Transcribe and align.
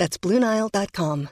That's 0.00 0.16
BlueNile.com. 0.16 1.28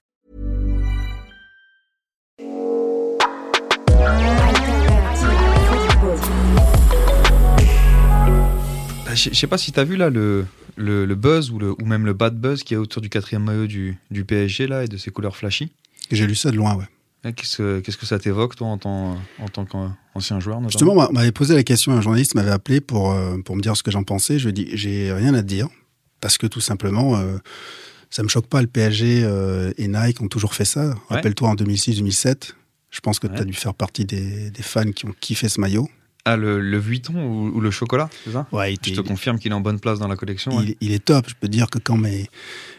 Bah, 9.06 9.14
Je 9.14 9.34
sais 9.34 9.46
pas 9.46 9.58
si 9.58 9.72
tu 9.72 9.80
as 9.80 9.84
vu 9.84 9.96
là 9.96 10.10
le, 10.10 10.46
le, 10.76 11.04
le 11.06 11.14
buzz 11.14 11.50
ou, 11.50 11.58
le, 11.58 11.72
ou 11.72 11.84
même 11.86 12.04
le 12.06 12.12
bad 12.12 12.38
buzz 12.38 12.62
qui 12.62 12.74
est 12.74 12.76
autour 12.76 13.02
du 13.02 13.08
quatrième 13.08 13.44
maillot 13.44 13.66
du, 13.66 13.96
du 14.10 14.24
PSG 14.24 14.66
là 14.66 14.84
et 14.84 14.88
de 14.88 14.96
ses 14.96 15.10
couleurs 15.10 15.36
flashy. 15.36 15.72
J'ai 16.10 16.26
lu 16.26 16.34
ça 16.34 16.50
de 16.50 16.56
loin, 16.56 16.74
ouais. 16.74 16.84
Ouais, 17.24 17.32
Qu'est-ce 17.32 17.56
que, 17.56 17.80
qu'est-ce 17.80 17.96
que 17.96 18.06
ça 18.06 18.18
t'évoque 18.18 18.54
toi 18.54 18.68
en 18.68 18.78
tant, 18.78 19.16
en 19.40 19.48
tant 19.52 19.64
qu'ancien 19.64 20.38
joueur 20.40 20.60
notamment? 20.60 20.68
Justement, 20.70 21.08
on 21.10 21.12
m'avait 21.12 21.32
posé 21.32 21.54
la 21.54 21.64
question, 21.64 21.92
un 21.92 22.00
journaliste 22.00 22.34
m'avait 22.34 22.50
appelé 22.50 22.80
pour, 22.80 23.10
euh, 23.12 23.38
pour 23.44 23.56
me 23.56 23.60
dire 23.60 23.76
ce 23.76 23.82
que 23.82 23.90
j'en 23.90 24.04
pensais. 24.04 24.38
Je 24.38 24.44
lui 24.44 24.50
ai 24.50 24.52
dit, 24.52 24.68
j'ai 24.74 25.12
rien 25.12 25.34
à 25.34 25.42
te 25.42 25.46
dire, 25.48 25.68
parce 26.20 26.38
que 26.38 26.46
tout 26.46 26.60
simplement, 26.60 27.16
euh, 27.16 27.38
ça 28.10 28.22
me 28.22 28.28
choque 28.28 28.46
pas. 28.46 28.60
Le 28.62 28.68
PSG 28.68 29.22
euh, 29.24 29.72
et 29.78 29.88
Nike 29.88 30.20
ont 30.22 30.28
toujours 30.28 30.54
fait 30.54 30.64
ça. 30.64 30.94
Rappelle-toi 31.08 31.48
en 31.50 31.54
2006-2007, 31.54 32.52
je 32.90 33.00
pense 33.00 33.18
que 33.18 33.26
tu 33.26 33.34
as 33.34 33.38
Ouais. 33.40 33.44
dû 33.44 33.52
faire 33.54 33.74
partie 33.74 34.04
des, 34.04 34.50
des 34.50 34.62
fans 34.62 34.90
qui 34.92 35.06
ont 35.06 35.14
kiffé 35.20 35.48
ce 35.48 35.60
maillot. 35.60 35.88
Ah, 36.24 36.36
le, 36.36 36.60
le 36.60 36.78
Vuitton 36.78 37.14
ou, 37.14 37.56
ou 37.56 37.60
le 37.60 37.70
chocolat, 37.70 38.10
c'est 38.24 38.32
ça? 38.32 38.46
Ouais, 38.52 38.74
Je 38.84 38.92
te 38.92 39.00
confirme 39.00 39.38
qu'il 39.38 39.50
est 39.50 39.54
en 39.54 39.60
bonne 39.62 39.80
place 39.80 39.98
dans 39.98 40.08
la 40.08 40.16
collection. 40.16 40.54
ouais. 40.58 40.76
il, 40.80 40.88
il 40.88 40.92
est 40.92 41.02
top. 41.04 41.26
Je 41.28 41.34
peux 41.40 41.48
dire 41.48 41.70
que 41.70 41.78
quand 41.78 41.96
mes, 41.96 42.28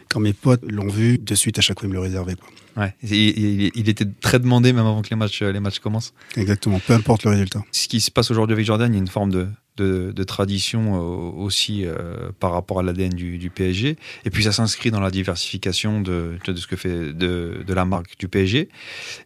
quand 0.08 0.20
mes 0.20 0.32
potes 0.32 0.62
l'ont 0.70 0.86
vu, 0.88 1.18
de 1.18 1.34
suite, 1.34 1.58
à 1.58 1.62
chaque 1.62 1.80
fois, 1.80 1.86
ils 1.88 1.90
me 1.90 1.94
le 1.94 2.00
réservaient. 2.00 2.36
Quoi. 2.36 2.84
Ouais. 2.84 2.94
Il 3.02 3.88
était 3.88 4.04
très 4.20 4.38
demandé 4.38 4.72
même 4.72 4.86
avant 4.86 5.02
que 5.02 5.10
les 5.10 5.16
matchs, 5.16 5.42
les 5.42 5.58
matchs 5.58 5.80
commencent. 5.80 6.12
Exactement, 6.36 6.78
peu 6.86 6.92
importe 6.92 7.24
le 7.24 7.30
résultat. 7.30 7.64
Ce 7.72 7.88
qui 7.88 8.00
se 8.00 8.12
passe 8.12 8.30
aujourd'hui 8.30 8.54
avec 8.54 8.64
Jordan, 8.66 8.92
il 8.92 8.96
y 8.96 8.98
a 8.98 9.02
une 9.02 9.08
forme 9.08 9.30
de, 9.32 9.48
de, 9.80 10.12
de 10.12 10.24
tradition 10.24 10.94
euh, 10.94 11.44
aussi 11.44 11.84
euh, 11.84 12.30
par 12.38 12.52
rapport 12.52 12.80
à 12.80 12.82
l'ADN 12.82 13.10
du, 13.10 13.38
du 13.38 13.50
PSG. 13.50 13.96
Et 14.24 14.30
puis 14.30 14.44
ça 14.44 14.52
s'inscrit 14.52 14.90
dans 14.90 15.00
la 15.00 15.10
diversification 15.10 16.00
de, 16.00 16.36
de 16.46 16.56
ce 16.56 16.66
que 16.66 16.76
fait 16.76 17.12
de, 17.12 17.64
de 17.66 17.74
la 17.74 17.84
marque 17.84 18.18
du 18.18 18.28
PSG. 18.28 18.68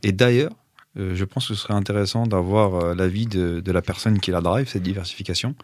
Et 0.03 0.13
d'ailleurs, 0.13 0.53
euh, 0.97 1.15
je 1.15 1.25
pense 1.25 1.49
que 1.49 1.55
ce 1.55 1.61
serait 1.61 1.75
intéressant 1.75 2.27
d'avoir 2.27 2.75
euh, 2.77 2.95
l'avis 2.95 3.27
de, 3.27 3.61
de 3.61 3.73
la 3.73 3.83
personne 3.83 4.21
qui 4.21 4.31
la 4.31 4.41
drive, 4.41 4.69
cette 4.69 4.83
diversification. 4.83 5.55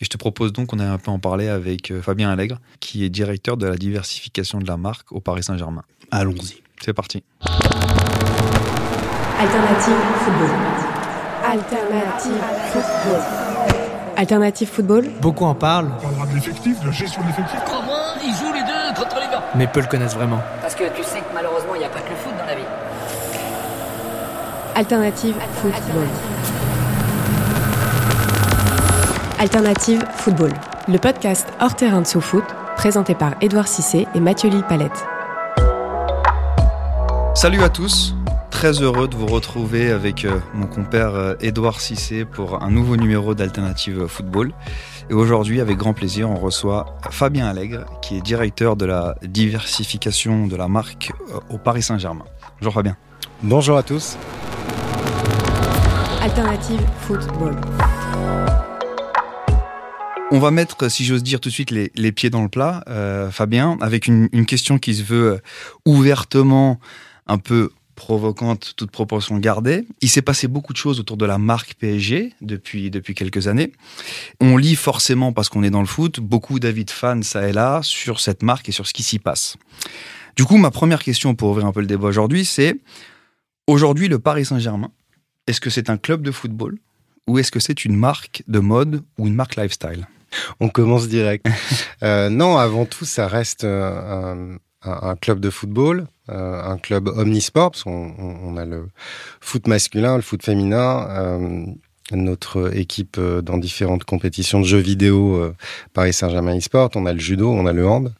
Et 0.00 0.04
je 0.04 0.08
te 0.10 0.16
propose 0.16 0.52
donc 0.52 0.68
qu'on 0.68 0.78
ait 0.78 0.84
un 0.84 0.98
peu 0.98 1.10
en 1.10 1.18
parler 1.18 1.48
avec 1.48 1.90
euh, 1.90 2.00
Fabien 2.00 2.30
Allègre, 2.30 2.60
qui 2.80 3.04
est 3.04 3.08
directeur 3.08 3.56
de 3.56 3.66
la 3.66 3.76
diversification 3.76 4.60
de 4.60 4.66
la 4.66 4.76
marque 4.76 5.10
au 5.12 5.20
Paris 5.20 5.42
Saint-Germain. 5.42 5.82
Allons-y. 6.10 6.62
C'est 6.80 6.92
parti. 6.92 7.24
Alternative 9.40 9.94
football. 10.24 10.50
Alternative 11.44 12.42
football. 12.72 13.47
Alternative 14.18 14.68
football. 14.68 15.04
Beaucoup 15.20 15.44
en 15.44 15.54
parlent, 15.54 15.92
On 15.96 16.02
parlera 16.02 16.26
de 16.26 16.34
l'effectif, 16.34 16.80
de 16.80 16.86
la 16.86 16.92
gestion 16.92 17.22
de 17.22 17.28
l'effectif. 17.28 17.60
Comment 17.64 18.20
ils 18.20 18.34
jouent 18.34 18.52
les 18.52 18.62
deux 18.62 19.00
contre 19.00 19.14
les 19.14 19.30
gars 19.30 19.44
mais 19.54 19.68
peu 19.68 19.78
le 19.78 19.86
connaissent 19.86 20.16
vraiment. 20.16 20.40
Parce 20.60 20.74
que 20.74 20.82
tu 20.96 21.04
sais 21.04 21.20
que 21.20 21.32
malheureusement, 21.32 21.76
il 21.76 21.78
n'y 21.78 21.84
a 21.84 21.88
pas 21.88 22.00
que 22.00 22.10
le 22.10 22.16
foot 22.16 22.32
dans 22.36 22.44
la 22.44 22.56
vie. 22.56 22.62
Alternative 24.74 25.36
football. 25.62 26.06
Alternative 29.38 30.04
football. 30.16 30.52
Le 30.88 30.98
podcast 30.98 31.46
hors 31.60 31.76
terrain 31.76 32.00
de 32.00 32.06
sous-foot, 32.06 32.44
présenté 32.76 33.14
par 33.14 33.34
Édouard 33.40 33.68
Cissé 33.68 34.08
et 34.16 34.20
Mathieu 34.20 34.50
Lille-Palette. 34.50 35.06
Salut 37.34 37.62
à 37.62 37.68
tous, 37.68 38.16
très 38.50 38.82
heureux 38.82 39.08
de 39.08 39.14
vous 39.14 39.26
retrouver 39.26 39.90
avec 39.90 40.24
euh, 40.24 40.40
mon 40.54 40.66
compère 40.66 41.14
euh, 41.14 41.34
Édouard 41.40 41.80
Cissé 41.80 42.24
pour 42.24 42.62
un 42.62 42.70
nouveau 42.70 42.96
numéro 42.96 43.34
d'Alternative 43.34 44.06
Football. 44.06 44.52
Et 45.10 45.14
aujourd'hui, 45.14 45.60
avec 45.60 45.76
grand 45.76 45.94
plaisir, 45.94 46.30
on 46.30 46.36
reçoit 46.36 46.98
Fabien 47.10 47.46
Allègre, 47.46 47.84
qui 48.02 48.16
est 48.16 48.20
directeur 48.20 48.76
de 48.76 48.84
la 48.84 49.16
diversification 49.22 50.46
de 50.46 50.56
la 50.56 50.68
marque 50.68 51.12
euh, 51.30 51.38
au 51.50 51.58
Paris 51.58 51.82
Saint-Germain. 51.82 52.24
Bonjour 52.60 52.74
Fabien. 52.74 52.96
Bonjour 53.42 53.76
à 53.76 53.82
tous. 53.82 54.16
Alternative 56.20 56.80
football. 57.00 57.56
On 60.30 60.40
va 60.40 60.50
mettre, 60.50 60.90
si 60.90 61.04
j'ose 61.04 61.22
dire, 61.22 61.40
tout 61.40 61.48
de 61.48 61.54
suite 61.54 61.70
les, 61.70 61.90
les 61.94 62.12
pieds 62.12 62.28
dans 62.28 62.42
le 62.42 62.50
plat, 62.50 62.84
euh, 62.88 63.30
Fabien, 63.30 63.78
avec 63.80 64.06
une, 64.06 64.28
une 64.32 64.44
question 64.44 64.78
qui 64.78 64.94
se 64.94 65.02
veut 65.02 65.40
ouvertement 65.86 66.78
un 67.28 67.38
peu 67.38 67.70
provocante, 67.98 68.74
toute 68.76 68.92
proportion 68.92 69.36
gardée. 69.38 69.84
Il 70.00 70.08
s'est 70.08 70.22
passé 70.22 70.46
beaucoup 70.46 70.72
de 70.72 70.78
choses 70.78 71.00
autour 71.00 71.16
de 71.16 71.26
la 71.26 71.36
marque 71.36 71.74
PSG 71.74 72.32
depuis, 72.40 72.90
depuis 72.90 73.14
quelques 73.14 73.48
années. 73.48 73.72
On 74.40 74.56
lit 74.56 74.76
forcément, 74.76 75.32
parce 75.32 75.48
qu'on 75.48 75.64
est 75.64 75.70
dans 75.70 75.80
le 75.80 75.86
foot, 75.86 76.20
beaucoup 76.20 76.60
d'avis 76.60 76.84
de 76.84 76.92
fans, 76.92 77.22
ça 77.22 77.48
et 77.48 77.52
là, 77.52 77.80
sur 77.82 78.20
cette 78.20 78.42
marque 78.44 78.68
et 78.68 78.72
sur 78.72 78.86
ce 78.86 78.94
qui 78.94 79.02
s'y 79.02 79.18
passe. 79.18 79.56
Du 80.36 80.44
coup, 80.44 80.56
ma 80.56 80.70
première 80.70 81.02
question 81.02 81.34
pour 81.34 81.50
ouvrir 81.50 81.66
un 81.66 81.72
peu 81.72 81.80
le 81.80 81.88
débat 81.88 82.06
aujourd'hui, 82.06 82.44
c'est 82.44 82.76
aujourd'hui 83.66 84.06
le 84.06 84.20
Paris 84.20 84.44
Saint-Germain, 84.44 84.92
est-ce 85.48 85.60
que 85.60 85.68
c'est 85.68 85.90
un 85.90 85.96
club 85.96 86.22
de 86.22 86.30
football 86.30 86.78
ou 87.26 87.38
est-ce 87.38 87.50
que 87.50 87.58
c'est 87.60 87.84
une 87.84 87.96
marque 87.96 88.44
de 88.46 88.60
mode 88.60 89.02
ou 89.18 89.26
une 89.26 89.34
marque 89.34 89.56
lifestyle? 89.56 90.06
On 90.60 90.68
commence 90.68 91.08
direct. 91.08 91.46
Euh, 92.04 92.28
non, 92.28 92.58
avant 92.58 92.84
tout, 92.84 93.04
ça 93.04 93.26
reste 93.26 93.64
un, 93.64 94.58
un- 94.84 95.10
un 95.10 95.16
club 95.16 95.40
de 95.40 95.50
football, 95.50 96.06
euh, 96.30 96.62
un 96.62 96.78
club 96.78 97.08
omnisport, 97.08 97.70
parce 97.72 97.84
qu'on 97.84 98.12
on- 98.18 98.36
on 98.44 98.56
a 98.56 98.64
le 98.64 98.88
foot 99.40 99.66
masculin, 99.66 100.16
le 100.16 100.22
foot 100.22 100.42
féminin. 100.42 101.06
euh, 101.10 101.64
notre 102.10 102.74
équipe 102.74 103.16
euh, 103.18 103.42
dans 103.42 103.58
différentes 103.58 104.04
compétitions 104.04 104.60
de 104.60 104.64
jeux 104.64 104.78
vidéo 104.78 105.34
euh, 105.36 105.54
Paris 105.92 106.14
Saint-Germain 106.14 106.56
e-sport, 106.56 106.88
on 106.94 107.04
a 107.04 107.12
le 107.12 107.18
judo, 107.18 107.50
on 107.50 107.66
a 107.66 107.74
le 107.74 107.86
hand. 107.86 108.14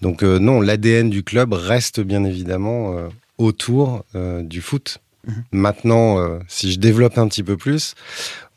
Donc 0.00 0.24
non, 0.24 0.60
l'ADN 0.60 1.10
du 1.10 1.22
club 1.22 1.52
reste 1.52 2.00
bien 2.00 2.24
évidemment 2.24 2.92
autour 3.38 4.02
du 4.42 4.60
foot. 4.60 4.98
Mhm. 5.28 5.44
Maintenant, 5.52 6.40
si 6.48 6.72
je 6.72 6.80
développe 6.80 7.18
un 7.18 7.28
petit 7.28 7.44
peu 7.44 7.56
plus, 7.56 7.94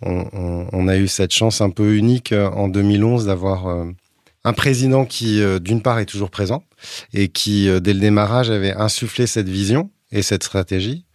on, 0.01 0.87
a 0.87 0.97
eu 0.97 1.07
cette 1.07 1.33
chance 1.33 1.61
un 1.61 1.69
peu 1.69 1.95
unique 1.95 2.33
en 2.33 2.67
2011 2.67 3.27
d'avoir 3.27 3.85
un 4.43 4.53
président 4.53 5.05
qui, 5.05 5.41
euh, 5.41 5.59
d'une 5.59 5.81
part, 5.81 5.99
est 5.99 6.05
toujours 6.05 6.29
présent 6.29 6.63
et 7.13 7.29
qui, 7.29 7.69
euh, 7.69 7.79
dès 7.79 7.93
le 7.93 7.99
démarrage, 7.99 8.49
avait 8.49 8.73
insufflé 8.73 9.27
cette 9.27 9.49
vision 9.49 9.89
et 10.11 10.21
cette 10.21 10.43
stratégie 10.43 11.05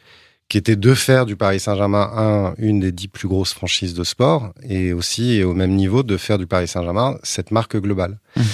qui 0.49 0.57
était 0.57 0.77
de 0.77 0.95
faire 0.95 1.27
du 1.27 1.37
Paris 1.37 1.61
Saint-Germain 1.61 2.11
un, 2.17 2.55
une 2.57 2.81
des 2.81 2.91
dix 2.91 3.09
plus 3.09 3.29
grosses 3.29 3.53
franchises 3.53 3.93
de 3.93 4.03
sport 4.03 4.55
et 4.63 4.95
aussi, 4.95 5.35
et 5.35 5.45
au 5.45 5.53
même 5.53 5.73
niveau, 5.73 6.03
de 6.03 6.17
faire 6.17 6.39
du 6.39 6.47
Paris 6.47 6.69
Saint-Germain 6.69 7.19
cette 7.23 7.51
marque 7.51 7.77
globale. 7.77 8.19
Mhm. 8.37 8.45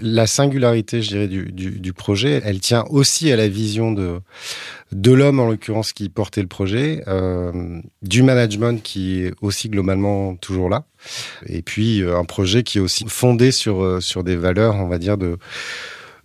La 0.00 0.26
singularité, 0.26 1.02
je 1.02 1.08
dirais, 1.08 1.28
du, 1.28 1.52
du, 1.52 1.78
du 1.78 1.92
projet, 1.92 2.42
elle 2.44 2.58
tient 2.58 2.84
aussi 2.90 3.30
à 3.30 3.36
la 3.36 3.46
vision 3.46 3.92
de, 3.92 4.18
de 4.90 5.12
l'homme, 5.12 5.38
en 5.38 5.48
l'occurrence, 5.48 5.92
qui 5.92 6.08
portait 6.08 6.42
le 6.42 6.48
projet, 6.48 7.04
euh, 7.06 7.80
du 8.02 8.24
management 8.24 8.82
qui 8.82 9.20
est 9.20 9.34
aussi 9.40 9.68
globalement 9.68 10.34
toujours 10.34 10.68
là, 10.68 10.84
et 11.46 11.62
puis 11.62 12.02
euh, 12.02 12.18
un 12.18 12.24
projet 12.24 12.64
qui 12.64 12.78
est 12.78 12.80
aussi 12.80 13.04
fondé 13.06 13.52
sur, 13.52 13.82
euh, 13.84 14.00
sur 14.00 14.24
des 14.24 14.34
valeurs, 14.34 14.74
on 14.74 14.88
va 14.88 14.98
dire, 14.98 15.16
de, 15.16 15.38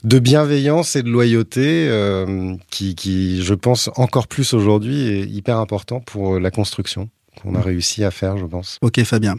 de 0.03 0.19
bienveillance 0.19 0.95
et 0.95 1.03
de 1.03 1.09
loyauté, 1.09 1.87
euh, 1.89 2.55
qui, 2.71 2.95
qui, 2.95 3.43
je 3.43 3.53
pense, 3.53 3.91
encore 3.97 4.27
plus 4.27 4.53
aujourd'hui, 4.53 5.09
est 5.09 5.27
hyper 5.27 5.57
important 5.57 5.99
pour 5.99 6.39
la 6.39 6.49
construction 6.49 7.09
qu'on 7.41 7.55
a 7.55 7.61
réussi 7.61 8.03
à 8.03 8.11
faire, 8.11 8.37
je 8.37 8.45
pense. 8.45 8.77
Ok, 8.81 9.01
Fabien. 9.03 9.35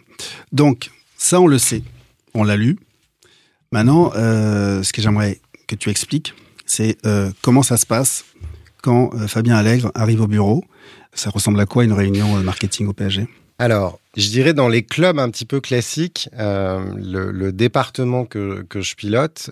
Donc, 0.52 0.90
ça, 1.16 1.40
on 1.40 1.46
le 1.46 1.58
sait. 1.58 1.82
On 2.32 2.44
l'a 2.44 2.56
lu. 2.56 2.78
Maintenant, 3.72 4.10
euh, 4.16 4.82
ce 4.82 4.92
que 4.92 5.00
j'aimerais 5.00 5.40
que 5.68 5.76
tu 5.76 5.90
expliques, 5.90 6.34
c'est 6.66 6.96
euh, 7.06 7.30
comment 7.40 7.62
ça 7.62 7.76
se 7.76 7.86
passe 7.86 8.24
quand 8.82 9.14
euh, 9.14 9.28
Fabien 9.28 9.54
Allègre 9.56 9.92
arrive 9.94 10.22
au 10.22 10.26
bureau. 10.26 10.64
Ça 11.14 11.30
ressemble 11.30 11.60
à 11.60 11.66
quoi 11.66 11.84
une 11.84 11.92
réunion 11.92 12.34
marketing 12.42 12.88
au 12.88 12.92
PSG 12.92 13.28
Alors, 13.60 14.00
je 14.16 14.28
dirais 14.28 14.54
dans 14.54 14.68
les 14.68 14.82
clubs 14.82 15.20
un 15.20 15.30
petit 15.30 15.44
peu 15.44 15.60
classiques, 15.60 16.28
euh, 16.36 16.80
le, 16.96 17.30
le 17.30 17.52
département 17.52 18.24
que, 18.24 18.62
que 18.68 18.80
je 18.80 18.96
pilote 18.96 19.50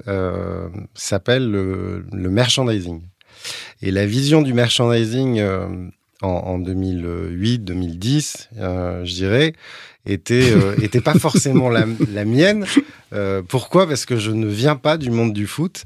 s'appelle 0.94 1.48
le, 1.48 2.04
merchandising. 2.12 3.02
Et 3.82 3.92
la 3.92 4.06
vision 4.06 4.42
du 4.42 4.52
merchandising 4.52 5.40
en, 6.22 6.28
en 6.28 6.58
2008, 6.58 7.58
2010, 7.60 8.50
euh, 8.58 9.04
je 9.04 9.14
dirais, 9.14 9.52
était 10.06 10.52
euh, 10.52 10.74
était 10.82 11.00
pas 11.00 11.14
forcément 11.14 11.68
la, 11.68 11.86
mienne. 12.24 12.64
Euh, 13.12 13.42
pourquoi? 13.46 13.86
Parce 13.86 14.04
que 14.04 14.16
je 14.16 14.30
ne 14.30 14.46
viens 14.46 14.76
pas 14.76 14.96
du 14.96 15.10
monde 15.10 15.32
du 15.32 15.46
foot 15.46 15.84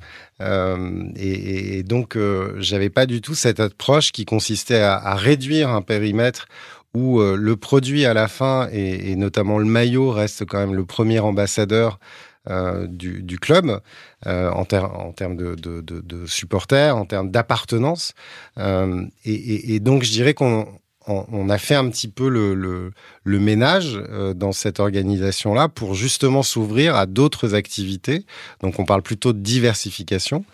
et, 1.17 1.85
donc 1.85 2.19
j'avais 2.59 2.91
pas 2.91 3.07
du 3.07 3.21
tout 3.21 3.37
cette 3.37 3.61
approche 3.61 4.11
qui 4.11 4.25
consistait 4.25 4.81
à, 4.81 5.15
réduire 5.15 5.71
un 5.71 5.83
périmètre 5.83 6.47
où 6.95 7.21
le 7.21 7.57
produit 7.57 8.07
à 8.07 8.13
la 8.13 8.27
fin 8.27 8.69
et, 8.73 9.15
notamment 9.15 9.59
le 9.59 9.67
maillot 9.67 10.11
reste 10.11 10.45
quand 10.45 10.59
même 10.59 10.75
le 10.75 10.85
premier 10.85 11.21
ambassadeur 11.21 12.01
euh, 12.51 12.87
du, 12.89 13.23
du, 13.23 13.39
club 13.39 13.81
euh, 14.27 14.51
en, 14.51 14.63
en, 14.63 15.13
termes 15.13 15.37
de, 15.37 15.55
de, 15.55 15.81
de, 15.81 16.01
de, 16.01 16.27
supporters, 16.27 16.97
en 16.97 17.05
termes 17.05 17.31
d'appartenance. 17.31 18.15
Euh, 18.59 19.05
et, 19.25 19.75
et, 19.75 19.81
donc 19.81 20.03
je 20.03 20.11
dirais 20.11 20.35
qu'on 20.35 20.67
on 21.07 21.49
a 21.49 21.59
fait 21.59 21.75
un 21.75 21.89
petit 21.89 22.09
peu 22.09 22.29
le, 22.29 22.55
le, 22.55 22.93
le 23.25 23.39
ménage 23.39 23.97
euh, 23.97 24.35
dans 24.35 24.53
cette 24.53 24.81
organisation-là 24.81 25.69
pour 25.69 25.95
justement 25.95 26.43
s'ouvrir 26.43 26.95
à 26.97 27.07
d'autres 27.07 27.55
activités. 27.55 28.25
Donc 28.63 28.79
on 28.79 28.85
parle 28.85 29.03
plutôt 29.03 29.33
de 29.33 29.39
diversification. 29.39 30.45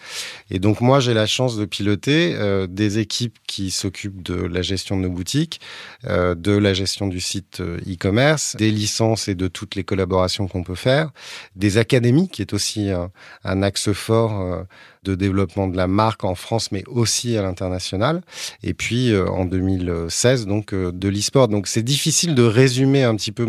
Et 0.50 0.58
donc 0.58 0.80
moi 0.80 1.00
j'ai 1.00 1.14
la 1.14 1.26
chance 1.26 1.56
de 1.56 1.64
piloter 1.64 2.34
euh, 2.36 2.66
des 2.66 2.98
équipes 2.98 3.36
qui 3.46 3.70
s'occupent 3.70 4.22
de 4.22 4.34
la 4.34 4.62
gestion 4.62 4.96
de 4.96 5.02
nos 5.02 5.10
boutiques, 5.10 5.60
euh, 6.06 6.34
de 6.34 6.52
la 6.52 6.72
gestion 6.74 7.06
du 7.06 7.20
site 7.20 7.60
euh, 7.60 7.78
e-commerce, 7.86 8.56
des 8.56 8.70
licences 8.70 9.28
et 9.28 9.34
de 9.34 9.48
toutes 9.48 9.74
les 9.74 9.84
collaborations 9.84 10.48
qu'on 10.48 10.62
peut 10.62 10.74
faire, 10.74 11.10
des 11.56 11.78
académies 11.78 12.28
qui 12.28 12.42
est 12.42 12.52
aussi 12.52 12.90
un, 12.90 13.10
un 13.44 13.62
axe 13.62 13.92
fort 13.92 14.40
euh, 14.40 14.62
de 15.08 15.14
développement 15.14 15.68
de 15.68 15.76
la 15.76 15.86
marque 15.86 16.24
en 16.24 16.34
France, 16.34 16.70
mais 16.70 16.84
aussi 16.86 17.36
à 17.36 17.42
l'international. 17.42 18.22
Et 18.62 18.74
puis 18.74 19.12
euh, 19.12 19.26
en 19.28 19.44
2016, 19.44 20.46
donc 20.46 20.74
euh, 20.74 20.92
de 20.92 21.08
l'e-sport. 21.08 21.48
Donc 21.48 21.66
c'est 21.66 21.82
difficile 21.82 22.34
de 22.34 22.42
résumer 22.42 23.02
un 23.04 23.16
petit 23.16 23.32
peu 23.32 23.46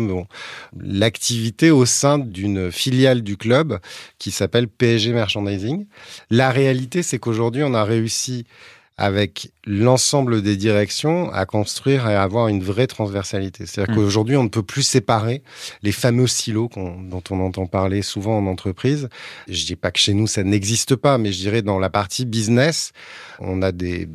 l'activité 0.78 1.70
au 1.70 1.84
sein 1.84 2.18
d'une 2.18 2.72
filiale 2.72 3.22
du 3.22 3.36
club 3.36 3.78
qui 4.18 4.30
s'appelle 4.30 4.68
PSG 4.68 5.12
Merchandising. 5.12 5.86
La 6.30 6.50
réalité, 6.50 7.02
c'est 7.02 7.18
qu'aujourd'hui, 7.18 7.62
on 7.64 7.74
a 7.74 7.84
réussi 7.84 8.46
avec 9.00 9.50
l'ensemble 9.64 10.42
des 10.42 10.58
directions 10.58 11.32
à 11.32 11.46
construire 11.46 12.06
et 12.06 12.14
à 12.14 12.22
avoir 12.22 12.48
une 12.48 12.62
vraie 12.62 12.86
transversalité. 12.86 13.64
C'est-à-dire 13.64 13.94
mmh. 13.94 13.96
qu'aujourd'hui, 13.96 14.36
on 14.36 14.44
ne 14.44 14.48
peut 14.48 14.62
plus 14.62 14.82
séparer 14.82 15.42
les 15.82 15.90
fameux 15.90 16.26
silos 16.26 16.68
on, 16.76 17.00
dont 17.00 17.22
on 17.30 17.40
entend 17.40 17.66
parler 17.66 18.02
souvent 18.02 18.36
en 18.36 18.46
entreprise. 18.46 19.08
Je 19.48 19.64
dis 19.64 19.74
pas 19.74 19.90
que 19.90 19.98
chez 19.98 20.12
nous 20.12 20.26
ça 20.26 20.42
n'existe 20.42 20.96
pas, 20.96 21.16
mais 21.16 21.32
je 21.32 21.38
dirais 21.38 21.62
dans 21.62 21.78
la 21.78 21.88
partie 21.88 22.26
business, 22.26 22.92
on 23.38 23.62
a 23.62 23.72
des 23.72 24.06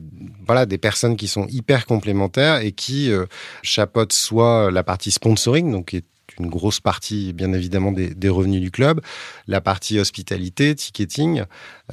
voilà 0.46 0.68
des 0.68 0.78
personnes 0.78 1.18
qui 1.18 1.28
sont 1.28 1.48
hyper 1.48 1.88
complémentaires 1.88 2.58
et 2.58 2.72
qui 2.72 3.12
euh, 3.12 3.26
chapeautent 3.64 4.14
soit 4.14 4.70
la 4.70 4.84
partie 4.84 5.10
sponsoring, 5.10 5.72
donc 5.72 5.88
qui 5.88 5.98
est 5.98 6.06
une 6.40 6.48
grosse 6.48 6.80
partie, 6.80 7.34
bien 7.34 7.54
évidemment, 7.54 7.92
des, 7.92 8.30
revenus 8.30 8.62
du 8.62 8.72
club, 8.72 9.02
la 9.48 9.62
partie 9.62 10.00
hospitalité, 10.00 10.76
ticketing, 10.76 11.44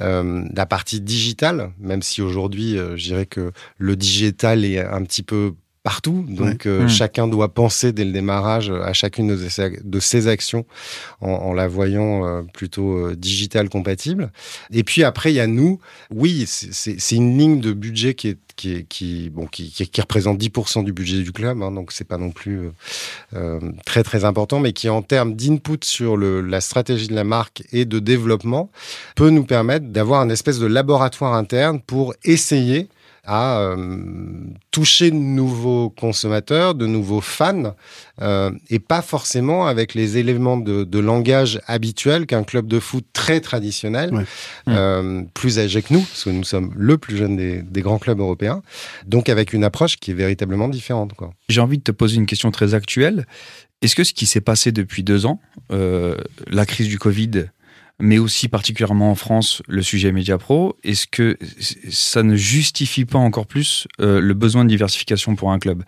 euh, 0.01 0.43
la 0.53 0.65
partie 0.65 0.99
digitale, 0.99 1.71
même 1.79 2.01
si 2.01 2.21
aujourd'hui, 2.21 2.77
euh, 2.77 2.97
je 2.97 3.03
dirais 3.03 3.25
que 3.25 3.51
le 3.77 3.95
digital 3.95 4.65
est 4.65 4.79
un 4.79 5.03
petit 5.03 5.23
peu 5.23 5.53
partout. 5.83 6.25
Donc, 6.27 6.63
ouais. 6.63 6.71
euh, 6.71 6.83
mmh. 6.85 6.89
chacun 6.89 7.27
doit 7.27 7.53
penser 7.53 7.91
dès 7.91 8.05
le 8.05 8.11
démarrage 8.11 8.71
à 8.71 8.93
chacune 8.93 9.27
de 9.27 9.49
ses, 9.49 9.81
de 9.83 9.99
ses 9.99 10.27
actions 10.27 10.65
en, 11.21 11.29
en, 11.29 11.53
la 11.53 11.67
voyant 11.67 12.25
euh, 12.25 12.41
plutôt 12.53 12.93
euh, 12.93 13.15
digital 13.15 13.69
compatible. 13.69 14.31
Et 14.71 14.83
puis 14.83 15.03
après, 15.03 15.31
il 15.33 15.35
y 15.35 15.39
a 15.41 15.47
nous. 15.47 15.79
Oui, 16.09 16.45
c'est 16.47 17.15
une 17.15 17.37
ligne 17.37 17.59
de 17.59 17.73
budget 17.73 18.13
qui 18.15 18.29
est 18.29 18.37
qui, 18.55 18.73
est, 18.73 18.83
qui, 18.83 19.29
bon, 19.29 19.47
qui, 19.47 19.71
qui, 19.71 19.87
qui 19.87 20.01
représente 20.01 20.39
10% 20.39 20.83
du 20.83 20.93
budget 20.93 21.23
du 21.23 21.31
club, 21.31 21.61
hein, 21.63 21.71
donc 21.71 21.91
c'est 21.91 22.03
pas 22.03 22.17
non 22.17 22.31
plus 22.31 22.69
euh, 23.33 23.59
très 23.85 24.03
très 24.03 24.25
important, 24.25 24.59
mais 24.59 24.73
qui 24.73 24.89
en 24.89 25.01
termes 25.01 25.35
d'input 25.35 25.79
sur 25.83 26.17
le, 26.17 26.41
la 26.41 26.61
stratégie 26.61 27.07
de 27.07 27.15
la 27.15 27.23
marque 27.23 27.63
et 27.71 27.85
de 27.85 27.99
développement 27.99 28.69
peut 29.15 29.29
nous 29.29 29.43
permettre 29.43 29.87
d'avoir 29.87 30.21
un 30.21 30.29
espèce 30.29 30.59
de 30.59 30.67
laboratoire 30.67 31.33
interne 31.33 31.81
pour 31.81 32.13
essayer 32.23 32.89
à 33.25 33.59
euh, 33.59 33.77
toucher 34.71 35.09
de 35.09 35.15
nouveaux 35.15 35.89
consommateurs, 35.89 36.75
de 36.75 36.85
nouveaux 36.85 37.21
fans, 37.21 37.75
euh, 38.21 38.51
et 38.69 38.79
pas 38.79 39.01
forcément 39.01 39.65
avec 39.65 39.93
les 39.93 40.17
éléments 40.17 40.57
de, 40.57 40.83
de 40.83 40.99
langage 40.99 41.61
habituels 41.65 42.25
qu'un 42.25 42.43
club 42.43 42.67
de 42.67 42.79
foot 42.79 43.05
très 43.13 43.39
traditionnel, 43.39 44.13
ouais. 44.13 44.23
euh, 44.67 45.23
plus 45.33 45.57
âgé 45.57 45.81
que 45.81 45.93
nous, 45.93 46.01
parce 46.01 46.25
que 46.25 46.31
nous 46.31 46.43
sommes 46.43 46.73
le 46.75 46.97
plus 46.97 47.15
jeune 47.15 47.37
des, 47.37 47.61
des, 47.61 47.81
grands 47.81 47.99
clubs 47.99 48.19
européens, 48.19 48.61
donc 49.07 49.29
avec 49.29 49.53
une 49.53 49.63
approche 49.63 49.97
qui 49.97 50.11
est 50.11 50.15
véritablement 50.15 50.67
différente. 50.67 51.11
J'ai 51.47 51.61
envie 51.61 51.77
de 51.77 51.83
te 51.83 51.91
poser 51.91 52.17
une 52.17 52.25
question 52.25 52.51
très 52.51 52.73
actuelle. 52.73 53.25
Est-ce 53.81 53.95
que 53.95 54.03
ce 54.03 54.13
qui 54.13 54.25
s'est 54.25 54.41
passé 54.41 54.71
depuis 54.71 55.03
deux 55.03 55.25
ans, 55.25 55.39
la 55.69 56.65
crise 56.65 56.87
du 56.87 56.97
Covid, 56.97 57.45
mais 58.03 58.17
aussi 58.17 58.49
particulièrement 58.49 59.11
en 59.11 59.15
France, 59.15 59.63
le 59.69 59.81
sujet 59.81 60.11
Média 60.11 60.37
Pro, 60.37 60.75
est-ce 60.83 61.07
que 61.07 61.37
ça 61.89 62.21
ne 62.21 62.35
justifie 62.35 63.05
pas 63.05 63.17
encore 63.17 63.47
plus 63.47 63.87
euh, 64.01 64.19
le 64.19 64.33
besoin 64.33 64.65
de 64.65 64.69
diversification 64.69 65.37
pour 65.37 65.53
un 65.53 65.57
club? 65.57 65.83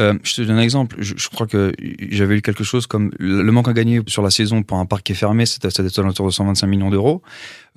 Euh, 0.00 0.14
Je 0.22 0.36
te 0.36 0.40
donne 0.40 0.56
un 0.56 0.62
exemple. 0.62 0.96
Je, 1.00 1.28
crois 1.28 1.46
que 1.46 1.74
j'avais 2.10 2.36
lu 2.36 2.42
quelque 2.42 2.64
chose 2.64 2.86
comme 2.86 3.10
le 3.18 3.52
manque 3.52 3.68
à 3.68 3.74
gagner 3.74 4.00
sur 4.06 4.22
la 4.22 4.30
saison 4.30 4.62
pour 4.62 4.78
un 4.78 4.86
parc 4.86 5.02
qui 5.02 5.12
est 5.12 5.16
fermé, 5.16 5.44
c'était 5.44 5.68
à 5.68 6.02
l'entour 6.02 6.26
de 6.26 6.32
125 6.32 6.66
millions 6.66 6.90
d'euros. 6.90 7.20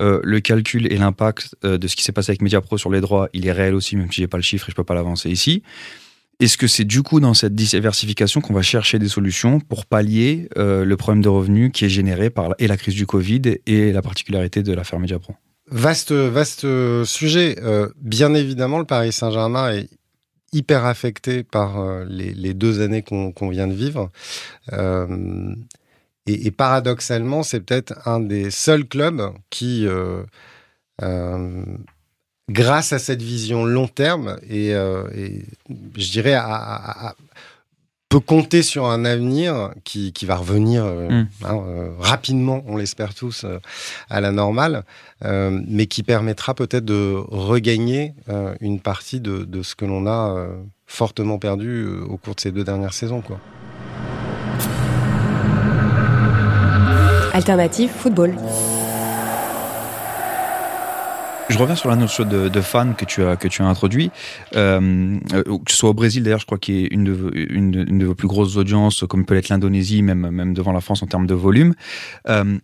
Euh, 0.00 0.20
le 0.24 0.40
calcul 0.40 0.90
et 0.90 0.96
l'impact 0.96 1.54
de 1.62 1.88
ce 1.88 1.94
qui 1.94 2.02
s'est 2.02 2.12
passé 2.12 2.30
avec 2.30 2.40
Média 2.40 2.62
Pro 2.62 2.78
sur 2.78 2.90
les 2.90 3.02
droits, 3.02 3.28
il 3.34 3.46
est 3.46 3.52
réel 3.52 3.74
aussi, 3.74 3.96
même 3.96 4.10
si 4.10 4.22
j'ai 4.22 4.28
pas 4.28 4.38
le 4.38 4.42
chiffre 4.42 4.70
et 4.70 4.72
je 4.72 4.76
peux 4.76 4.84
pas 4.84 4.94
l'avancer 4.94 5.28
ici. 5.28 5.62
Est-ce 6.40 6.56
que 6.56 6.66
c'est 6.66 6.84
du 6.84 7.02
coup 7.02 7.18
dans 7.18 7.34
cette 7.34 7.54
diversification 7.54 8.40
qu'on 8.40 8.54
va 8.54 8.62
chercher 8.62 8.98
des 8.98 9.08
solutions 9.08 9.58
pour 9.58 9.86
pallier 9.86 10.48
euh, 10.56 10.84
le 10.84 10.96
problème 10.96 11.22
de 11.22 11.28
revenus 11.28 11.72
qui 11.72 11.84
est 11.84 11.88
généré 11.88 12.30
par 12.30 12.50
la, 12.50 12.54
et 12.58 12.68
la 12.68 12.76
crise 12.76 12.94
du 12.94 13.06
Covid 13.06 13.42
et 13.66 13.92
la 13.92 14.02
particularité 14.02 14.62
de 14.62 14.72
l'affaire 14.72 15.00
Mediapro? 15.00 15.34
Vaste, 15.70 16.12
vaste 16.12 16.66
sujet. 17.04 17.56
Euh, 17.62 17.88
bien 18.00 18.34
évidemment, 18.34 18.78
le 18.78 18.84
Paris 18.84 19.12
Saint-Germain 19.12 19.72
est 19.72 19.88
hyper 20.52 20.84
affecté 20.84 21.42
par 21.42 21.78
euh, 21.78 22.04
les, 22.08 22.54
deux 22.54 22.80
années 22.80 23.02
qu'on 23.02 23.32
qu 23.32 23.50
vient 23.50 23.66
de 23.66 23.74
vivre. 23.74 24.10
Euh, 24.72 25.54
et, 26.26 26.50
paradoxalement, 26.50 27.42
c'est 27.42 27.60
peut-être 27.60 28.06
un 28.06 28.20
des 28.20 28.50
seuls 28.50 28.86
clubs 28.86 29.32
qui 29.50 29.86
euh, 29.86 30.24
grâce 32.48 32.92
à 32.92 32.98
cette 32.98 33.22
vision 33.22 33.64
long 33.64 33.88
terme 33.88 34.38
et, 34.48 34.74
euh, 34.74 35.04
et 35.14 35.44
je 35.96 36.10
dirais 36.10 36.34
à, 36.34 36.44
à, 36.46 37.08
à, 37.08 37.14
peut 38.08 38.20
compter 38.20 38.62
sur 38.62 38.86
un 38.86 39.04
avenir 39.04 39.72
qui, 39.84 40.12
qui 40.12 40.24
va 40.24 40.36
revenir 40.36 40.84
euh, 40.84 41.08
mm. 41.08 41.28
hein, 41.44 41.62
euh, 41.66 41.90
rapidement, 41.98 42.62
on 42.66 42.76
l'espère 42.76 43.14
tous, 43.14 43.44
euh, 43.44 43.58
à 44.08 44.20
la 44.20 44.32
normale, 44.32 44.84
euh, 45.24 45.60
mais 45.66 45.86
qui 45.86 46.02
permettra 46.02 46.54
peut-être 46.54 46.84
de 46.84 47.14
regagner 47.28 48.14
euh, 48.28 48.54
une 48.60 48.80
partie 48.80 49.20
de, 49.20 49.44
de, 49.44 49.62
ce 49.62 49.74
que 49.74 49.84
l'on 49.84 50.06
a 50.06 50.48
fortement 50.86 51.38
perdu 51.38 51.86
au 52.08 52.16
cours 52.16 52.34
de 52.34 52.40
ces 52.40 52.50
deux 52.50 52.64
dernières 52.64 52.94
saisons. 52.94 53.20
Quoi. 53.20 53.38
Alternative 57.34 57.90
football. 57.90 58.34
Je 61.48 61.58
reviens 61.58 61.76
sur 61.76 61.88
la 61.88 61.96
notion 61.96 62.24
de, 62.24 62.48
de 62.48 62.60
fan 62.60 62.94
que 62.94 63.04
tu 63.04 63.22
as 63.24 63.36
que 63.36 63.48
tu 63.48 63.62
as 63.62 63.66
introduit, 63.66 64.10
euh, 64.54 65.18
que 65.30 65.70
ce 65.70 65.76
soit 65.76 65.90
au 65.90 65.94
Brésil 65.94 66.22
d'ailleurs, 66.22 66.40
je 66.40 66.46
crois 66.46 66.58
qu'il 66.58 66.76
est 66.76 66.88
une 66.88 67.04
de, 67.04 67.30
une, 67.34 67.86
une 67.88 67.98
de 67.98 68.06
vos 68.06 68.14
plus 68.14 68.28
grosses 68.28 68.56
audiences, 68.56 69.04
comme 69.08 69.24
peut 69.24 69.34
l'être 69.34 69.48
l'Indonésie, 69.48 70.02
même 70.02 70.30
même 70.30 70.54
devant 70.54 70.72
la 70.72 70.80
France 70.80 71.02
en 71.02 71.06
termes 71.06 71.26
de 71.26 71.34
volume. 71.34 71.74
Euh, 72.28 72.58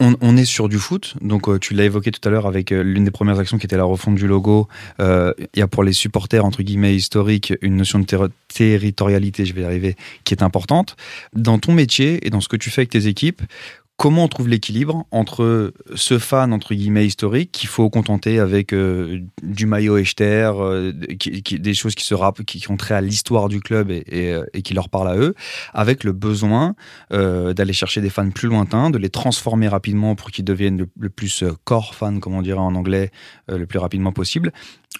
on, 0.00 0.14
on, 0.20 0.36
est 0.36 0.44
sur 0.44 0.68
du 0.68 0.78
foot, 0.78 1.14
donc 1.20 1.48
euh, 1.48 1.58
tu 1.58 1.74
l'as 1.74 1.84
évoqué 1.84 2.12
tout 2.12 2.26
à 2.26 2.30
l'heure 2.30 2.46
avec 2.46 2.70
euh, 2.70 2.82
l'une 2.82 3.04
des 3.04 3.10
premières 3.10 3.38
actions 3.40 3.58
qui 3.58 3.66
était 3.66 3.76
la 3.76 3.84
refonte 3.84 4.14
du 4.14 4.28
logo. 4.28 4.68
Il 5.00 5.04
euh, 5.04 5.32
y 5.56 5.60
a 5.60 5.66
pour 5.66 5.82
les 5.82 5.92
supporters 5.92 6.44
entre 6.44 6.62
guillemets 6.62 6.94
historiques 6.94 7.52
une 7.62 7.76
notion 7.76 7.98
de 7.98 8.04
ter 8.04 8.28
territorialité, 8.46 9.44
je 9.44 9.54
vais 9.54 9.62
y 9.62 9.64
arriver, 9.64 9.96
qui 10.22 10.34
est 10.34 10.42
importante. 10.42 10.96
Dans 11.34 11.58
ton 11.58 11.72
métier 11.72 12.24
et 12.24 12.30
dans 12.30 12.40
ce 12.40 12.48
que 12.48 12.56
tu 12.56 12.70
fais 12.70 12.82
avec 12.82 12.90
tes 12.90 13.08
équipes, 13.08 13.42
comment 13.98 14.24
on 14.24 14.28
trouve 14.28 14.48
l'équilibre 14.48 15.06
entre 15.10 15.74
ce 15.96 16.18
fan 16.20 16.52
entre 16.52 16.72
guillemets 16.72 17.04
historique 17.04 17.50
qu'il 17.50 17.68
faut 17.68 17.90
contenter 17.90 18.38
avec 18.38 18.72
euh, 18.72 19.18
du 19.42 19.66
maillot 19.66 19.98
Echter, 19.98 20.52
euh, 20.54 20.92
des 20.92 21.74
choses 21.74 21.96
qui 21.96 22.04
se 22.04 22.14
rappellent, 22.14 22.46
qui, 22.46 22.60
qui 22.60 22.70
ont 22.70 22.76
trait 22.76 22.94
à 22.94 23.00
l'histoire 23.00 23.48
du 23.48 23.60
club 23.60 23.90
euh, 23.90 24.46
et, 24.54 24.62
qui 24.62 24.72
leur 24.72 24.88
parlent 24.88 25.08
à 25.08 25.16
eux, 25.16 25.34
avec 25.74 26.04
le 26.04 26.12
besoin 26.12 26.76
d'aller 27.10 27.72
chercher 27.72 28.00
des 28.00 28.10
fans 28.10 28.30
plus 28.30 28.48
lointains, 28.48 28.90
de 28.90 28.98
les 28.98 29.10
transformer 29.10 29.66
rapidement 29.66 30.14
pour 30.14 30.30
qu'ils 30.30 30.44
deviennent 30.44 30.86
le, 30.96 31.10
plus 31.10 31.42
core 31.64 31.96
fan, 31.96 32.20
comme 32.20 32.34
on 32.34 32.42
dirait 32.42 32.60
en 32.60 32.76
anglais, 32.76 33.10
le 33.48 33.66
plus 33.66 33.80
rapidement 33.80 34.12
possible. 34.12 34.52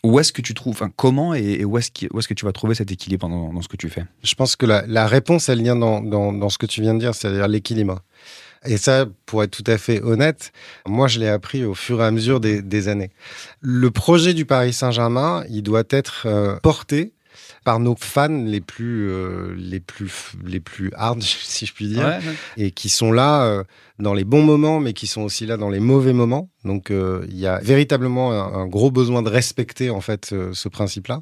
Où 0.02 0.19
est-ce 0.19 0.33
que 0.33 0.43
tu 0.43 0.55
trouves, 0.55 0.73
enfin, 0.73 0.90
comment 0.97 1.35
et, 1.35 1.64
où 1.64 1.78
est-ce 1.78 1.90
est 2.02 2.26
que 2.26 2.35
tu 2.35 2.45
vas 2.45 2.52
trouver 2.52 2.75
cet 2.75 2.90
équilibre 2.90 3.28
dans, 3.28 3.62
ce 3.62 3.69
que 3.69 3.76
tu 3.76 3.88
fais? 3.88 4.05
Je 4.25 4.35
pense 4.35 4.57
que 4.57 4.67
la, 4.67 5.07
réponse, 5.07 5.49
elle 5.49 5.62
vient 5.62 5.76
dans, 5.76 6.00
dans 6.02 6.49
ce 6.49 6.59
que 6.59 6.67
tu 6.67 6.81
viens 6.81 6.95
de 6.95 7.00
dire, 7.00 7.14
c'est-à-dire 7.14 7.47
l'équilibre. 7.47 8.00
Et 8.65 8.77
ça, 8.77 9.07
pour 9.27 9.43
être 9.43 9.50
tout 9.50 9.71
à 9.71 9.79
fait 9.79 10.03
honnête, 10.03 10.53
moi, 10.87 11.09
je 11.09 11.21
l'ai 11.21 11.29
appris 11.29 11.65
au 11.65 11.75
fur 11.75 12.00
et 12.00 12.05
à 12.05 12.11
mesure 12.11 12.41
des, 12.41 12.62
des, 12.62 12.88
années. 12.88 13.11
Le 13.61 13.91
projet 13.91 14.35
du 14.35 14.45
Paris 14.45 14.73
Saint-Germain, 14.73 15.45
il 15.49 15.62
doit 15.62 15.85
être 15.91 16.25
euh, 16.27 16.57
porté 16.62 17.12
par 17.65 17.81
nos 17.81 17.95
fans 17.99 18.29
les 18.29 18.61
plus, 18.61 19.11
euh, 19.11 19.55
les 19.57 19.81
plus, 19.81 20.33
les 20.45 20.61
plus 20.61 20.91
hard, 20.97 21.23
si 21.23 21.67
je 21.67 21.75
puis 21.75 21.88
dire, 21.88 22.05
Ouais, 22.05 22.17
ouais. 22.17 22.35
et 22.57 22.71
qui 22.71 22.88
sont 22.88 23.12
là 23.12 23.43
euh, 23.45 23.65
dans 23.99 24.15
les 24.15 24.25
bons 24.25 24.43
moments, 24.43 24.81
mais 24.81 24.93
qui 24.93 25.07
sont 25.07 25.23
aussi 25.23 25.47
là 25.47 25.57
dans 25.57 25.71
les 25.71 25.81
mauvais 25.81 26.12
moments. 26.12 26.49
Donc, 26.65 26.91
euh, 26.91 27.27
il 27.29 27.38
y 27.38 27.47
a 27.47 27.59
véritablement 27.59 28.33
un, 28.33 28.62
un 28.62 28.67
gros 28.67 28.91
besoin 28.91 29.23
de 29.23 29.29
respecter 29.29 29.91
en 29.91 30.00
fait 30.00 30.31
euh, 30.33 30.50
ce 30.53 30.69
principe-là. 30.69 31.21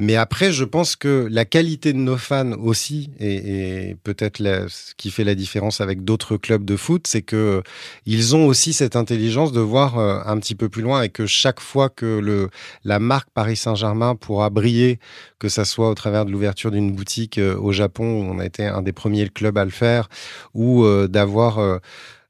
Mais 0.00 0.16
après, 0.16 0.50
je 0.50 0.64
pense 0.64 0.96
que 0.96 1.28
la 1.30 1.44
qualité 1.44 1.92
de 1.92 1.98
nos 1.98 2.16
fans 2.16 2.52
aussi, 2.52 3.10
et, 3.20 3.96
peut-être 4.02 4.38
ce 4.38 4.94
qui 4.96 5.10
fait 5.10 5.24
la 5.24 5.34
différence 5.34 5.82
avec 5.82 6.04
d'autres 6.04 6.38
clubs 6.38 6.64
de 6.64 6.76
foot, 6.76 7.06
c'est 7.06 7.20
que 7.20 7.62
ils 8.06 8.34
ont 8.34 8.46
aussi 8.46 8.72
cette 8.72 8.96
intelligence 8.96 9.52
de 9.52 9.60
voir 9.60 9.98
euh, 9.98 10.20
un 10.24 10.38
petit 10.38 10.54
peu 10.54 10.70
plus 10.70 10.80
loin 10.80 11.02
et 11.02 11.10
que 11.10 11.26
chaque 11.26 11.60
fois 11.60 11.90
que 11.90 12.48
la 12.84 12.98
marque 12.98 13.28
Paris 13.34 13.56
Saint-Germain 13.56 14.14
pourra 14.16 14.48
briller, 14.48 14.98
que 15.38 15.48
ça 15.48 15.64
soit 15.64 15.90
au 15.90 15.94
travers 15.94 16.24
de 16.24 16.30
l'ouverture 16.30 16.70
d'une 16.70 16.92
boutique 16.92 17.38
euh, 17.38 17.56
au 17.56 17.72
Japon, 17.72 18.04
où 18.04 18.24
on 18.32 18.38
a 18.38 18.46
été 18.46 18.64
un 18.66 18.82
des 18.82 18.92
premiers 18.92 19.28
clubs 19.28 19.58
à 19.58 19.64
le 19.64 19.70
faire, 19.70 20.08
ou 20.54 20.84
euh, 20.84 21.08
d'avoir 21.08 21.58
euh, 21.58 21.78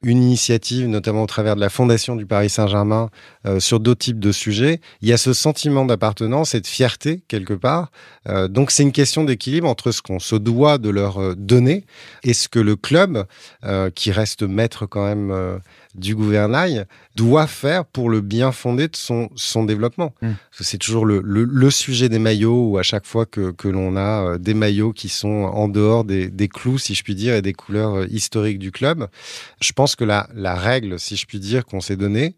une 0.02 0.22
initiative, 0.22 0.88
notamment 0.88 1.22
au 1.22 1.26
travers 1.26 1.56
de 1.56 1.60
la 1.60 1.68
fondation 1.68 2.16
du 2.16 2.24
Paris 2.24 2.48
Saint-Germain, 2.48 3.10
euh, 3.46 3.60
sur 3.60 3.80
d'autres 3.80 4.00
types 4.00 4.18
de 4.18 4.32
sujets. 4.32 4.80
Il 5.02 5.08
y 5.08 5.12
a 5.12 5.18
ce 5.18 5.32
sentiment 5.32 5.84
d'appartenance 5.84 6.54
et 6.54 6.60
de 6.60 6.66
fierté 6.66 7.22
quelque 7.28 7.52
part. 7.52 7.90
Euh, 8.28 8.48
donc 8.48 8.70
c'est 8.70 8.82
une 8.82 8.92
question 8.92 9.24
d'équilibre 9.24 9.68
entre 9.68 9.92
ce 9.92 10.00
qu'on 10.00 10.18
se 10.18 10.36
doit 10.36 10.78
de 10.78 10.88
leur 10.88 11.20
euh, 11.20 11.34
donner 11.36 11.84
et 12.22 12.32
ce 12.32 12.48
que 12.48 12.58
le 12.58 12.76
club, 12.76 13.26
euh, 13.64 13.90
qui 13.90 14.10
reste 14.10 14.42
maître 14.42 14.86
quand 14.86 15.04
même 15.04 15.30
euh, 15.30 15.58
du 15.94 16.14
gouvernail, 16.14 16.86
doit 17.16 17.46
faire 17.46 17.84
pour 17.84 18.10
le 18.10 18.20
bien 18.20 18.52
fondé 18.52 18.88
de 18.88 18.96
son, 18.96 19.28
son 19.34 19.64
développement. 19.64 20.14
Mm. 20.22 20.30
Que 20.56 20.64
C'est 20.64 20.78
toujours 20.78 21.04
le, 21.04 21.20
le, 21.24 21.44
le 21.44 21.70
sujet 21.70 22.08
des 22.08 22.18
maillots 22.18 22.70
où 22.70 22.78
à 22.78 22.82
chaque 22.82 23.06
fois 23.06 23.26
que, 23.26 23.50
que 23.50 23.68
l'on 23.68 23.96
a 23.96 24.24
euh, 24.24 24.38
des 24.38 24.54
maillots 24.54 24.92
qui 24.92 25.08
sont 25.08 25.28
en 25.28 25.68
dehors 25.68 26.04
des, 26.04 26.28
des 26.28 26.48
clous, 26.48 26.78
si 26.78 26.94
je 26.94 27.02
puis 27.02 27.14
dire, 27.14 27.34
et 27.34 27.42
des 27.42 27.52
couleurs 27.52 27.94
euh, 27.94 28.06
historiques 28.08 28.58
du 28.58 28.72
club, 28.72 29.08
je 29.60 29.72
pense 29.72 29.96
que 29.96 30.04
la, 30.04 30.28
la 30.34 30.54
règle, 30.54 30.98
si 30.98 31.16
je 31.16 31.26
puis 31.26 31.40
dire, 31.40 31.64
qu'on 31.64 31.80
s'est 31.80 31.96
donnée, 31.96 32.36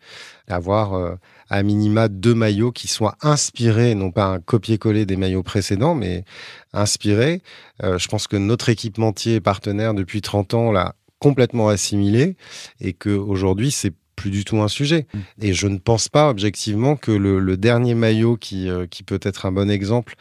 avoir 0.48 0.94
euh, 0.94 1.14
à 1.50 1.62
minima 1.62 2.08
deux 2.08 2.34
maillots 2.34 2.72
qui 2.72 2.88
soient 2.88 3.16
inspirés, 3.20 3.94
non 3.94 4.10
pas 4.10 4.26
un 4.26 4.40
copier-coller 4.40 5.06
des 5.06 5.16
maillots 5.16 5.42
précédents, 5.42 5.94
mais 5.94 6.24
inspirés. 6.72 7.42
Euh, 7.82 7.98
je 7.98 8.08
pense 8.08 8.26
que 8.26 8.36
notre 8.36 8.68
équipementier 8.68 9.36
et 9.36 9.40
partenaire 9.40 9.94
depuis 9.94 10.22
30 10.22 10.54
ans 10.54 10.72
l'a 10.72 10.94
complètement 11.26 11.68
assimilé 11.68 12.36
et 12.80 12.92
que 12.92 13.10
aujourd'hui 13.10 13.70
c'est 13.70 13.94
plus 14.16 14.30
du 14.30 14.44
tout 14.44 14.60
un 14.60 14.68
sujet. 14.68 15.06
Mm. 15.14 15.18
Et 15.46 15.52
je 15.54 15.68
ne 15.68 15.78
pense 15.78 16.08
pas 16.08 16.28
objectivement 16.28 16.96
que 16.96 17.12
le, 17.12 17.38
le 17.38 17.56
dernier 17.56 17.94
maillot 17.94 18.36
qui, 18.36 18.68
euh, 18.68 18.86
qui 18.86 19.02
peut 19.04 19.20
être 19.22 19.46
un 19.46 19.52
bon 19.52 19.70
exemple, 19.70 20.14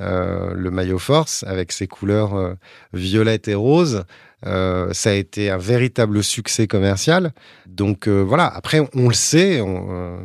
euh, 0.00 0.54
le 0.54 0.70
maillot 0.70 0.98
Force, 0.98 1.44
avec 1.44 1.72
ses 1.72 1.86
couleurs 1.86 2.34
euh, 2.34 2.54
violettes 2.92 3.48
et 3.48 3.54
roses, 3.54 4.04
euh, 4.46 4.92
ça 4.92 5.10
a 5.10 5.14
été 5.14 5.50
un 5.50 5.58
véritable 5.58 6.22
succès 6.22 6.66
commercial. 6.66 7.32
Donc 7.66 8.06
euh, 8.06 8.20
voilà, 8.22 8.46
après 8.46 8.80
on 8.94 9.08
le 9.08 9.14
sait, 9.14 9.60
on, 9.60 9.88
euh, 9.90 10.18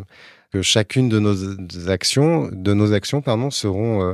que 0.52 0.62
chacune 0.62 1.10
de 1.10 1.20
nos 1.20 1.90
actions, 1.90 2.50
de 2.52 2.74
nos 2.74 2.94
actions 2.94 3.22
pardon, 3.22 3.50
seront 3.52 4.04
euh, 4.04 4.14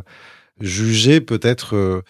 jugées 0.60 1.22
peut-être 1.22 2.04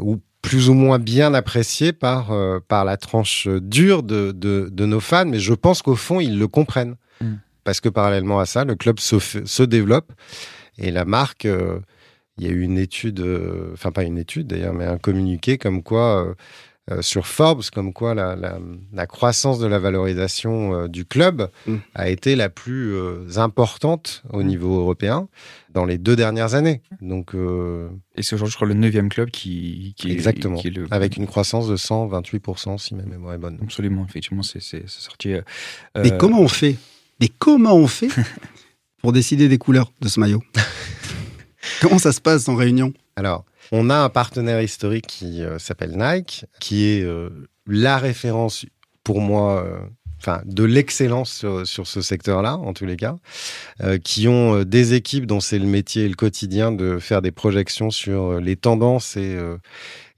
ou 0.00 0.20
plus 0.42 0.68
ou 0.68 0.74
moins 0.74 0.98
bien 0.98 1.34
appréciées 1.34 1.92
par, 1.92 2.32
euh, 2.32 2.58
par 2.66 2.84
la 2.84 2.96
tranche 2.96 3.48
dure 3.48 4.02
de, 4.02 4.32
de, 4.32 4.68
de 4.70 4.86
nos 4.86 5.00
fans, 5.00 5.24
mais 5.26 5.38
je 5.38 5.54
pense 5.54 5.82
qu'au 5.82 5.94
fond, 5.96 6.20
ils 6.20 6.38
le 6.38 6.48
comprennent. 6.48 6.96
Mm. 7.20 7.34
Parce 7.64 7.80
que 7.80 7.88
parallèlement 7.88 8.40
à 8.40 8.46
ça, 8.46 8.64
le 8.64 8.74
club 8.74 8.98
se, 8.98 9.18
se 9.20 9.62
développe 9.62 10.12
et 10.78 10.90
la 10.90 11.04
marque, 11.04 11.44
euh, 11.44 11.78
il 12.38 12.44
y 12.44 12.48
a 12.48 12.50
eu 12.50 12.62
une 12.62 12.78
étude, 12.78 13.20
euh, 13.20 13.70
enfin 13.72 13.92
pas 13.92 14.04
une 14.04 14.18
étude 14.18 14.46
d'ailleurs, 14.46 14.74
mais 14.74 14.84
un 14.86 14.98
communiqué 14.98 15.58
comme 15.58 15.82
quoi, 15.82 16.26
euh, 16.26 16.30
euh, 16.30 16.34
sur 17.00 17.26
Forbes, 17.28 17.62
comme 17.72 17.92
quoi 17.92 18.12
la, 18.14 18.34
la, 18.34 18.58
la 18.92 19.06
croissance 19.06 19.58
de 19.60 19.66
la 19.68 19.78
valorisation 19.78 20.74
euh, 20.74 20.88
du 20.88 21.04
club 21.04 21.48
Mm. 21.66 21.76
a 21.94 22.08
été 22.08 22.34
la 22.34 22.48
plus 22.48 22.92
euh, 22.94 23.26
importante 23.36 24.22
au 24.32 24.42
niveau 24.42 24.80
européen 24.80 25.28
dans 25.72 25.84
les 25.84 25.96
deux 25.96 26.16
dernières 26.16 26.54
années. 26.54 26.82
Donc, 27.00 27.34
euh, 27.36 27.88
Et 28.16 28.22
c'est 28.22 28.34
aujourd'hui, 28.34 28.50
je 28.52 28.56
crois, 28.56 28.66
le 28.68 28.74
neuvième 28.74 29.08
club 29.10 29.30
qui, 29.30 29.94
qui 29.96 30.08
est- 30.08 30.12
Exactement. 30.12 30.56
qui 30.58 30.68
est 30.68 30.70
le, 30.72 30.86
avec 30.90 31.16
une 31.16 31.26
croissance 31.28 31.68
de 31.68 31.76
128%, 31.76 32.78
si 32.78 32.94
ma 32.96 33.04
mémoire 33.04 33.34
est 33.34 33.38
bonne. 33.38 33.58
Absolument, 33.62 34.04
effectivement, 34.08 34.42
c'est 34.42 34.60
sorti. 34.88 35.34
euh, 35.34 35.42
Mais 35.96 36.12
euh, 36.12 36.16
comment 36.18 36.40
on 36.40 36.48
fait? 36.48 36.74
Mais 37.20 37.28
comment 37.38 37.74
on 37.76 37.86
fait 37.86 38.08
pour 39.02 39.12
décider 39.12 39.48
des 39.48 39.58
couleurs 39.58 39.92
de 40.00 40.08
ce 40.08 40.18
maillot? 40.18 40.42
Comment 41.80 41.98
ça 41.98 42.12
se 42.12 42.20
passe 42.20 42.48
en 42.48 42.56
réunion? 42.56 42.92
Alors, 43.16 43.44
on 43.72 43.88
a 43.88 43.96
un 43.96 44.08
partenaire 44.10 44.60
historique 44.62 45.06
qui 45.06 45.42
euh, 45.42 45.58
s'appelle 45.58 45.96
Nike, 45.96 46.44
qui 46.60 46.84
est 46.84 47.02
euh, 47.02 47.30
la 47.66 47.96
référence 47.96 48.66
pour 49.02 49.20
moi, 49.20 49.64
euh, 49.64 49.78
enfin, 50.20 50.42
de 50.44 50.62
l'excellence 50.62 51.44
sur, 51.64 51.86
ce 51.86 52.02
secteur-là, 52.02 52.56
en 52.56 52.74
tous 52.74 52.84
les 52.84 52.96
cas, 52.96 53.16
qui 54.04 54.28
ont 54.28 54.62
des 54.62 54.94
équipes 54.94 55.26
dont 55.26 55.40
c'est 55.40 55.58
le 55.58 55.66
métier 55.66 56.04
et 56.04 56.08
le 56.08 56.14
quotidien 56.14 56.70
de 56.70 57.00
faire 57.00 57.22
des 57.22 57.32
projections 57.32 57.90
sur 57.90 58.40
les 58.40 58.54
tendances 58.54 59.16
et 59.16 59.36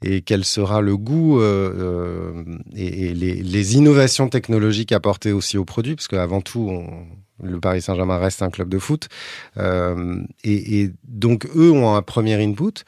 et 0.02 0.20
quel 0.20 0.44
sera 0.44 0.82
le 0.82 0.98
goût 0.98 1.40
et, 2.76 3.14
les 3.14 3.76
innovations 3.76 4.28
technologiques 4.28 4.92
apportées 4.92 5.32
aussi 5.32 5.56
aux 5.56 5.64
produits, 5.64 5.94
parce 5.94 6.08
qu'avant 6.08 6.42
tout, 6.42 6.68
on- 6.70 7.06
le 7.42 7.58
Paris 7.60 7.82
Saint-Germain 7.82 8.18
reste 8.18 8.42
un 8.42 8.50
club 8.50 8.68
de 8.68 8.78
foot. 8.78 9.08
Euh, 9.56 10.22
et, 10.44 10.82
et 10.82 10.90
donc, 11.04 11.46
eux 11.56 11.70
ont 11.72 11.94
un 11.94 12.02
premier 12.02 12.34
input. 12.42 12.84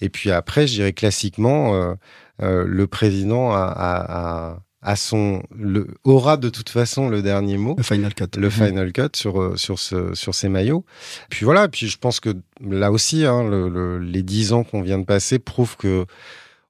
Et 0.00 0.08
puis 0.08 0.30
après, 0.30 0.66
je 0.66 0.74
dirais 0.74 0.92
classiquement, 0.92 1.74
euh, 1.74 1.94
euh, 2.42 2.64
le 2.66 2.86
président 2.86 3.52
a, 3.52 3.58
a, 3.62 4.50
a- 4.52 4.58
a 4.82 4.94
son, 4.94 5.42
le, 5.52 5.88
aura 6.04 6.36
de 6.36 6.48
toute 6.48 6.68
façon 6.68 7.08
le 7.08 7.20
dernier 7.20 7.56
mot 7.56 7.74
Le 7.76 7.82
final 7.82 8.14
cut. 8.14 8.24
le 8.38 8.50
final 8.50 8.92
cut 8.92 9.08
sur 9.16 9.58
sur 9.58 9.80
ce 9.80 10.14
sur 10.14 10.32
ces 10.34 10.48
maillots. 10.48 10.84
Puis 11.28 11.44
voilà, 11.44 11.66
puis 11.66 11.88
je 11.88 11.98
pense 11.98 12.20
que 12.20 12.34
là 12.60 12.92
aussi, 12.92 13.24
hein, 13.24 13.42
le- 13.48 13.68
le- 13.68 13.98
les 13.98 14.22
dix 14.22 14.52
ans 14.52 14.62
qu'on 14.62 14.82
vient 14.82 14.98
de 14.98 15.04
passer 15.04 15.40
prouvent 15.40 15.76
que 15.76 16.04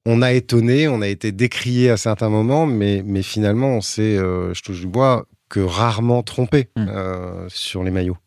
on 0.07 0.23
a 0.23 0.33
étonné, 0.33 0.89
on 0.89 1.03
a 1.03 1.09
été 1.09 1.31
décrié 1.33 1.91
à 1.91 1.97
certains 1.99 2.31
moments, 2.31 2.65
mais 2.65 3.03
mais 3.05 3.23
finalement, 3.23 3.71
on 3.77 3.81
s'est, 3.83 4.17
euh, 4.17 4.55
je 4.55 4.63
touche 4.63 4.81
du 4.81 4.87
bois, 4.87 5.27
que 5.49 5.61
rarement 5.61 6.23
trompé 6.23 6.69
Mm. 6.77 6.87
euh, 6.89 7.49
sur 7.49 7.83
les 7.85 7.91
maillots. 7.91 8.19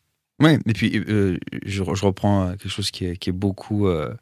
Ouais, 0.42 0.58
et 0.66 0.74
puis 0.74 1.04
euh, 1.10 1.38
je, 1.66 1.84
je 1.84 2.06
reprends 2.06 2.44
euh, 2.44 2.52
quelque 2.52 2.70
chose 2.70 2.92
qui 2.92 3.06
est, 3.06 3.18
qui 3.18 3.30
est 3.30 3.34
beaucoup 3.34 3.88
euh, 3.88 4.14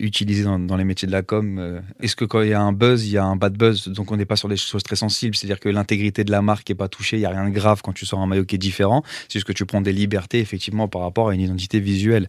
utilisé 0.00 0.42
dans, 0.42 0.58
dans 0.58 0.76
les 0.76 0.82
métiers 0.82 1.06
de 1.06 1.12
la 1.12 1.22
com. 1.22 1.80
Est-ce 2.00 2.16
que 2.16 2.24
quand 2.24 2.42
il 2.42 2.48
y 2.48 2.52
a 2.52 2.60
un 2.60 2.72
buzz, 2.72 3.06
il 3.06 3.12
y 3.12 3.18
a 3.18 3.24
un 3.24 3.36
bad 3.36 3.56
buzz? 3.56 3.86
Donc 3.86 4.10
on 4.10 4.16
n'est 4.16 4.24
pas 4.24 4.34
sur 4.34 4.48
des 4.48 4.56
choses 4.56 4.82
très 4.82 4.96
sensibles, 4.96 5.36
c'est-à-dire 5.36 5.60
que 5.60 5.68
l'intégrité 5.68 6.24
de 6.24 6.32
la 6.32 6.42
marque 6.42 6.68
n'est 6.68 6.74
pas 6.74 6.88
touchée, 6.88 7.16
il 7.16 7.20
n'y 7.20 7.26
a 7.26 7.30
rien 7.30 7.44
de 7.48 7.54
grave 7.54 7.80
quand 7.84 7.92
tu 7.92 8.04
sors 8.04 8.18
un 8.18 8.26
maillot 8.26 8.44
qui 8.44 8.56
est 8.56 8.58
différent, 8.58 9.04
c'est 9.28 9.34
juste 9.34 9.46
que 9.46 9.52
tu 9.52 9.64
prends 9.66 9.80
des 9.80 9.92
libertés 9.92 10.40
effectivement 10.40 10.88
par 10.88 11.02
rapport 11.02 11.28
à 11.28 11.34
une 11.34 11.40
identité 11.42 11.78
visuelle. 11.78 12.28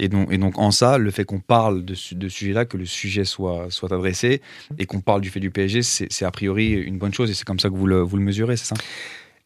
Et 0.00 0.08
donc, 0.08 0.32
et 0.32 0.38
donc 0.38 0.58
en 0.58 0.72
ça, 0.72 0.98
le 0.98 1.12
fait 1.12 1.24
qu'on 1.24 1.38
parle 1.38 1.84
de, 1.84 1.94
ce 1.94 2.16
de 2.16 2.28
sujet-là, 2.28 2.64
que 2.64 2.76
le 2.76 2.86
sujet 2.86 3.24
soit, 3.24 3.68
soit 3.70 3.92
adressé 3.92 4.42
et 4.78 4.86
qu'on 4.86 5.00
parle 5.00 5.20
du 5.20 5.30
fait 5.30 5.38
du 5.38 5.52
PSG, 5.52 5.82
c'est 5.84 6.08
c'est 6.10 6.24
a 6.24 6.32
priori 6.32 6.72
une 6.72 6.98
bonne 6.98 7.14
chose 7.14 7.30
et 7.30 7.34
c'est 7.34 7.44
comme 7.44 7.60
ça 7.60 7.68
que 7.68 7.74
vous 7.76 7.86
le, 7.86 8.00
vous 8.00 8.16
le 8.16 8.24
mesurez, 8.24 8.56
c'est 8.56 8.74
ça? 8.74 8.74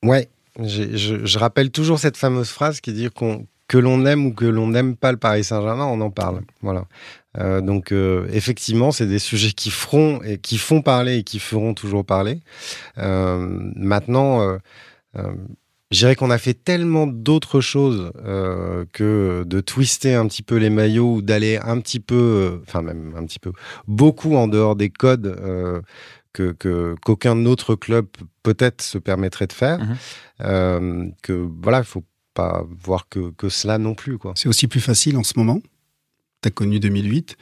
Ouais, 0.05 0.29
je, 0.59 1.25
je 1.25 1.39
rappelle 1.39 1.71
toujours 1.71 1.99
cette 1.99 2.17
fameuse 2.17 2.51
phrase 2.51 2.81
qui 2.81 2.93
dit 2.93 3.09
que 3.69 3.79
l'on 3.79 4.05
aime 4.05 4.27
ou 4.27 4.33
que 4.33 4.45
l'on 4.45 4.69
n'aime 4.69 4.97
pas 4.97 5.13
le 5.13 5.19
Paris 5.19 5.45
Saint-Germain, 5.45 5.87
on 5.87 6.01
en 6.01 6.11
parle. 6.11 6.43
Voilà. 6.61 6.85
Euh, 7.39 7.61
donc 7.63 7.93
euh, 7.93 8.27
effectivement, 8.33 8.93
c'est 8.93 9.07
des 9.07 9.19
sujets 9.19 9.53
qui 9.53 9.71
feront 9.71 10.21
et 10.23 10.39
qui 10.39 10.59
font 10.59 10.83
parler 10.83 11.19
et 11.19 11.23
qui 11.23 11.39
feront 11.39 11.73
toujours 11.73 12.05
parler. 12.05 12.41
Euh, 12.99 13.39
maintenant, 13.77 14.43
euh, 14.43 14.59
je 15.91 15.99
dirais 15.99 16.17
qu'on 16.17 16.31
a 16.31 16.39
fait 16.39 16.55
tellement 16.55 17.07
d'autres 17.07 17.61
choses 17.61 18.13
que 18.93 19.45
de 19.47 19.61
twister 19.61 20.15
un 20.15 20.27
petit 20.27 20.43
peu 20.43 20.57
les 20.57 20.71
maillots 20.71 21.17
ou 21.17 21.23
d'aller 21.23 21.59
un 21.63 21.81
petit 21.81 22.01
peu, 22.01 22.61
enfin 22.67 22.81
même 22.81 23.15
un 23.17 23.25
petit 23.27 23.39
peu, 23.39 23.53
beaucoup 23.87 24.35
en 24.37 24.49
dehors 24.49 24.75
des 24.75 24.89
codes 24.89 25.39
que 26.33 26.53
que- 26.53 26.95
qu'aucun 27.05 27.45
autre 27.47 27.75
club 27.75 28.07
peut-être 28.43 28.83
se 28.83 28.99
permettrait 28.99 29.47
de 29.47 29.53
faire. 29.53 29.79
Mhm. 29.81 29.97
Euh, 30.43 31.07
que 31.23 31.33
voilà, 31.63 31.79
il 31.79 31.85
faut 31.85 32.05
pas 32.35 32.65
voir 32.83 33.09
que, 33.09 33.31
que 33.33 33.49
cela 33.49 33.79
non 33.79 33.95
plus 33.95 34.19
quoi. 34.19 34.33
C'est 34.37 34.49
aussi 34.49 34.67
plus 34.69 34.81
facile 34.81 35.17
en 35.17 35.23
ce 35.23 35.35
moment. 35.37 35.61
Tu 36.43 36.49
as 36.49 36.51
connu 36.51 36.81
2008. 36.81 37.37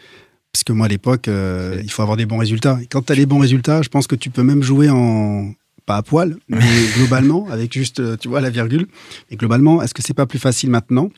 Parce 0.52 0.64
que 0.64 0.72
moi, 0.72 0.86
à 0.86 0.88
l'époque, 0.88 1.28
euh, 1.28 1.78
il 1.82 1.90
faut 1.92 2.02
avoir 2.02 2.16
des 2.16 2.26
bons 2.26 2.38
résultats. 2.38 2.76
Et 2.82 2.86
quand 2.86 3.02
tu 3.06 3.12
as 3.12 3.14
les 3.14 3.24
bons 3.24 3.38
résultats, 3.38 3.82
je 3.82 3.88
pense 3.88 4.08
que 4.08 4.16
tu 4.16 4.30
peux 4.30 4.42
même 4.42 4.62
jouer 4.64 4.90
en. 4.90 5.52
Pas 5.86 5.96
à 5.96 6.02
poil, 6.02 6.36
mais 6.48 6.58
globalement, 6.96 7.48
avec 7.50 7.72
juste, 7.72 8.00
euh, 8.00 8.16
tu 8.16 8.28
vois, 8.28 8.40
la 8.40 8.50
virgule. 8.50 8.86
Et 9.30 9.36
globalement, 9.36 9.80
est-ce 9.82 9.94
que 9.94 10.02
c'est 10.02 10.12
pas 10.14 10.26
plus 10.26 10.38
facile 10.40 10.70
maintenant 10.70 11.10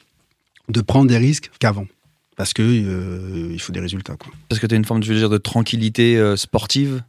de 0.69 0.81
prendre 0.83 1.09
des 1.09 1.17
risques 1.19 1.51
qu'avant? 1.59 1.87
Parce 2.37 2.53
que 2.53 2.63
euh, 2.63 3.49
il 3.53 3.61
faut 3.61 3.73
des 3.73 3.81
résultats, 3.81 4.17
quoi. 4.17 4.33
Parce 4.49 4.61
que 4.61 4.67
tu 4.67 4.75
as 4.75 4.79
une 4.79 4.85
forme, 4.85 5.03
je 5.03 5.13
veux 5.13 5.19
dire, 5.19 5.29
de 5.31 5.39
tranquillité 5.39 6.17
euh, 6.19 6.37
sportive 6.37 7.03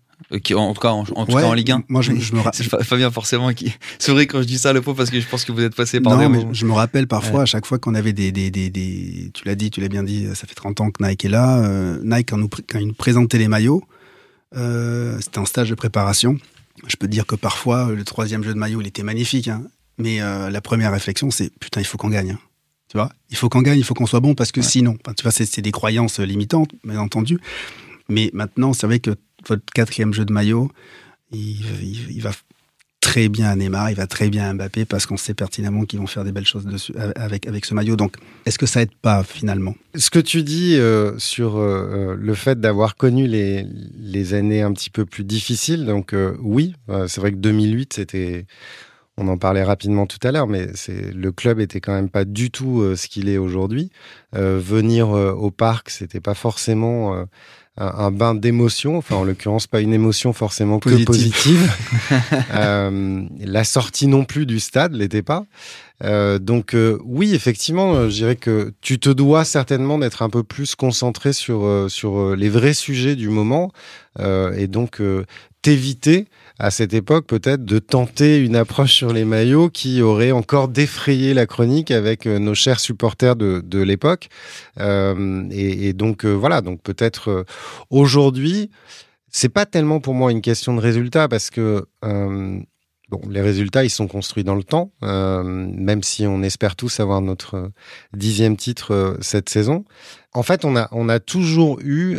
qui, 0.43 0.53
en 0.55 0.73
tout 0.73 0.81
cas, 0.81 0.89
en, 0.91 0.99
en 1.01 1.03
tout 1.25 1.33
Ouais, 1.33 1.41
cas 1.41 1.47
en 1.47 1.53
Ligue 1.53 1.71
1. 1.71 1.83
Moi, 1.89 2.01
je, 2.01 2.13
je 2.15 2.33
me 2.35 2.39
ra- 2.41 2.51
C'est 2.53 2.63
Fa- 2.63 2.83
Fabien 2.83 3.11
forcément 3.11 3.51
qui. 3.53 3.73
C'est 3.99 4.11
vrai 4.11 4.25
quand 4.27 4.41
je 4.41 4.47
dis 4.47 4.57
ça 4.57 4.73
le 4.73 4.81
pot 4.81 4.93
parce 4.93 5.09
que 5.09 5.19
je 5.19 5.27
pense 5.27 5.43
que 5.45 5.51
vous 5.51 5.61
êtes 5.61 5.75
passé 5.75 5.99
par 6.01 6.13
non, 6.13 6.19
des 6.19 6.27
mais 6.29 6.37
moments. 6.39 6.53
je 6.53 6.65
me 6.65 6.73
rappelle 6.73 7.07
parfois, 7.07 7.41
à 7.43 7.45
chaque 7.45 7.65
fois 7.65 7.77
qu'on 7.79 7.95
avait 7.95 8.13
des, 8.13 8.31
des, 8.31 8.49
des, 8.51 8.69
des- 8.69 9.31
Tu 9.33 9.45
l'as 9.45 9.55
dit, 9.55 9.69
tu 9.71 9.81
l'as 9.81 9.89
bien 9.89 10.03
dit, 10.03 10.27
ça 10.35 10.47
fait 10.47 10.55
30 10.55 10.81
ans 10.81 10.91
que 10.91 11.03
Nike 11.03 11.25
est 11.25 11.29
là. 11.29 11.59
euh, 11.63 11.99
Nike, 12.03 12.29
quand, 12.29 12.37
nous, 12.37 12.49
quand 12.49 12.79
il 12.79 12.87
nous 12.87 12.93
présentait 12.93 13.37
les 13.37 13.47
maillots, 13.47 13.83
euh, 14.55 15.17
c'était 15.21 15.39
un 15.39 15.45
stage 15.45 15.69
de 15.69 15.75
préparation. 15.75 16.37
Je 16.87 16.95
peux 16.95 17.07
te 17.07 17.11
dire 17.11 17.25
que 17.25 17.35
parfois, 17.35 17.91
le 17.91 18.03
troisième 18.03 18.43
jeu 18.43 18.53
de 18.53 18.59
maillot, 18.59 18.81
il 18.81 18.87
était 18.87 19.03
magnifique. 19.03 19.47
hein. 19.47 19.63
mais 19.97 20.21
euh, 20.21 20.49
la 20.49 20.61
première 20.61 20.91
réflexion, 20.91 21.31
c'est 21.31 21.51
putain, 21.59 21.81
il 21.81 21.85
faut 21.85 21.97
qu'on 21.97 22.09
gagne. 22.09 22.31
hein. 22.31 22.39
Tu 22.89 22.97
vois? 22.97 23.11
Il 23.31 23.37
faut 23.37 23.49
qu'on 23.49 23.61
gagne, 23.61 23.79
il 23.79 23.83
faut 23.83 23.93
qu'on 23.95 24.05
soit 24.05 24.19
bon 24.19 24.35
parce 24.35 24.51
que 24.51 24.59
Ouais. 24.59 24.65
sinon, 24.65 24.95
enfin, 25.03 25.13
tu 25.15 25.23
vois, 25.23 25.31
c'est 25.31 25.61
des 25.61 25.71
croyances 25.71 26.19
limitantes, 26.19 26.69
bien 26.83 26.99
entendu. 26.99 27.39
Mais 28.09 28.29
maintenant, 28.33 28.73
c'est 28.73 28.85
vrai 28.85 28.99
que 28.99 29.11
votre 29.47 29.63
quatrième 29.73 30.13
jeu 30.13 30.25
de 30.25 30.33
maillot, 30.33 30.71
il, 31.31 32.21
va 32.21 32.31
très 33.03 33.27
bien 33.27 33.49
à 33.49 33.55
Neymar, 33.55 33.89
il 33.89 33.95
va 33.95 34.07
très 34.07 34.29
bien 34.29 34.49
à 34.49 34.53
Mbappé 34.53 34.85
parce 34.85 35.05
qu'on 35.05 35.17
sait 35.17 35.33
pertinemment 35.33 35.85
qu'ils 35.85 35.99
vont 35.99 36.07
faire 36.07 36.23
des 36.23 36.31
belles 36.31 36.47
choses 36.47 36.65
dessus 36.65 36.93
avec, 37.15 37.47
avec 37.47 37.65
ce 37.65 37.73
maillot. 37.73 37.95
Donc, 37.95 38.15
est-ce 38.45 38.57
que 38.57 38.65
ça 38.65 38.81
aide 38.81 38.95
pas 39.01 39.23
finalement? 39.23 39.75
Ce 39.95 40.09
que 40.09 40.19
tu 40.19 40.43
dis 40.43 40.77
euh, 40.77 41.17
sur 41.17 41.57
euh, 41.57 42.13
euh, 42.13 42.15
le 42.17 42.33
fait 42.33 42.59
d'avoir 42.59 42.95
connu 42.95 43.27
les, 43.27 43.65
les 43.99 44.33
années 44.33 44.61
un 44.61 44.71
petit 44.71 44.89
peu 44.89 45.05
plus 45.05 45.23
difficiles, 45.23 45.85
donc 45.85 46.15
oui, 46.39 46.75
c'est 47.07 47.19
vrai 47.19 47.31
que 47.31 47.37
2008, 47.37 47.93
c'était, 47.93 48.45
on 49.17 49.27
en 49.27 49.37
parlait 49.37 49.63
rapidement 49.63 50.07
tout 50.07 50.25
à 50.25 50.31
l'heure, 50.31 50.47
mais 50.47 50.67
le 51.13 51.31
club 51.31 51.59
était 51.59 51.81
quand 51.81 51.93
même 51.93 52.09
pas 52.09 52.25
du 52.25 52.51
tout 52.51 52.95
ce 52.95 53.07
qu'il 53.07 53.27
est 53.27 53.37
aujourd'hui. 53.37 53.91
Venir 54.31 55.09
au 55.09 55.51
parc, 55.51 55.89
c'était 55.89 56.21
pas 56.21 56.33
forcément 56.35 57.25
un, 57.77 58.11
bain 58.11 58.35
d'émotion, 58.35 58.97
enfin 58.97 59.15
en 59.15 59.23
l'occurrence 59.23 59.65
pas 59.65 59.81
une 59.81 59.93
émotion 59.93 60.31
forcément 60.31 60.79
que 60.79 60.89
Positive. 60.89 61.05
positive. 61.05 61.71
Euh, 62.53 63.23
la 63.39 63.63
sortie 63.63 64.07
non 64.07 64.25
plus 64.25 64.45
du 64.45 64.59
stade 64.59 64.93
l'était 64.93 65.23
pas. 65.23 65.45
Euh, 66.03 66.37
donc 66.37 66.75
euh, 66.75 66.99
oui, 67.03 67.33
effectivement, 67.33 68.09
je 68.09 68.13
dirais 68.13 68.35
que 68.35 68.73
tu 68.81 68.99
te 68.99 69.09
dois 69.09 69.43
certainement 69.43 69.97
d'être 69.97 70.21
un 70.21 70.29
peu 70.29 70.43
plus 70.43 70.75
concentré 70.75 71.33
sur 71.33 71.87
sur 71.89 72.35
les 72.35 72.49
vrais 72.49 72.73
sujets 72.73 73.15
du 73.15 73.29
moment 73.29 73.71
et 74.19 74.67
donc 74.67 75.01
t'éviter 75.61 76.27
à 76.63 76.71
cette 76.71 76.93
époque 76.93 77.27
peut-être 77.27 77.65
de 77.65 77.77
tenter 77.77 78.37
une 78.37 78.55
approche 78.55 78.93
sur 78.93 79.11
les 79.11 79.25
maillots 79.25 79.69
qui 79.69 80.01
aurait 80.01 80.31
encore 80.31 80.69
défrayé 80.69 81.33
la 81.33 81.45
chronique 81.45 81.91
avec 81.91 82.25
euh, 82.25 82.39
nos 82.39 82.55
chers 82.55 82.79
supporters 82.79 83.35
de, 83.35 83.61
de 83.65 83.79
l'époque. 83.79 84.29
Euh, 84.79 85.45
et, 85.51 85.91
donc 85.91 86.23
euh, 86.23 86.31
voilà, 86.31 86.61
donc 86.61 86.81
peut-être 86.81 87.45
aujourd'hui, 87.89 88.71
c'est 89.27 89.49
pas 89.49 89.65
tellement 89.65 89.99
pour 89.99 90.13
moi 90.13 90.31
une 90.31 90.41
question 90.41 90.73
de 90.73 90.79
résultat 90.79 91.27
parce 91.27 91.49
que 91.49 91.85
Bon, 93.09 93.21
les 93.29 93.41
résultats, 93.41 93.83
ils 93.83 93.91
sont 93.91 94.07
construits 94.07 94.43
dans 94.43 94.55
le 94.55 94.63
temps, 94.63 94.91
même 95.01 96.01
si 96.01 96.25
on 96.25 96.41
espère 96.41 96.75
tous 96.75 96.99
avoir 96.99 97.21
notre 97.21 97.69
dixième 98.13 98.57
titre 98.57 99.17
cette 99.21 99.49
saison. 99.49 99.85
En 100.31 100.41
fait, 100.41 100.65
on 100.65 100.75
a, 100.75 100.87
on 100.91 101.09
a 101.09 101.19
toujours 101.19 101.79
eu 101.81 102.17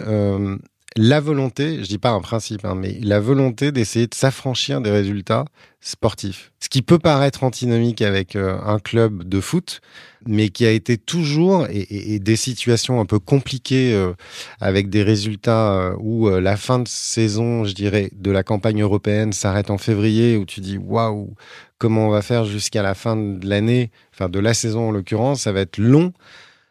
la 0.97 1.19
volonté, 1.19 1.79
je 1.83 1.89
dis 1.89 1.99
pas 1.99 2.11
un 2.11 2.21
principe, 2.21 2.65
hein, 2.65 2.77
mais 2.77 2.99
la 3.03 3.19
volonté 3.19 3.73
d'essayer 3.73 4.07
de 4.07 4.15
s'affranchir 4.15 4.81
des 4.81 4.93
résultats 4.93 5.45
sportifs. 5.81 6.53
Ce 6.61 6.69
qui 6.69 6.83
peut 6.83 7.01
paraître 7.01 7.43
antinomique 7.43 8.01
avec 8.01 8.37
euh, 8.37 8.57
un 8.65 8.79
club 8.79 9.25
de 9.25 9.41
foot, 9.41 9.81
mais 10.27 10.51
qui 10.51 10.65
a 10.65 10.71
été 10.71 10.97
toujours, 10.97 11.67
et, 11.69 12.21
des 12.21 12.37
situations 12.37 13.01
un 13.01 13.07
peu 13.07 13.19
compliquées 13.19 13.93
euh, 13.93 14.15
avec 14.61 14.89
des 14.89 15.03
résultats 15.03 15.75
euh, 15.75 15.97
où 15.99 16.29
la 16.29 16.57
fin 16.57 16.79
de 16.79 16.89
saison, 16.89 17.65
je 17.65 17.75
dirais, 17.75 18.11
de 18.15 18.31
la 18.31 18.45
campagne 18.45 18.81
européenne 18.81 19.33
s'arrête 19.33 19.71
en 19.71 19.79
février, 19.79 20.37
où 20.37 20.45
tu 20.45 20.61
dis 20.61 20.79
waouh, 20.79 21.35
comment 21.79 22.07
on 22.07 22.11
va 22.11 22.23
faire 22.23 22.45
jusqu'à 22.45 22.83
la 22.83 22.95
fin 22.95 23.17
de 23.17 23.47
l'année, 23.49 23.91
enfin 24.15 24.29
de 24.29 24.39
la 24.39 24.55
saison 24.55 24.89
en 24.89 24.91
l'occurrence, 24.93 25.43
ça 25.43 25.53
va 25.53 25.63
être 25.63 25.79
long. 25.79 26.13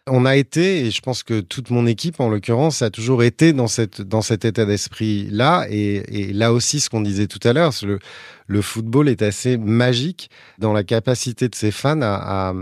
On 0.10 0.26
a 0.26 0.36
été, 0.36 0.86
et 0.86 0.92
je 0.92 1.02
pense 1.02 1.24
que 1.24 1.40
toute 1.40 1.70
mon 1.70 1.86
équipe 1.86 2.20
en 2.20 2.28
l'occurrence 2.28 2.82
a 2.82 2.90
toujours 2.90 3.24
été 3.24 3.54
dans 3.54 3.68
cette 3.68 4.02
dans 4.02 4.22
cet 4.22 4.44
état 4.44 4.66
d'esprit 4.66 5.28
là, 5.32 5.66
et, 5.70 6.28
et 6.28 6.34
là 6.34 6.52
aussi 6.52 6.82
ce 6.82 6.90
qu'on 6.90 7.00
disait 7.00 7.28
tout 7.28 7.40
à 7.48 7.54
l'heure, 7.54 7.72
le 7.84 8.00
le 8.48 8.62
football 8.62 9.08
est 9.08 9.22
assez 9.22 9.56
magique 9.58 10.30
dans 10.60 10.74
la 10.74 10.84
capacité 10.84 11.48
de 11.48 11.56
ses 11.56 11.72
fans 11.72 12.02
à, 12.02 12.50
à 12.50 12.54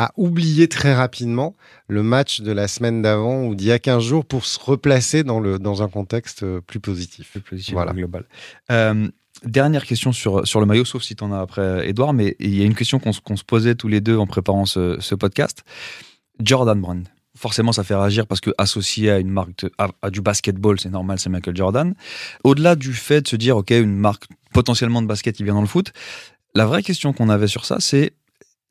à 0.00 0.12
oublier 0.16 0.68
très 0.68 0.94
rapidement 0.94 1.54
le 1.88 2.02
match 2.04 2.40
de 2.40 2.52
la 2.52 2.66
semaine 2.68 3.02
d'avant 3.02 3.44
ou 3.46 3.54
d'il 3.56 3.66
y 3.68 3.72
a 3.72 3.78
15 3.80 4.02
jours 4.02 4.24
pour 4.24 4.44
se 4.46 4.58
replacer 4.60 5.24
dans, 5.24 5.40
le, 5.40 5.58
dans 5.58 5.82
un 5.82 5.88
contexte 5.88 6.44
plus 6.60 6.78
positif. 6.78 7.30
plus 7.32 7.40
positif 7.40 7.74
Voilà. 7.74 7.92
global. 7.92 8.24
Euh, 8.70 9.08
dernière 9.44 9.84
question 9.84 10.12
sur, 10.12 10.46
sur 10.46 10.60
le 10.60 10.66
maillot, 10.66 10.84
sauf 10.84 11.02
si 11.02 11.16
tu 11.16 11.24
en 11.24 11.32
as 11.32 11.40
après, 11.40 11.88
Edouard, 11.88 12.12
mais 12.12 12.36
il 12.38 12.54
y 12.56 12.62
a 12.62 12.64
une 12.64 12.76
question 12.76 13.00
qu'on 13.00 13.12
se- 13.12 13.20
qu'on 13.20 13.36
se 13.36 13.42
posait 13.42 13.74
tous 13.74 13.88
les 13.88 14.00
deux 14.00 14.16
en 14.16 14.28
préparant 14.28 14.66
ce, 14.66 14.98
ce 15.00 15.16
podcast. 15.16 15.64
Jordan 16.40 16.80
Brand. 16.80 17.08
Forcément, 17.36 17.72
ça 17.72 17.84
fait 17.84 17.94
réagir 17.94 18.26
parce 18.26 18.40
que 18.40 18.50
associé 18.58 19.10
à 19.10 19.18
une 19.18 19.30
marque 19.30 19.66
à, 19.78 19.88
à 20.02 20.10
du 20.10 20.20
basketball, 20.20 20.80
c'est 20.80 20.90
normal, 20.90 21.18
c'est 21.20 21.30
Michael 21.30 21.56
Jordan. 21.56 21.94
Au-delà 22.42 22.74
du 22.74 22.92
fait 22.92 23.22
de 23.22 23.28
se 23.28 23.36
dire, 23.36 23.56
ok, 23.56 23.70
une 23.70 23.96
marque 23.96 24.24
potentiellement 24.52 25.02
de 25.02 25.06
basket 25.06 25.36
qui 25.36 25.44
vient 25.44 25.54
dans 25.54 25.60
le 25.60 25.68
foot, 25.68 25.92
la 26.54 26.66
vraie 26.66 26.82
question 26.82 27.12
qu'on 27.12 27.28
avait 27.28 27.46
sur 27.46 27.64
ça, 27.64 27.76
c'est 27.78 28.12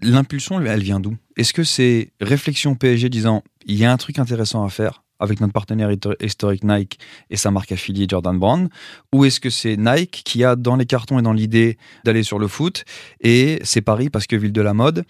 l'impulsion, 0.01 0.59
elle 0.59 0.83
vient 0.83 0.99
d'où? 0.99 1.15
Est-ce 1.37 1.53
que 1.53 1.63
c'est 1.63 2.11
réflexion 2.19 2.75
PSG 2.75 3.09
disant, 3.09 3.43
il 3.65 3.75
y 3.75 3.85
a 3.85 3.91
un 3.91 3.97
truc 3.97 4.19
intéressant 4.19 4.63
à 4.65 4.69
faire 4.69 5.03
avec 5.19 5.39
notre 5.39 5.53
partenaire 5.53 5.89
historique 6.21 6.63
Nike 6.63 6.99
et 7.29 7.37
sa 7.37 7.51
marque 7.51 7.71
affiliée 7.71 8.05
Jordan 8.09 8.37
Brand? 8.37 8.69
Ou 9.13 9.25
est-ce 9.25 9.39
que 9.39 9.49
c'est 9.49 9.77
Nike 9.77 10.23
qui 10.25 10.43
a 10.43 10.55
dans 10.55 10.75
les 10.75 10.85
cartons 10.85 11.19
et 11.19 11.21
dans 11.21 11.33
l'idée 11.33 11.77
d'aller 12.03 12.23
sur 12.23 12.39
le 12.39 12.47
foot 12.47 12.83
et 13.21 13.59
c'est 13.63 13.81
Paris 13.81 14.09
parce 14.09 14.27
que 14.27 14.35
ville 14.35 14.51
de 14.51 14.61
la 14.61 14.73
mode? 14.73 15.05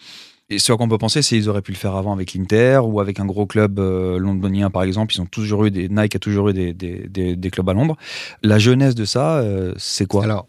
Et 0.50 0.60
ce 0.60 0.72
qu'on 0.72 0.88
peut 0.88 0.98
penser, 0.98 1.22
c'est 1.22 1.36
qu'ils 1.36 1.50
auraient 1.50 1.62
pu 1.62 1.72
le 1.74 1.78
faire 1.78 1.96
avant 1.96 2.14
avec 2.14 2.34
l'Inter 2.34 2.80
ou 2.84 3.02
avec 3.02 3.20
un 3.20 3.26
gros 3.26 3.46
club 3.46 3.80
euh, 3.80 4.18
londonien, 4.18 4.70
par 4.70 4.84
exemple. 4.84 5.14
Ils 5.14 5.22
ont 5.22 5.26
toujours 5.26 5.66
eu 5.66 5.72
des 5.72 5.90
Nike 5.90 6.16
a 6.16 6.20
toujours 6.20 6.50
eu 6.50 6.54
des, 6.54 6.74
des, 6.74 7.08
des, 7.10 7.36
des 7.36 7.50
clubs 7.50 7.70
à 7.70 7.74
Londres. 7.74 7.98
La 8.44 8.58
jeunesse 8.58 8.96
de 8.96 9.04
ça, 9.04 9.40
euh, 9.40 9.74
c'est 9.78 10.06
quoi? 10.06 10.24
Alors, 10.24 10.48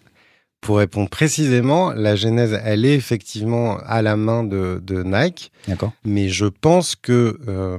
pour 0.60 0.78
répondre 0.78 1.08
précisément, 1.08 1.92
la 1.92 2.14
genèse, 2.14 2.60
elle 2.64 2.84
est 2.84 2.94
effectivement 2.94 3.78
à 3.86 4.02
la 4.02 4.16
main 4.16 4.44
de, 4.44 4.80
de 4.84 5.02
Nike, 5.02 5.50
D'accord. 5.66 5.92
mais 6.04 6.28
je 6.28 6.46
pense 6.46 6.94
que 6.94 7.38
euh, 7.48 7.78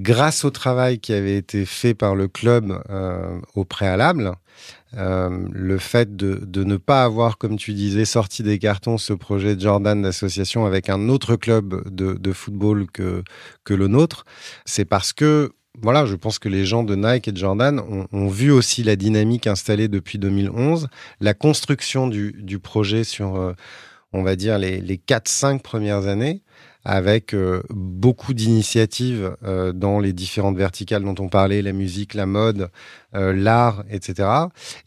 grâce 0.00 0.44
au 0.44 0.50
travail 0.50 0.98
qui 0.98 1.12
avait 1.12 1.36
été 1.36 1.66
fait 1.66 1.94
par 1.94 2.14
le 2.14 2.28
club 2.28 2.82
au 3.54 3.64
préalable, 3.64 4.32
euh, 4.96 5.46
le 5.52 5.78
fait 5.78 6.16
de, 6.16 6.64
ne 6.64 6.76
pas 6.76 7.04
avoir, 7.04 7.36
comme 7.38 7.56
tu 7.56 7.74
disais, 7.74 8.04
sorti 8.04 8.42
des 8.42 8.58
cartons 8.58 8.96
ce 8.96 9.12
projet 9.12 9.54
de 9.54 9.60
Jordan 9.60 10.00
d'association 10.00 10.64
avec 10.64 10.88
un 10.88 11.08
autre 11.08 11.36
club 11.36 11.86
de, 11.90 12.32
football 12.32 12.86
que, 12.90 13.22
le 13.68 13.86
nôtre, 13.86 14.24
c'est 14.64 14.84
parce 14.84 15.12
que 15.12 15.52
voilà, 15.80 16.06
je 16.06 16.16
pense 16.16 16.38
que 16.38 16.48
les 16.48 16.64
gens 16.64 16.82
de 16.82 16.96
Nike 16.96 17.28
et 17.28 17.32
de 17.32 17.36
Jordan 17.36 17.80
ont, 18.10 18.28
vu 18.28 18.50
aussi 18.50 18.82
la 18.82 18.96
dynamique 18.96 19.46
installée 19.46 19.86
depuis 19.88 20.18
2011, 20.18 20.88
la 21.20 21.34
construction 21.34 22.08
du, 22.08 22.32
du 22.32 22.58
projet 22.58 23.04
sur, 23.04 23.36
euh, 23.36 23.52
on 24.12 24.22
va 24.22 24.34
dire, 24.34 24.58
les, 24.58 24.80
les 24.80 24.96
4-5 24.96 25.60
premières 25.60 26.06
années, 26.06 26.42
avec 26.88 27.34
euh, 27.34 27.62
beaucoup 27.68 28.32
d'initiatives 28.32 29.36
euh, 29.44 29.72
dans 29.72 30.00
les 30.00 30.14
différentes 30.14 30.56
verticales 30.56 31.04
dont 31.04 31.14
on 31.18 31.28
parlait, 31.28 31.60
la 31.60 31.74
musique, 31.74 32.14
la 32.14 32.24
mode, 32.24 32.70
euh, 33.14 33.34
l'art, 33.34 33.84
etc. 33.90 34.26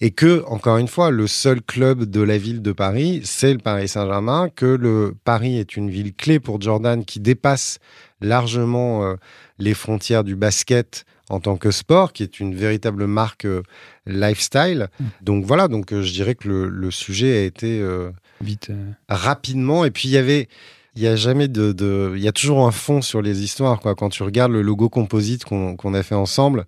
Et 0.01 0.09
que, 0.09 0.43
encore 0.47 0.77
une 0.77 0.87
fois, 0.87 1.11
le 1.11 1.27
seul 1.27 1.61
club 1.61 2.05
de 2.05 2.21
la 2.21 2.39
ville 2.39 2.63
de 2.63 2.71
Paris, 2.71 3.21
c'est 3.23 3.53
le 3.53 3.59
Paris 3.59 3.87
Saint-Germain, 3.87 4.49
que 4.49 4.65
le 4.65 5.13
Paris 5.23 5.59
est 5.59 5.77
une 5.77 5.91
ville 5.91 6.15
clé 6.15 6.39
pour 6.39 6.59
Jordan 6.59 7.05
qui 7.05 7.19
dépasse 7.19 7.77
largement 8.19 9.15
les 9.59 9.73
frontières 9.73 10.23
du 10.23 10.35
basket 10.35 11.05
en 11.31 11.39
tant 11.39 11.55
que 11.55 11.71
sport, 11.71 12.11
qui 12.11 12.23
est 12.23 12.39
une 12.39 12.53
véritable 12.53 13.07
marque 13.07 13.45
euh, 13.45 13.63
lifestyle. 14.05 14.89
Donc 15.21 15.45
voilà, 15.45 15.67
donc 15.69 15.93
euh, 15.93 16.01
je 16.01 16.11
dirais 16.11 16.35
que 16.35 16.47
le, 16.47 16.67
le 16.67 16.91
sujet 16.91 17.37
a 17.37 17.43
été 17.43 17.79
euh, 17.79 18.11
Vite. 18.41 18.71
rapidement. 19.07 19.85
Et 19.85 19.91
puis 19.91 20.09
il 20.09 20.11
y 20.11 20.17
avait, 20.17 20.49
il 20.95 21.01
y 21.03 21.07
a 21.07 21.15
jamais 21.15 21.47
de, 21.47 21.71
de- 21.71 22.13
il 22.15 22.21
y 22.21 22.27
a 22.27 22.31
toujours 22.31 22.67
un 22.67 22.71
fond 22.71 23.01
sur 23.01 23.21
les 23.21 23.41
histoires 23.43 23.79
quoi. 23.79 23.95
Quand 23.95 24.09
tu 24.09 24.23
regardes 24.23 24.51
le 24.51 24.61
logo 24.61 24.89
composite 24.89 25.45
qu'on 25.45 25.75
qu'on 25.75 25.93
a 25.93 26.03
fait 26.03 26.15
ensemble. 26.15 26.65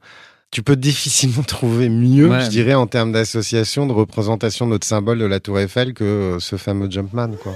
Tu 0.51 0.61
peux 0.61 0.75
difficilement 0.75 1.41
trouver 1.47 1.89
mieux, 1.89 2.29
Ouais. 2.29 2.41
je 2.41 2.47
dirais, 2.49 2.75
en 2.75 2.85
termes 2.85 3.11
d'association, 3.11 3.87
de 3.87 3.91
représentation 3.91 4.67
de 4.67 4.71
notre 4.71 4.85
symbole 4.85 5.17
de 5.17 5.25
la 5.25 5.39
Tour 5.39 5.59
Eiffel 5.59 5.95
que 5.95 6.03
euh, 6.03 6.39
ce 6.39 6.57
fameux 6.57 6.87
Jumpman, 6.91 7.29
quoi. 7.41 7.53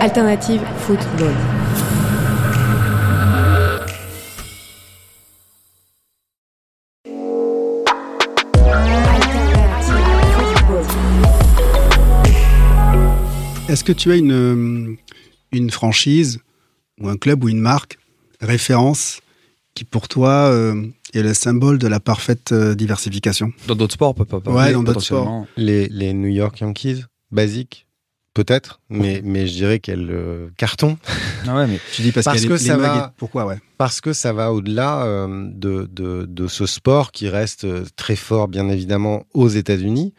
Alternative 0.00 0.60
Football. 0.80 1.30
Alternative 8.72 10.22
Football. 10.36 10.84
Est-ce 13.68 13.84
que 13.84 13.92
tu 13.92 14.10
as 14.12 14.16
une, 14.16 14.32
euh, 14.32 14.96
une 15.52 15.70
franchise 15.70 16.38
ou 17.00 17.08
un 17.08 17.16
club 17.16 17.44
ou 17.44 17.48
une 17.48 17.60
marque 17.60 17.98
référence 18.40 19.20
qui 19.74 19.84
pour 19.84 20.08
toi 20.08 20.30
euh, 20.50 20.86
est 21.14 21.22
le 21.22 21.32
symbole 21.34 21.78
de 21.78 21.86
la 21.86 22.00
parfaite 22.00 22.52
euh, 22.52 22.74
diversification 22.74 23.52
Dans 23.66 23.74
d'autres 23.74 23.94
sports, 23.94 24.10
on 24.10 24.14
peut 24.14 24.24
pas 24.24 24.40
parler, 24.40 24.58
Ouais, 24.58 24.72
dans 24.72 24.82
d'autres 24.82 24.94
potentiellement. 25.00 25.46
Les, 25.56 25.88
les 25.88 26.12
New 26.12 26.28
York 26.28 26.60
Yankees, 26.60 27.04
basiques, 27.30 27.86
peut-être, 28.34 28.80
mais, 28.90 29.22
mais 29.24 29.46
je 29.46 29.52
dirais 29.54 29.78
qu'elles 29.78 30.10
euh, 30.10 30.48
carton 30.58 30.98
Ah 31.46 31.56
ouais, 31.56 31.66
mais 31.66 31.78
Tu 31.94 32.02
dis 32.02 32.12
parce, 32.12 32.26
que 32.44 32.52
les- 32.52 32.58
ça 32.58 32.76
les 32.76 32.82
va-. 32.82 33.14
Pourquoi, 33.16 33.46
ouais? 33.46 33.58
parce 33.78 34.00
que 34.00 34.12
ça 34.12 34.32
va 34.32 34.52
au-delà 34.52 35.04
euh, 35.04 35.48
de, 35.52 35.88
de, 35.90 36.26
de 36.28 36.46
ce 36.46 36.66
sport 36.66 37.10
qui 37.10 37.28
reste 37.28 37.66
très 37.96 38.16
fort, 38.16 38.48
bien 38.48 38.68
évidemment, 38.68 39.24
aux 39.34 39.48
États-Unis, 39.48 40.12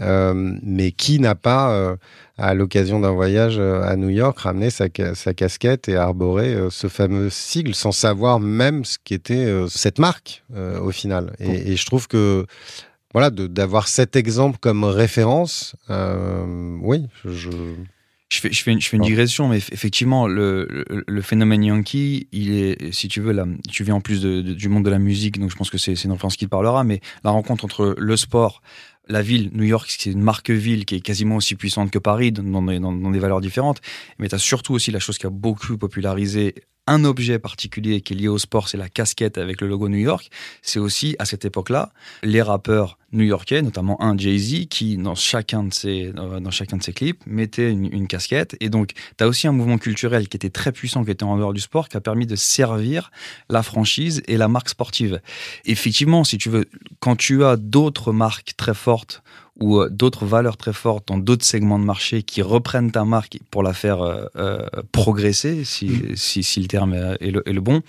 euh, 0.00 0.32
mais 0.62 0.92
qui 0.92 1.18
n'a 1.20 1.34
pas, 1.34 1.72
euh, 1.72 1.96
à 2.36 2.54
l'occasion 2.54 3.00
d'un 3.00 3.10
voyage 3.12 3.56
euh, 3.58 3.82
à 3.82 3.96
New 3.96 4.08
York, 4.10 4.38
ramené 4.38 4.70
sa, 4.70 4.86
ca- 4.94 5.14
sa 5.14 5.34
casquette 5.34 5.88
et 5.88 5.96
arboré 5.96 6.54
euh, 6.54 6.70
ce 6.70 6.86
fameux 6.88 7.30
sigle 7.30 7.74
sans 7.74 7.92
savoir 7.92 8.40
même 8.40 8.84
ce 8.84 8.98
qu'était 9.02 9.52
cette 9.68 9.98
marque 9.98 10.42
au 10.82 10.90
final. 10.90 11.34
Et, 11.40 11.72
et 11.72 11.76
je 11.76 11.84
trouve 11.86 12.06
que 12.08 12.46
voilà, 13.12 13.30
d'avoir 13.30 13.88
cet 13.88 14.16
exemple 14.16 14.58
comme 14.60 14.84
référence, 14.84 15.74
oui, 16.82 17.06
je, 17.24 17.50
Je 18.30 18.40
fais, 18.40 18.52
je 18.52 18.62
fais, 18.62 18.72
une, 18.72 18.80
je 18.82 18.88
fais 18.90 18.98
une 18.98 19.02
digression, 19.02 19.48
mais 19.48 19.56
eff- 19.58 19.72
effectivement, 19.72 20.26
le, 20.28 20.66
le, 20.68 21.02
le 21.06 21.22
phénomène 21.22 21.64
Yankee, 21.64 22.28
il 22.32 22.52
est, 22.52 22.92
si 22.92 23.08
tu 23.08 23.22
veux, 23.22 23.32
là, 23.32 23.46
tu 23.70 23.84
viens 23.84 23.94
en 23.94 24.00
plus 24.02 24.20
de- 24.20 24.42
de- 24.42 24.52
du 24.52 24.68
monde 24.68 24.84
de 24.84 24.90
la 24.90 24.98
musique, 24.98 25.40
donc 25.40 25.50
je 25.50 25.56
pense 25.56 25.70
que 25.70 25.78
c'est 25.78 25.94
une 26.04 26.12
référence 26.12 26.36
qui 26.36 26.44
te 26.44 26.50
parlera, 26.50 26.84
mais 26.84 27.00
la 27.24 27.30
rencontre 27.30 27.64
entre 27.64 27.94
le 27.96 28.16
sport, 28.18 28.60
la 29.08 29.22
ville, 29.22 29.50
New 29.52 29.64
York, 29.64 29.88
c'est 29.90 30.10
une 30.10 30.22
marque 30.22 30.50
ville 30.50 30.84
qui 30.84 30.96
est 30.96 31.00
quasiment 31.00 31.36
aussi 31.36 31.54
puissante 31.54 31.90
que 31.90 31.98
Paris, 31.98 32.32
dans, 32.32 32.62
des 32.62 33.18
valeurs 33.18 33.40
différentes, 33.40 33.80
mais 34.18 34.28
tu 34.28 34.34
as 34.34 34.38
surtout 34.38 34.74
aussi 34.74 34.90
la 34.90 35.00
chose 35.00 35.18
qui 35.18 35.26
a 35.26 35.30
beaucoup 35.30 35.78
popularisé 35.78 36.54
un 36.88 37.04
objet 37.04 37.38
particulier 37.38 38.00
qui 38.00 38.14
est 38.14 38.16
lié 38.16 38.28
au 38.28 38.38
sport, 38.38 38.68
c'est 38.68 38.76
la 38.76 38.88
casquette 38.88 39.38
avec 39.38 39.60
le 39.60 39.68
logo 39.68 39.88
New 39.88 39.98
York. 39.98 40.30
C'est 40.62 40.78
aussi, 40.78 41.14
à 41.18 41.24
cette 41.24 41.44
époque-là, 41.44 41.92
les 42.22 42.42
rappeurs 42.42 42.98
new-yorkais, 43.12 43.62
notamment 43.62 44.00
un 44.02 44.16
Jay-Z, 44.16 44.66
qui, 44.68 44.96
dans 44.96 45.14
chacun 45.14 45.64
de 45.64 45.72
ses, 45.72 46.12
euh, 46.16 46.40
dans 46.40 46.50
chacun 46.50 46.76
de 46.76 46.82
ses 46.82 46.92
clips, 46.92 47.20
mettait 47.26 47.70
une, 47.70 47.84
une 47.86 48.06
casquette. 48.06 48.56
Et 48.60 48.68
donc, 48.68 48.92
tu 49.16 49.24
as 49.24 49.28
aussi 49.28 49.46
un 49.46 49.52
mouvement 49.52 49.78
culturel 49.78 50.28
qui 50.28 50.36
était 50.36 50.50
très 50.50 50.72
puissant, 50.72 51.04
qui 51.04 51.10
était 51.10 51.24
en 51.24 51.36
dehors 51.36 51.54
du 51.54 51.60
sport, 51.60 51.88
qui 51.88 51.96
a 51.96 52.00
permis 52.00 52.26
de 52.26 52.36
servir 52.36 53.10
la 53.48 53.62
franchise 53.62 54.22
et 54.26 54.36
la 54.36 54.48
marque 54.48 54.68
sportive. 54.68 55.20
Effectivement, 55.64 56.24
si 56.24 56.38
tu 56.38 56.50
veux, 56.50 56.66
quand 57.00 57.16
tu 57.16 57.44
as 57.44 57.56
d'autres 57.56 58.12
marques 58.12 58.54
très 58.56 58.74
fortes 58.74 59.22
ou 59.58 59.80
euh, 59.80 59.88
d'autres 59.88 60.26
valeurs 60.26 60.56
très 60.56 60.72
fortes 60.72 61.08
dans 61.08 61.18
d'autres 61.18 61.44
segments 61.44 61.78
de 61.78 61.84
marché 61.84 62.22
qui 62.22 62.42
reprennent 62.42 62.90
ta 62.90 63.04
marque 63.04 63.38
pour 63.50 63.62
la 63.62 63.72
faire 63.72 64.02
euh, 64.02 64.26
euh, 64.36 64.66
progresser, 64.92 65.64
si, 65.64 66.02
si, 66.14 66.42
si 66.42 66.60
le 66.60 66.66
terme 66.68 66.94
est 66.94 67.30
le, 67.30 67.48
est 67.48 67.52
le 67.52 67.60
bon, 67.60 67.82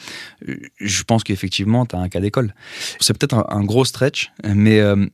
je 0.79 1.03
pense 1.03 1.23
qu'effectivement, 1.23 1.85
tu 1.85 1.95
as 1.95 1.99
un 1.99 2.09
cas 2.09 2.19
d'école. 2.19 2.53
C'est 2.99 3.17
peut-être 3.17 3.35
un, 3.35 3.45
un 3.49 3.63
gros 3.63 3.85
stretch, 3.85 4.31
mais 4.43 4.79
euh, 4.79 5.05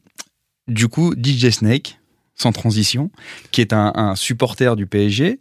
du 0.68 0.88
coup, 0.88 1.14
DJ 1.14 1.50
Snake, 1.50 2.00
sans 2.36 2.52
transition, 2.52 3.12
qui 3.52 3.62
est 3.62 3.74
un, 3.74 3.92
un 3.96 4.16
supporter 4.16 4.76
du 4.76 4.88
PSG, 4.88 5.40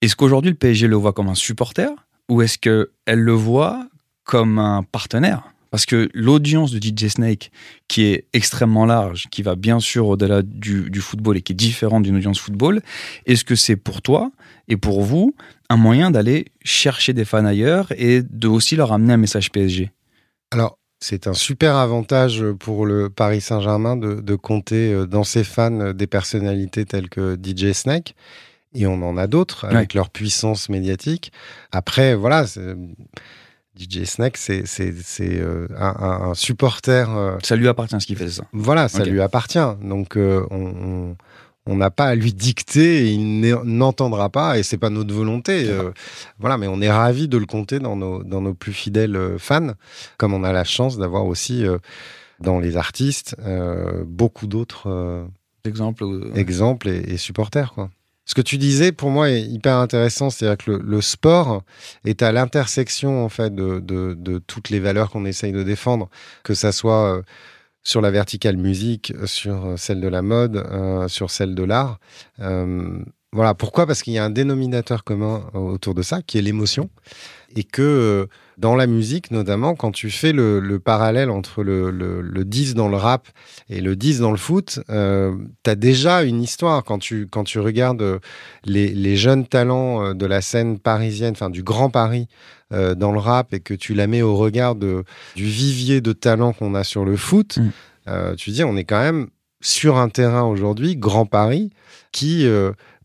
est-ce 0.00 0.16
qu'aujourd'hui 0.16 0.50
le 0.50 0.56
PSG 0.56 0.86
le 0.86 0.96
voit 0.96 1.12
comme 1.12 1.28
un 1.28 1.34
supporter 1.34 1.90
ou 2.28 2.42
est-ce 2.42 2.58
qu'elle 2.58 2.88
le 3.06 3.32
voit 3.32 3.88
comme 4.24 4.58
un 4.58 4.82
partenaire? 4.82 5.53
Parce 5.74 5.86
que 5.86 6.08
l'audience 6.14 6.70
de 6.70 6.78
DJ 6.78 7.08
Snake, 7.08 7.50
qui 7.88 8.04
est 8.04 8.28
extrêmement 8.32 8.86
large, 8.86 9.26
qui 9.32 9.42
va 9.42 9.56
bien 9.56 9.80
sûr 9.80 10.06
au-delà 10.06 10.42
du, 10.42 10.88
du 10.88 11.00
football 11.00 11.36
et 11.36 11.42
qui 11.42 11.50
est 11.50 11.56
différente 11.56 12.04
d'une 12.04 12.14
audience 12.14 12.38
football, 12.38 12.80
est-ce 13.26 13.44
que 13.44 13.56
c'est 13.56 13.74
pour 13.74 14.00
toi 14.00 14.30
et 14.68 14.76
pour 14.76 15.02
vous 15.02 15.34
un 15.68 15.76
moyen 15.76 16.12
d'aller 16.12 16.44
chercher 16.62 17.12
des 17.12 17.24
fans 17.24 17.44
ailleurs 17.44 17.88
et 17.96 18.22
de 18.22 18.46
aussi 18.46 18.76
leur 18.76 18.92
amener 18.92 19.14
un 19.14 19.16
message 19.16 19.50
PSG 19.50 19.90
Alors, 20.52 20.78
c'est 21.00 21.26
un 21.26 21.34
super 21.34 21.74
avantage 21.74 22.44
pour 22.60 22.86
le 22.86 23.10
Paris 23.10 23.40
Saint-Germain 23.40 23.96
de, 23.96 24.20
de 24.20 24.34
compter 24.36 24.92
euh, 24.92 25.06
dans 25.06 25.24
ses 25.24 25.42
fans 25.42 25.80
euh, 25.80 25.92
des 25.92 26.06
personnalités 26.06 26.84
telles 26.84 27.08
que 27.08 27.36
DJ 27.36 27.72
Snake. 27.72 28.14
Et 28.74 28.86
on 28.86 29.02
en 29.02 29.16
a 29.16 29.26
d'autres 29.26 29.64
avec 29.64 29.92
leur 29.94 30.10
puissance 30.10 30.68
médiatique. 30.68 31.32
Après, 31.72 32.14
voilà, 32.14 32.44
DJ 33.76 34.04
Snake, 34.04 34.36
c'est 34.36 34.66
c'est- 34.66 34.94
c'est, 35.02 35.38
euh, 35.40 35.66
un, 35.76 36.28
un- 36.30 36.34
supporter. 36.34 37.08
euh, 37.10 37.36
Ça 37.42 37.56
lui 37.56 37.66
appartient 37.68 38.00
ce 38.00 38.06
qu'il 38.06 38.16
fait, 38.16 38.28
ça? 38.30 38.44
voilà, 38.52 38.88
ça 38.88 39.04
lui 39.04 39.20
appartient. 39.20 39.58
Donc, 39.82 40.16
euh, 40.16 40.44
on- 40.50 41.16
n'a 41.66 41.90
pas 41.90 42.04
à 42.06 42.14
lui 42.14 42.32
dicter, 42.34 43.06
et 43.06 43.10
il 43.12 43.40
n'entendra 43.64 44.28
pas, 44.28 44.58
et 44.58 44.62
c'est 44.62 44.76
pas 44.78 44.90
notre 44.90 45.12
volonté. 45.14 45.66
euh, 45.68 45.90
voilà, 46.38 46.56
mais 46.58 46.66
on 46.68 46.80
est 46.82 46.90
ravi 46.90 47.26
de 47.26 47.38
le 47.38 47.46
compter 47.46 47.78
dans 47.80 47.96
nos, 47.96 48.22
dans 48.22 48.40
nos 48.42 48.52
plus 48.54 48.72
fidèles 48.74 49.16
euh, 49.16 49.38
fans, 49.38 49.72
comme 50.18 50.34
on 50.34 50.44
a 50.44 50.52
la 50.52 50.64
chance 50.64 50.98
d'avoir 50.98 51.24
aussi 51.24 51.66
euh, 51.66 51.78
dans 52.40 52.60
les 52.60 52.76
artistes 52.76 53.34
euh, 53.40 54.04
beaucoup 54.06 54.46
d'autres 54.46 54.88
euh, 54.90 55.24
Exemple 55.64 56.04
ou- 56.04 56.34
exemples 56.34 56.88
et, 56.90 56.98
et 57.14 57.16
supporters. 57.16 57.72
Quoi. 57.72 57.88
Ce 58.26 58.34
que 58.34 58.40
tu 58.40 58.56
disais, 58.56 58.92
pour 58.92 59.10
moi, 59.10 59.30
est 59.30 59.42
hyper 59.42 59.76
intéressant, 59.76 60.30
c'est-à-dire 60.30 60.64
que 60.64 60.70
le, 60.70 60.78
le 60.78 61.00
sport 61.00 61.62
est 62.04 62.22
à 62.22 62.32
l'intersection 62.32 63.24
en 63.24 63.28
fait 63.28 63.54
de, 63.54 63.80
de, 63.80 64.14
de 64.14 64.38
toutes 64.38 64.70
les 64.70 64.80
valeurs 64.80 65.10
qu'on 65.10 65.26
essaye 65.26 65.52
de 65.52 65.62
défendre, 65.62 66.08
que 66.42 66.54
ça 66.54 66.72
soit 66.72 67.16
euh, 67.18 67.22
sur 67.82 68.00
la 68.00 68.10
verticale 68.10 68.56
musique, 68.56 69.12
sur 69.26 69.66
euh, 69.66 69.76
celle 69.76 70.00
de 70.00 70.08
la 70.08 70.22
mode, 70.22 70.56
euh, 70.56 71.06
sur 71.08 71.30
celle 71.30 71.54
de 71.54 71.62
l'art. 71.62 72.00
Euh, 72.40 72.98
voilà, 73.34 73.54
pourquoi? 73.54 73.86
Parce 73.86 74.02
qu'il 74.02 74.12
y 74.14 74.18
a 74.18 74.24
un 74.24 74.30
dénominateur 74.30 75.04
commun 75.04 75.44
autour 75.54 75.94
de 75.94 76.02
ça, 76.02 76.22
qui 76.22 76.38
est 76.38 76.42
l'émotion, 76.42 76.88
et 77.56 77.64
que 77.64 77.82
euh, 77.82 78.26
dans 78.58 78.76
la 78.76 78.86
musique, 78.86 79.30
notamment, 79.30 79.74
quand 79.74 79.90
tu 79.92 80.10
fais 80.10 80.32
le, 80.32 80.60
le 80.60 80.78
parallèle 80.78 81.30
entre 81.30 81.62
le, 81.62 81.90
le, 81.90 82.20
le 82.20 82.44
10 82.44 82.74
dans 82.74 82.88
le 82.88 82.96
rap 82.96 83.28
et 83.68 83.80
le 83.80 83.96
10 83.96 84.20
dans 84.20 84.30
le 84.30 84.36
foot, 84.36 84.80
euh, 84.90 85.34
tu 85.64 85.70
as 85.70 85.74
déjà 85.74 86.22
une 86.22 86.42
histoire. 86.42 86.84
Quand 86.84 86.98
tu, 86.98 87.26
quand 87.30 87.44
tu 87.44 87.58
regardes 87.58 88.02
euh, 88.02 88.18
les, 88.64 88.88
les 88.88 89.16
jeunes 89.16 89.46
talents 89.46 90.04
euh, 90.04 90.14
de 90.14 90.26
la 90.26 90.40
scène 90.40 90.78
parisienne, 90.78 91.32
enfin 91.32 91.50
du 91.50 91.62
Grand 91.62 91.90
Paris, 91.90 92.28
euh, 92.72 92.94
dans 92.94 93.12
le 93.12 93.18
rap, 93.18 93.52
et 93.52 93.60
que 93.60 93.74
tu 93.74 93.94
la 93.94 94.06
mets 94.06 94.22
au 94.22 94.36
regard 94.36 94.74
de, 94.76 95.04
du 95.36 95.44
vivier 95.44 96.00
de 96.00 96.12
talents 96.12 96.52
qu'on 96.52 96.74
a 96.74 96.84
sur 96.84 97.04
le 97.04 97.16
foot, 97.16 97.58
Mm. 97.58 97.68
euh, 98.08 98.34
tu 98.36 98.50
dis, 98.50 98.64
on 98.64 98.76
est 98.76 98.84
quand 98.84 99.00
même 99.00 99.28
sur 99.60 99.96
un 99.96 100.08
terrain 100.10 100.42
aujourd'hui, 100.44 100.96
Grand 100.96 101.26
Paris, 101.26 101.70
qui 102.12 102.46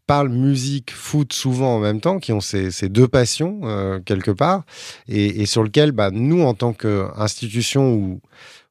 parle 0.10 0.30
musique, 0.30 0.89
foot 0.89 1.34
souvent 1.34 1.76
en 1.76 1.80
même 1.80 2.02
temps, 2.02 2.17
qui 2.17 2.34
ont 2.34 2.41
ces, 2.41 2.72
ces 2.72 2.89
deux 2.89 3.08
passions 3.08 3.60
euh, 3.65 4.00
quelque 4.04 4.32
part, 4.32 4.63
et, 5.08 5.41
et 5.41 5.45
sur 5.45 5.62
lequel 5.62 5.91
bah, 5.91 6.10
nous, 6.12 6.41
en 6.41 6.56
tant 6.56 6.74
qu'institution 6.74 7.93
ou, 7.93 8.19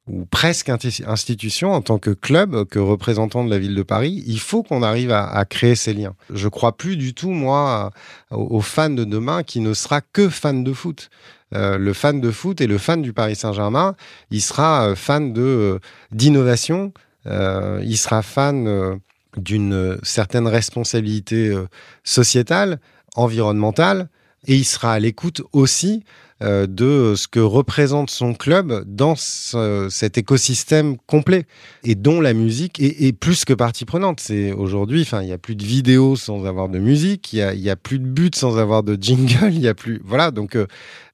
ou 0.07 0.25
presque 0.25 0.67
institution, 0.67 1.71
en 1.71 1.81
tant 1.81 1.97
que 1.97 2.09
club, 2.09 2.65
que 2.65 2.79
représentant 2.79 3.45
de 3.45 3.49
la 3.49 3.57
ville 3.57 3.73
de 3.73 3.83
Paris, 3.83 4.21
il 4.27 4.41
faut 4.41 4.63
qu'on 4.63 4.83
arrive 4.83 5.13
à, 5.13 5.29
à 5.29 5.45
créer 5.45 5.75
ces 5.75 5.93
liens. 5.93 6.13
Je 6.33 6.49
crois 6.49 6.75
plus 6.75 6.97
du 6.97 7.13
tout, 7.13 7.31
moi, 7.31 7.91
aux 8.31 8.59
fans 8.59 8.89
de 8.89 9.05
demain 9.05 9.43
qui 9.43 9.61
ne 9.61 9.73
sera 9.73 10.01
que 10.01 10.27
fan 10.27 10.65
de 10.65 10.73
foot. 10.73 11.09
Euh, 11.55 11.77
le 11.77 11.93
fan 11.93 12.19
de 12.19 12.31
foot 12.31 12.59
et 12.59 12.67
le 12.67 12.77
fan 12.77 13.01
du 13.01 13.13
Paris 13.13 13.37
Saint-Germain, 13.37 13.95
il 14.29 14.41
sera 14.41 14.89
euh, 14.89 14.95
fan 14.95 15.31
de 15.31 15.41
euh, 15.41 15.79
d'innovation, 16.11 16.91
euh, 17.27 17.81
il 17.85 17.97
sera 17.97 18.21
fan 18.23 18.67
euh, 18.67 18.97
d'une 19.39 19.73
euh, 19.73 19.97
certaine 20.03 20.47
responsabilité 20.47 21.49
euh, 21.49 21.67
sociétale, 22.03 22.79
environnementale, 23.15 24.09
et 24.47 24.55
il 24.55 24.65
sera 24.65 24.93
à 24.93 24.99
l'écoute 24.99 25.41
aussi 25.51 26.03
euh, 26.41 26.67
de 26.67 27.15
ce 27.17 27.27
que 27.27 27.41
représente 27.41 28.09
son 28.09 28.33
club 28.33 28.85
dans 28.87 29.15
ce- 29.17 29.89
cet 29.91 30.17
écosystème 30.17 30.95
complet 31.05 31.45
et 31.83 31.95
dont 31.95 32.21
la 32.21 32.33
musique 32.33 32.79
est, 32.79 33.11
plus 33.11 33.43
que 33.43 33.53
partie 33.53 33.83
prenante. 33.83 34.21
C'est 34.21 34.53
aujourd'hui, 34.53 35.01
enfin, 35.01 35.21
il 35.21 35.27
y 35.27 35.33
a 35.33 35.37
plus 35.37 35.57
de 35.57 35.65
vidéos 35.65 36.15
sans 36.15 36.45
avoir 36.45 36.69
de 36.69 36.79
musique, 36.79 37.33
il 37.33 37.39
y 37.39 37.69
a, 37.69 37.75
plus 37.75 37.99
de 37.99 38.07
buts 38.07 38.31
sans 38.33 38.57
avoir 38.57 38.83
de 38.83 38.97
jingle, 38.99 39.51
il 39.53 39.59
y 39.59 39.67
a 39.67 39.73
plus, 39.73 40.01
voilà. 40.05 40.31
Donc, 40.31 40.57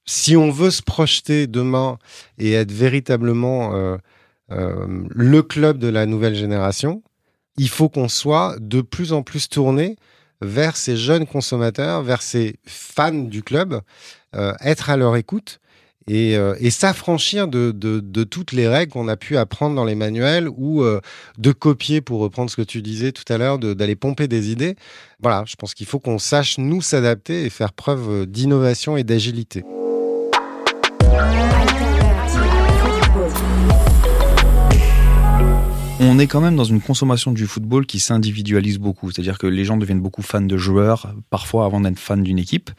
si 0.05 0.37
on 0.37 0.51
veut 0.51 0.69
se 0.69 0.83
projeter 0.83 1.47
demain 1.47 1.97
et 2.37 2.51
être 2.53 2.71
véritablement 2.71 3.73
le 4.49 5.41
club 5.41 5.79
de 5.79 5.87
la 5.87 6.05
nouvelle 6.05 6.35
génération, 6.35 7.01
il 7.57 7.69
faut 7.69 7.89
qu'on 7.89 8.09
soit 8.09 8.55
de 8.59 8.81
plus 8.81 9.13
en 9.13 9.23
plus 9.23 9.49
tourné 9.49 9.95
vers 10.41 10.75
ces 10.75 10.97
jeunes 10.97 11.25
consommateurs, 11.25 12.03
vers 12.03 12.21
ces 12.21 12.55
fans 12.65 13.11
du 13.11 13.43
club, 13.43 13.81
euh, 14.35 14.53
être 14.61 14.89
à 14.89 14.97
leur 14.97 15.15
écoute 15.15 15.59
et, 16.07 16.37
euh, 16.37 16.55
s'affranchir 16.69 17.47
de, 17.47 18.23
toutes 18.23 18.51
les 18.51 18.67
règles 18.67 18.91
qu'on 18.91 19.07
a 19.07 19.17
pu 19.17 19.37
apprendre 19.37 19.75
dans 19.75 19.85
les 19.85 19.95
manuels 19.95 20.49
ou 20.49 20.83
euh, 20.83 20.99
de 21.37 21.51
copier, 21.51 22.01
pour 22.01 22.19
reprendre 22.19 22.49
ce 22.49 22.55
que 22.55 22.61
tu 22.61 22.81
disais 22.81 23.11
tout 23.11 23.31
à 23.31 23.37
l'heure, 23.37 23.57
d'aller 23.57 23.95
pomper 23.95 24.27
des 24.27 24.51
idées. 24.51 24.75
Voilà, 25.21 25.43
je 25.47 25.55
pense 25.55 25.73
qu'il 25.73 25.87
faut 25.87 25.99
qu'on 25.99 26.19
sache 26.19 26.57
nous 26.57 26.81
s'adapter 26.81 27.45
et 27.45 27.49
faire 27.49 27.73
preuve 27.73 28.25
d'innovation 28.27 28.97
et 28.97 29.03
d'agilité. 29.03 29.63
On 36.07 36.19
est 36.19 36.27
quand 36.27 36.39
même 36.39 36.55
dans 36.55 36.63
une 36.63 36.81
consommation 36.81 37.31
du 37.31 37.47
football 37.47 37.87
qui 37.87 37.99
s'individualise 37.99 38.77
beaucoup. 38.77 39.09
C'est-à-dire 39.09 39.39
que 39.39 39.47
les 39.47 39.65
gens 39.65 39.75
deviennent 39.75 40.01
beaucoup 40.01 40.21
fans 40.21 40.39
de 40.39 40.55
joueurs, 40.55 41.15
parfois 41.31 41.65
avant 41.65 41.81
d'être 41.81 41.97
fans 41.97 42.15
d'une 42.15 42.37
équipe. 42.37 42.69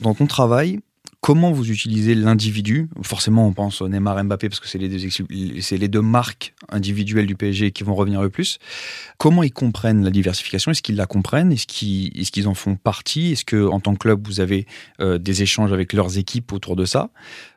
Dans 0.00 0.12
ton 0.12 0.26
travail, 0.26 0.80
comment 1.20 1.52
vous 1.52 1.70
utilisez 1.70 2.16
l'individu? 2.16 2.88
Forcément, 3.02 3.46
on 3.46 3.52
pense 3.52 3.80
au 3.80 3.88
Neymar 3.88 4.24
Mbappé 4.24 4.48
parce 4.48 4.58
que 4.58 4.66
c'est 4.66 4.78
les, 4.78 4.88
deux, 4.88 5.08
les 5.30 5.88
deux 5.88 6.00
marques 6.00 6.52
individuelles 6.68 7.26
du 7.26 7.36
PSG 7.36 7.70
qui 7.70 7.84
vont 7.84 7.94
revenir 7.94 8.20
le 8.20 8.28
plus. 8.28 8.58
Comment 9.18 9.44
ils 9.44 9.52
comprennent 9.52 10.02
la 10.02 10.10
diversification? 10.10 10.72
Est-ce 10.72 10.82
qu'ils 10.82 10.96
la 10.96 11.06
comprennent? 11.06 11.52
Est-ce 11.52 11.68
qu'ils, 11.68 12.48
en 12.48 12.54
font 12.54 12.74
partie? 12.74 13.32
Est-ce 13.32 13.44
que 13.44 13.68
en 13.68 13.78
tant 13.78 13.94
que 13.94 14.00
club, 14.00 14.26
vous 14.26 14.40
avez 14.40 14.66
euh, 15.00 15.18
des 15.18 15.42
échanges 15.42 15.72
avec 15.72 15.92
leurs 15.92 16.18
équipes 16.18 16.52
autour 16.52 16.74
de 16.74 16.86
ça? 16.86 17.10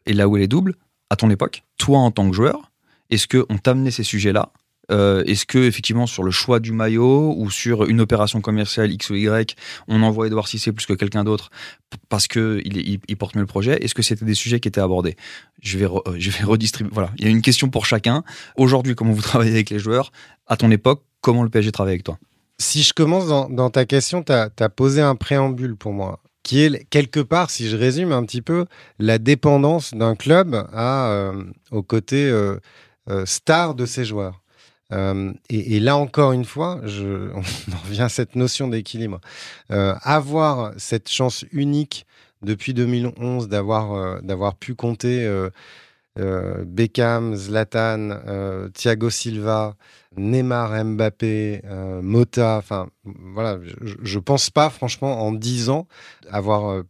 Et 0.05 0.13
là 0.13 0.27
où 0.27 0.37
elle 0.37 0.43
est 0.43 0.47
double, 0.47 0.75
à 1.09 1.15
ton 1.15 1.31
époque, 1.31 1.63
toi 1.79 1.97
en 1.97 2.11
tant 2.11 2.29
que 2.29 2.35
joueur, 2.35 2.71
est-ce 3.09 3.27
qu'on 3.27 3.57
t'a 3.57 3.71
amené 3.71 3.89
ces 3.89 4.03
sujets-là 4.03 4.51
euh, 4.91 5.23
Est-ce 5.25 5.45
que 5.45 5.57
effectivement 5.57 6.07
sur 6.07 6.23
le 6.23 6.31
choix 6.31 6.59
du 6.59 6.71
maillot 6.71 7.33
ou 7.37 7.49
sur 7.49 7.85
une 7.85 8.01
opération 8.01 8.41
commerciale 8.41 8.91
X 8.91 9.09
ou 9.09 9.15
Y, 9.15 9.55
on 9.87 10.01
envoie 10.01 10.27
Edouard 10.27 10.47
Cissé 10.47 10.71
plus 10.71 10.85
que 10.85 10.93
quelqu'un 10.93 11.23
d'autre 11.23 11.49
parce 12.09 12.27
que 12.27 12.61
il, 12.65 12.99
il, 13.07 13.17
porte 13.17 13.35
mieux 13.35 13.41
le 13.41 13.47
projet? 13.47 13.83
Est-ce 13.83 13.95
que 13.95 14.01
c'était 14.01 14.25
des 14.25 14.33
sujets 14.33 14.59
qui 14.59 14.67
étaient 14.67 14.81
abordés? 14.81 15.15
Je 15.61 15.77
vais 15.77 15.85
euh, 15.85 15.99
redistribuer. 16.45 16.91
Voilà, 16.93 17.11
il 17.17 17.25
y 17.25 17.27
a 17.27 17.31
une 17.31 17.41
question 17.41 17.69
pour 17.69 17.85
chacun. 17.85 18.23
Aujourd'hui, 18.55 18.95
comment 18.95 19.13
vous 19.13 19.21
travaillez 19.31 19.51
avec 19.51 19.69
les 19.69 19.79
joueurs? 19.79 20.11
À 20.47 20.57
ton 20.57 20.71
époque, 20.71 21.03
comment 21.21 21.43
le 21.43 21.49
PSG 21.49 21.71
travaille 21.71 21.93
avec 21.93 22.03
toi? 22.03 22.17
Si 22.59 22.81
je 22.81 22.93
commence 22.93 23.27
dans, 23.27 23.69
ta 23.69 23.85
question, 23.85 24.23
tu 24.23 24.31
as, 24.31 24.69
posé 24.69 25.01
un 25.01 25.15
préambule 25.15 25.75
pour 25.75 25.93
moi 25.93 26.19
qui 26.41 26.61
est 26.61 26.85
quelque 26.89 27.19
part, 27.19 27.49
si 27.49 27.67
je 27.67 27.75
résume 27.75 28.13
un 28.13 28.23
petit 28.23 28.41
peu, 28.41 28.67
la 28.99 29.17
dépendance 29.17 29.93
d'un 29.93 30.15
club 30.15 30.65
euh, 30.73 31.43
au 31.71 31.83
côté 31.83 32.33
star 33.25 33.75
de 33.75 33.85
ses 33.85 34.05
joueurs. 34.05 34.41
Euh, 34.93 35.33
et, 35.49 35.79
là 35.79 35.97
encore 35.97 36.31
une 36.31 36.45
fois, 36.45 36.81
je, 36.85 37.31
on 37.33 37.73
en 37.73 37.77
revient 37.83 38.03
à 38.03 38.09
cette 38.09 38.35
notion 38.35 38.67
d'équilibre. 38.67 39.19
Euh, 39.71 39.95
avoir 40.01 40.73
cette 40.77 41.09
chance 41.09 41.45
unique 41.51 42.05
depuis 42.41 42.73
2011 42.73 43.49
d'avoir 43.49 43.93
euh, 43.93 44.19
d'avoir 44.21 44.55
pu 44.55 44.75
compter 44.75 45.27
Beckham, 46.65 47.35
Zlatan, 47.35 48.69
Thiago 48.73 49.09
Silva, 49.09 49.75
Neymar, 50.15 50.83
Mbappé, 50.83 51.61
Mota. 52.01 52.57
Enfin, 52.57 52.89
voilà, 53.03 53.59
je, 53.63 53.93
je 54.01 54.19
pense 54.19 54.49
pas 54.49 54.69
franchement 54.71 55.21
en 55.21 55.31
10 55.31 55.69
ans 55.69 55.87
avoir 56.31 56.83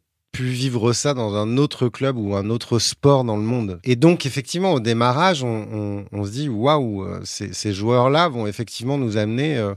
vivre 0.45 0.93
ça 0.93 1.13
dans 1.13 1.35
un 1.35 1.57
autre 1.57 1.89
club 1.89 2.17
ou 2.17 2.35
un 2.35 2.49
autre 2.49 2.79
sport 2.79 3.23
dans 3.23 3.37
le 3.37 3.43
monde. 3.43 3.79
Et 3.83 3.95
donc, 3.95 4.25
effectivement, 4.25 4.73
au 4.73 4.79
démarrage, 4.79 5.43
on, 5.43 6.05
se 6.25 6.31
dit 6.31 6.49
waouh, 6.49 7.03
euh, 7.03 7.21
ces, 7.23 7.73
joueurs-là 7.73 8.29
vont 8.29 8.47
effectivement 8.47 8.97
nous 8.97 9.17
amener 9.17 9.57
euh, 9.57 9.73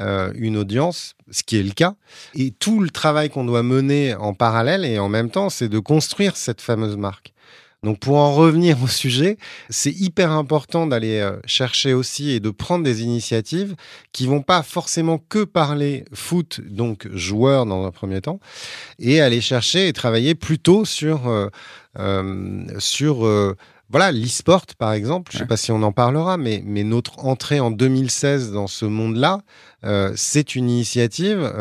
euh, 0.00 0.32
une 0.34 0.56
audience, 0.56 1.14
ce 1.30 1.42
qui 1.42 1.58
est 1.58 1.62
le 1.62 1.72
cas. 1.72 1.94
Et 2.34 2.50
tout 2.50 2.80
le 2.80 2.90
travail 2.90 3.30
qu'on 3.30 3.44
doit 3.44 3.62
mener 3.62 4.14
en 4.14 4.34
parallèle 4.34 4.84
et 4.84 4.98
en 4.98 5.08
même 5.08 5.30
temps, 5.30 5.50
c'est 5.50 5.68
de 5.68 5.78
construire 5.78 6.36
cette 6.36 6.60
fameuse 6.60 6.96
marque. 6.96 7.32
Donc 7.84 7.98
pour 7.98 8.16
en 8.16 8.32
revenir 8.32 8.80
au 8.80 8.86
sujet, 8.86 9.38
c'est 9.68 9.90
hyper 9.90 10.30
important 10.30 10.86
d'aller 10.86 11.18
euh, 11.18 11.36
chercher 11.46 11.94
aussi 11.94 12.30
et 12.30 12.38
de 12.38 12.50
prendre 12.50 12.84
des 12.84 13.02
initiatives 13.02 13.74
qui 14.12 14.28
vont 14.28 14.40
pas 14.40 14.62
forcément 14.62 15.18
que 15.18 15.42
parler 15.42 16.04
foot, 16.12 16.60
donc 16.64 17.08
joueur 17.12 17.66
dans 17.66 17.84
un 17.84 17.90
premier 17.90 18.20
temps, 18.20 18.38
et 19.00 19.20
aller 19.20 19.40
chercher 19.40 19.88
et 19.88 19.92
travailler 19.92 20.36
plutôt 20.36 20.84
sur 20.84 21.26
euh, 21.26 21.48
euh, 21.98 22.66
sur 22.78 23.28
voilà 23.90 24.12
l'e-sport 24.12 24.66
par 24.78 24.92
exemple. 24.92 25.32
Je 25.32 25.38
sais 25.38 25.46
pas 25.46 25.56
si 25.56 25.72
on 25.72 25.82
en 25.82 25.92
parlera, 25.92 26.36
mais 26.36 26.62
mais 26.64 26.84
notre 26.84 27.18
entrée 27.24 27.58
en 27.58 27.72
2016 27.72 28.52
dans 28.52 28.68
ce 28.68 28.84
monde-là, 28.84 29.40
c'est 30.14 30.54
une 30.54 30.70
initiative 30.70 31.52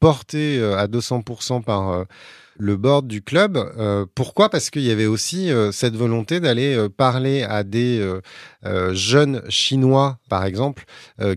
portée 0.00 0.62
à 0.62 0.86
200% 0.86 1.62
par 1.62 2.04
le 2.58 2.76
board 2.76 3.06
du 3.06 3.22
club. 3.22 3.56
Euh, 3.56 4.06
pourquoi? 4.14 4.48
Parce 4.48 4.70
qu'il 4.70 4.82
y 4.82 4.90
avait 4.90 5.06
aussi 5.06 5.50
euh, 5.50 5.72
cette 5.72 5.96
volonté 5.96 6.40
d'aller 6.40 6.74
euh, 6.74 6.88
parler 6.88 7.42
à 7.42 7.64
des 7.64 7.82
jeunes 8.92 9.42
Chinois, 9.48 10.18
par 10.28 10.44
exemple, 10.44 10.84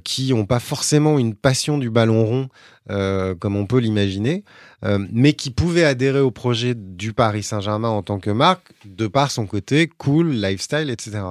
qui 0.04 0.32
n'ont 0.32 0.45
pas 0.45 0.60
forcément 0.60 1.17
une 1.17 1.34
passion 1.36 1.78
du 1.78 1.89
ballon 1.89 2.23
rond 2.25 2.49
comme 2.88 3.56
on 3.56 3.65
peut 3.65 3.80
l'imaginer, 3.80 4.43
mais 5.12 5.34
qui 5.34 5.50
pouvaient 5.50 5.86
adhérer 5.86 6.19
au 6.19 6.32
projet 6.32 6.76
du 6.76 7.13
Paris 7.13 7.43
Saint-Germain 7.43 7.89
en 7.89 8.04
tant 8.04 8.19
que 8.19 8.30
marque, 8.30 8.71
de 8.86 9.08
par 9.08 9.32
son 9.32 9.48
côté 9.48 9.88
cool, 9.88 10.32
lifestyle, 10.32 10.89
etc. 10.89 11.21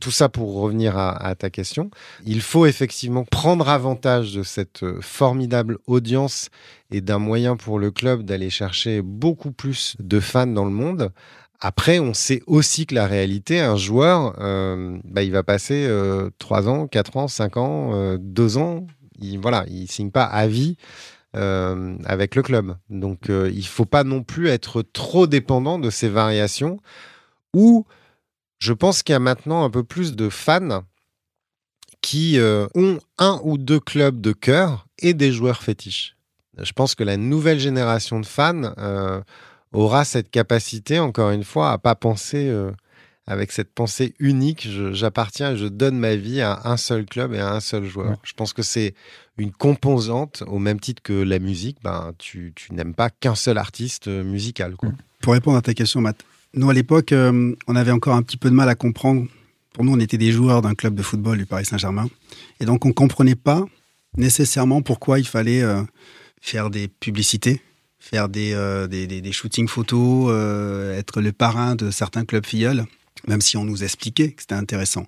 Tout 0.00 0.10
ça 0.10 0.28
pour 0.28 0.54
revenir 0.54 0.98
à, 0.98 1.34
ta 1.34 1.50
question. 1.50 1.90
Il 2.26 2.42
faut 2.42 2.66
effectivement 2.66 3.24
prendre 3.24 3.68
avantage 3.68 4.34
de 4.34 4.42
cette 4.42 4.84
formidable 5.00 5.78
audience 5.86 6.50
et 6.90 7.00
d'un 7.00 7.18
moyen 7.18 7.56
pour 7.56 7.78
le 7.78 7.90
club 7.90 8.22
d'aller 8.22 8.50
chercher 8.50 9.02
beaucoup 9.02 9.52
plus 9.52 9.96
de 10.00 10.20
fans 10.20 10.46
dans 10.46 10.64
le 10.64 10.70
monde. 10.70 11.12
Après, 11.60 11.98
on 11.98 12.14
sait 12.14 12.42
aussi 12.46 12.86
que 12.86 12.94
la 12.94 13.06
réalité, 13.06 13.60
un 13.60 13.76
joueur, 13.76 14.34
euh, 14.40 14.98
bah, 15.04 15.22
il 15.22 15.30
va 15.30 15.42
passer 15.42 15.86
euh, 15.86 16.30
3 16.38 16.68
ans, 16.68 16.86
4 16.86 17.16
ans, 17.18 17.28
5 17.28 17.56
ans, 17.58 17.90
euh, 17.92 18.16
2 18.18 18.56
ans. 18.56 18.86
Il, 19.20 19.38
voilà, 19.38 19.64
il 19.68 19.90
signe 19.90 20.10
pas 20.10 20.24
à 20.24 20.46
vie 20.46 20.76
euh, 21.36 21.96
avec 22.04 22.34
le 22.34 22.42
club. 22.42 22.76
Donc, 22.88 23.30
euh, 23.30 23.50
il 23.54 23.66
faut 23.66 23.84
pas 23.84 24.04
non 24.04 24.22
plus 24.22 24.48
être 24.48 24.82
trop 24.82 25.26
dépendant 25.26 25.78
de 25.78 25.90
ces 25.90 26.08
variations. 26.08 26.78
Ou, 27.54 27.86
je 28.58 28.72
pense 28.72 29.02
qu'il 29.02 29.12
y 29.12 29.16
a 29.16 29.20
maintenant 29.20 29.64
un 29.64 29.70
peu 29.70 29.84
plus 29.84 30.16
de 30.16 30.28
fans 30.28 30.84
qui 32.00 32.38
euh, 32.38 32.66
ont 32.74 32.98
un 33.18 33.40
ou 33.44 33.58
deux 33.58 33.80
clubs 33.80 34.20
de 34.20 34.32
cœur 34.32 34.86
et 34.98 35.14
des 35.14 35.32
joueurs 35.32 35.62
fétiches 35.62 36.16
je 36.62 36.72
pense 36.72 36.94
que 36.94 37.04
la 37.04 37.16
nouvelle 37.16 37.58
génération 37.58 38.20
de 38.20 38.26
fans 38.26 38.74
euh, 38.78 39.20
aura 39.72 40.04
cette 40.04 40.30
capacité, 40.30 40.98
encore 40.98 41.30
une 41.30 41.44
fois, 41.44 41.72
à 41.72 41.78
pas 41.78 41.94
penser 41.94 42.52
avec 43.26 43.52
cette 43.52 43.72
pensée 43.72 44.14
unique. 44.18 44.68
J'appartiens, 44.92 45.54
je, 45.56 45.66
donne 45.66 45.98
ma 45.98 46.16
vie 46.16 46.40
à 46.40 46.60
un 46.64 46.76
seul 46.76 47.06
club 47.06 47.32
et 47.34 47.38
à 47.38 47.52
un 47.52 47.60
seul 47.60 47.84
joueur. 47.84 48.18
Je 48.22 48.32
pense 48.32 48.52
que 48.52 48.62
c'est 48.62 48.94
une 49.38 49.52
composante, 49.52 50.42
au 50.46 50.58
même 50.58 50.80
titre 50.80 51.02
que 51.02 51.12
la 51.12 51.38
musique. 51.38 51.78
Ben, 51.82 52.12
tu, 52.18 52.52
tu 52.54 52.74
n'aimes 52.74 52.94
pas 52.94 53.10
qu'un 53.10 53.34
seul 53.34 53.58
artiste 53.58 54.08
euh, 54.08 54.22
musical. 54.22 54.76
Quoi. 54.76 54.90
Pour 55.22 55.32
répondre 55.32 55.56
à 55.56 55.62
ta 55.62 55.74
question, 55.74 56.00
Matt, 56.00 56.24
nous 56.54 56.68
à 56.68 56.74
l'époque, 56.74 57.14
on 57.14 57.76
avait 57.76 57.92
encore 57.92 58.16
un 58.16 58.22
petit 58.22 58.36
peu 58.36 58.50
de 58.50 58.54
mal 58.54 58.68
à 58.68 58.74
comprendre. 58.74 59.26
Pour 59.72 59.84
nous, 59.84 59.92
on 59.92 60.00
était 60.00 60.18
des 60.18 60.32
joueurs 60.32 60.62
d'un 60.62 60.74
club 60.74 60.94
de 60.94 61.02
football 61.02 61.38
du 61.38 61.46
Paris 61.46 61.64
Saint-Germain, 61.64 62.08
et 62.58 62.64
donc 62.64 62.84
on 62.86 62.92
comprenait 62.92 63.36
pas 63.36 63.64
nécessairement 64.16 64.82
pourquoi 64.82 65.20
il 65.20 65.26
fallait 65.26 65.62
faire 66.40 66.70
des 66.70 66.88
publicités, 66.88 67.62
faire 67.98 68.28
des, 68.28 68.52
euh, 68.54 68.86
des, 68.86 69.06
des, 69.06 69.32
shootings 69.32 69.68
photos, 69.68 70.28
euh, 70.30 70.98
être 70.98 71.20
le 71.20 71.32
parrain 71.32 71.76
de 71.76 71.90
certains 71.90 72.24
clubs 72.24 72.46
filleuls, 72.46 72.84
même 73.26 73.40
si 73.40 73.56
on 73.56 73.64
nous 73.64 73.82
expliquait 73.82 74.32
que 74.32 74.42
c'était 74.42 74.54
intéressant. 74.54 75.06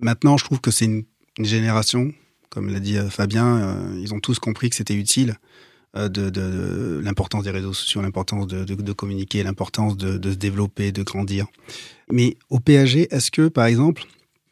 Maintenant, 0.00 0.36
je 0.36 0.44
trouve 0.44 0.60
que 0.60 0.70
c'est 0.70 0.86
une, 0.86 1.04
génération, 1.40 2.12
comme 2.48 2.70
l'a 2.70 2.78
dit 2.78 2.96
euh, 2.96 3.10
Fabien, 3.10 3.76
ils 3.98 4.14
ont 4.14 4.20
tous 4.20 4.38
compris 4.38 4.70
que 4.70 4.76
c'était 4.76 4.94
utile 4.94 5.36
de, 5.96 6.08
de, 6.08 7.00
l'importance 7.02 7.44
des 7.44 7.50
réseaux 7.50 7.72
sociaux, 7.72 8.02
l'importance 8.02 8.46
de, 8.46 8.92
communiquer, 8.92 9.42
l'importance 9.42 9.96
de, 9.96 10.30
se 10.30 10.36
développer, 10.36 10.92
de 10.92 11.02
grandir. 11.02 11.46
Mais 12.10 12.36
au 12.50 12.60
PSG, 12.60 13.08
est-ce 13.12 13.30
que, 13.30 13.48
par 13.48 13.66
exemple, 13.66 14.04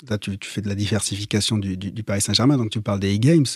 là 0.08 0.18
tu, 0.18 0.36
fais 0.42 0.60
de 0.60 0.68
la 0.68 0.74
diversification 0.74 1.58
du, 1.58 2.02
Paris 2.02 2.20
Saint-Germain, 2.20 2.56
donc 2.56 2.70
tu 2.70 2.80
parles 2.80 3.00
des 3.00 3.14
e-games, 3.14 3.46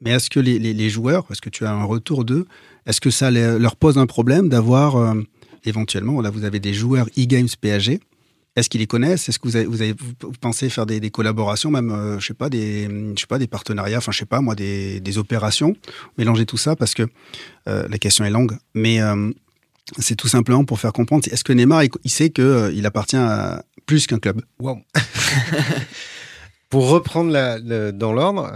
mais 0.00 0.10
est-ce 0.10 0.30
que 0.30 0.40
les, 0.40 0.90
joueurs, 0.90 1.26
est-ce 1.30 1.40
que 1.40 1.50
tu 1.50 1.64
as 1.64 1.72
un 1.72 1.84
retour 1.84 2.24
d'eux, 2.24 2.46
est-ce 2.86 3.00
que 3.00 3.10
ça 3.10 3.30
leur 3.30 3.76
pose 3.76 3.98
un 3.98 4.06
problème 4.06 4.48
d'avoir 4.48 4.96
euh, 4.96 5.14
éventuellement, 5.64 6.20
là 6.20 6.30
vous 6.30 6.44
avez 6.44 6.60
des 6.60 6.74
joueurs 6.74 7.06
e-games 7.18 7.48
PSG, 7.60 8.00
est-ce 8.56 8.68
qu'ils 8.68 8.80
les 8.80 8.86
connaissent? 8.86 9.28
Est-ce 9.28 9.38
que 9.38 9.48
vous, 9.48 9.56
avez, 9.56 9.66
vous, 9.66 9.82
avez, 9.82 9.94
vous 10.20 10.32
pensez 10.40 10.68
faire 10.70 10.86
des, 10.86 11.00
des 11.00 11.10
collaborations, 11.10 11.70
même, 11.70 11.90
euh, 11.90 12.18
je 12.20 12.26
sais 12.26 12.34
pas, 12.34 12.48
des, 12.48 12.84
je 12.84 13.20
sais 13.20 13.26
pas, 13.26 13.38
des 13.38 13.48
partenariats, 13.48 13.98
enfin, 13.98 14.12
je 14.12 14.18
sais 14.18 14.26
pas, 14.26 14.40
moi, 14.40 14.54
des, 14.54 15.00
des 15.00 15.18
opérations, 15.18 15.74
mélanger 16.18 16.46
tout 16.46 16.56
ça 16.56 16.76
parce 16.76 16.94
que 16.94 17.02
euh, 17.68 17.88
la 17.88 17.98
question 17.98 18.24
est 18.24 18.30
longue, 18.30 18.56
mais 18.74 19.00
euh, 19.00 19.30
c'est 19.98 20.16
tout 20.16 20.28
simplement 20.28 20.64
pour 20.64 20.78
faire 20.78 20.92
comprendre. 20.92 21.24
Est-ce 21.30 21.44
que 21.44 21.52
Neymar, 21.52 21.82
il, 21.84 22.10
sait 22.10 22.30
qu'il 22.30 22.44
euh, 22.44 22.72
il 22.72 22.86
appartient 22.86 23.16
à 23.16 23.64
plus 23.86 24.06
qu'un 24.06 24.18
club? 24.18 24.42
Wow. 24.60 24.78
pour 26.70 26.88
reprendre 26.88 27.32
la, 27.32 27.58
la, 27.58 27.90
dans 27.90 28.12
l'ordre, 28.12 28.50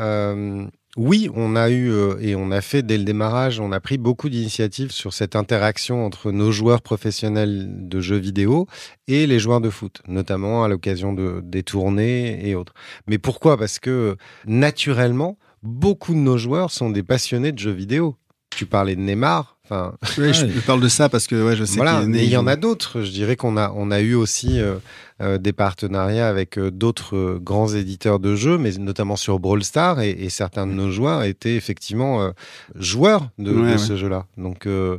oui, 0.96 1.28
on 1.34 1.54
a 1.54 1.68
eu 1.70 1.90
euh, 1.90 2.16
et 2.20 2.34
on 2.34 2.50
a 2.50 2.60
fait 2.60 2.82
dès 2.82 2.96
le 2.96 3.04
démarrage, 3.04 3.60
on 3.60 3.72
a 3.72 3.80
pris 3.80 3.98
beaucoup 3.98 4.28
d'initiatives 4.28 4.90
sur 4.90 5.12
cette 5.12 5.36
interaction 5.36 6.04
entre 6.04 6.32
nos 6.32 6.50
joueurs 6.50 6.80
professionnels 6.80 7.88
de 7.88 8.00
jeux 8.00 8.16
vidéo 8.16 8.66
et 9.06 9.26
les 9.26 9.38
joueurs 9.38 9.60
de 9.60 9.70
foot, 9.70 10.00
notamment 10.08 10.64
à 10.64 10.68
l'occasion 10.68 11.12
de 11.12 11.40
des 11.44 11.62
tournées 11.62 12.48
et 12.48 12.54
autres. 12.54 12.72
Mais 13.06 13.18
pourquoi? 13.18 13.58
Parce 13.58 13.78
que 13.78 14.16
naturellement, 14.46 15.38
beaucoup 15.62 16.14
de 16.14 16.20
nos 16.20 16.38
joueurs 16.38 16.70
sont 16.70 16.90
des 16.90 17.02
passionnés 17.02 17.52
de 17.52 17.58
jeux 17.58 17.70
vidéo. 17.70 18.16
Tu 18.50 18.64
parlais 18.64 18.96
de 18.96 19.00
Neymar, 19.00 19.57
Enfin, 19.70 19.92
oui, 20.16 20.32
je, 20.32 20.46
parle 20.66 20.80
de 20.80 20.88
ça 20.88 21.10
parce 21.10 21.26
que 21.26 21.44
ouais, 21.46 21.54
je 21.54 21.64
sais 21.64 21.76
voilà, 21.76 22.00
qu'il 22.00 22.16
y, 22.16 22.24
il 22.24 22.30
y 22.30 22.36
en 22.38 22.46
a 22.46 22.56
d'autres. 22.56 23.02
Je 23.02 23.10
dirais 23.10 23.36
qu'on 23.36 23.58
a 23.58 23.70
on 23.76 23.90
a 23.90 24.00
eu 24.00 24.14
aussi 24.14 24.58
euh, 24.60 24.76
euh, 25.20 25.36
des 25.36 25.52
partenariats 25.52 26.26
avec 26.28 26.58
euh, 26.58 26.70
d'autres 26.70 27.16
euh, 27.16 27.38
grands 27.42 27.68
éditeurs 27.68 28.18
de 28.18 28.34
jeux, 28.34 28.56
mais 28.56 28.70
notamment 28.78 29.16
sur 29.16 29.38
Brawl 29.38 29.62
Stars 29.62 30.00
et, 30.00 30.10
et 30.10 30.30
certains 30.30 30.66
de 30.66 30.72
nos 30.72 30.90
joueurs 30.90 31.22
étaient 31.24 31.56
effectivement 31.56 32.22
euh, 32.22 32.30
joueurs 32.76 33.28
de, 33.38 33.52
Ouais, 33.52 33.56
de 33.56 33.72
ouais. 33.72 33.78
ce 33.78 33.96
jeu-là. 33.96 34.24
Donc 34.38 34.66
euh, 34.66 34.98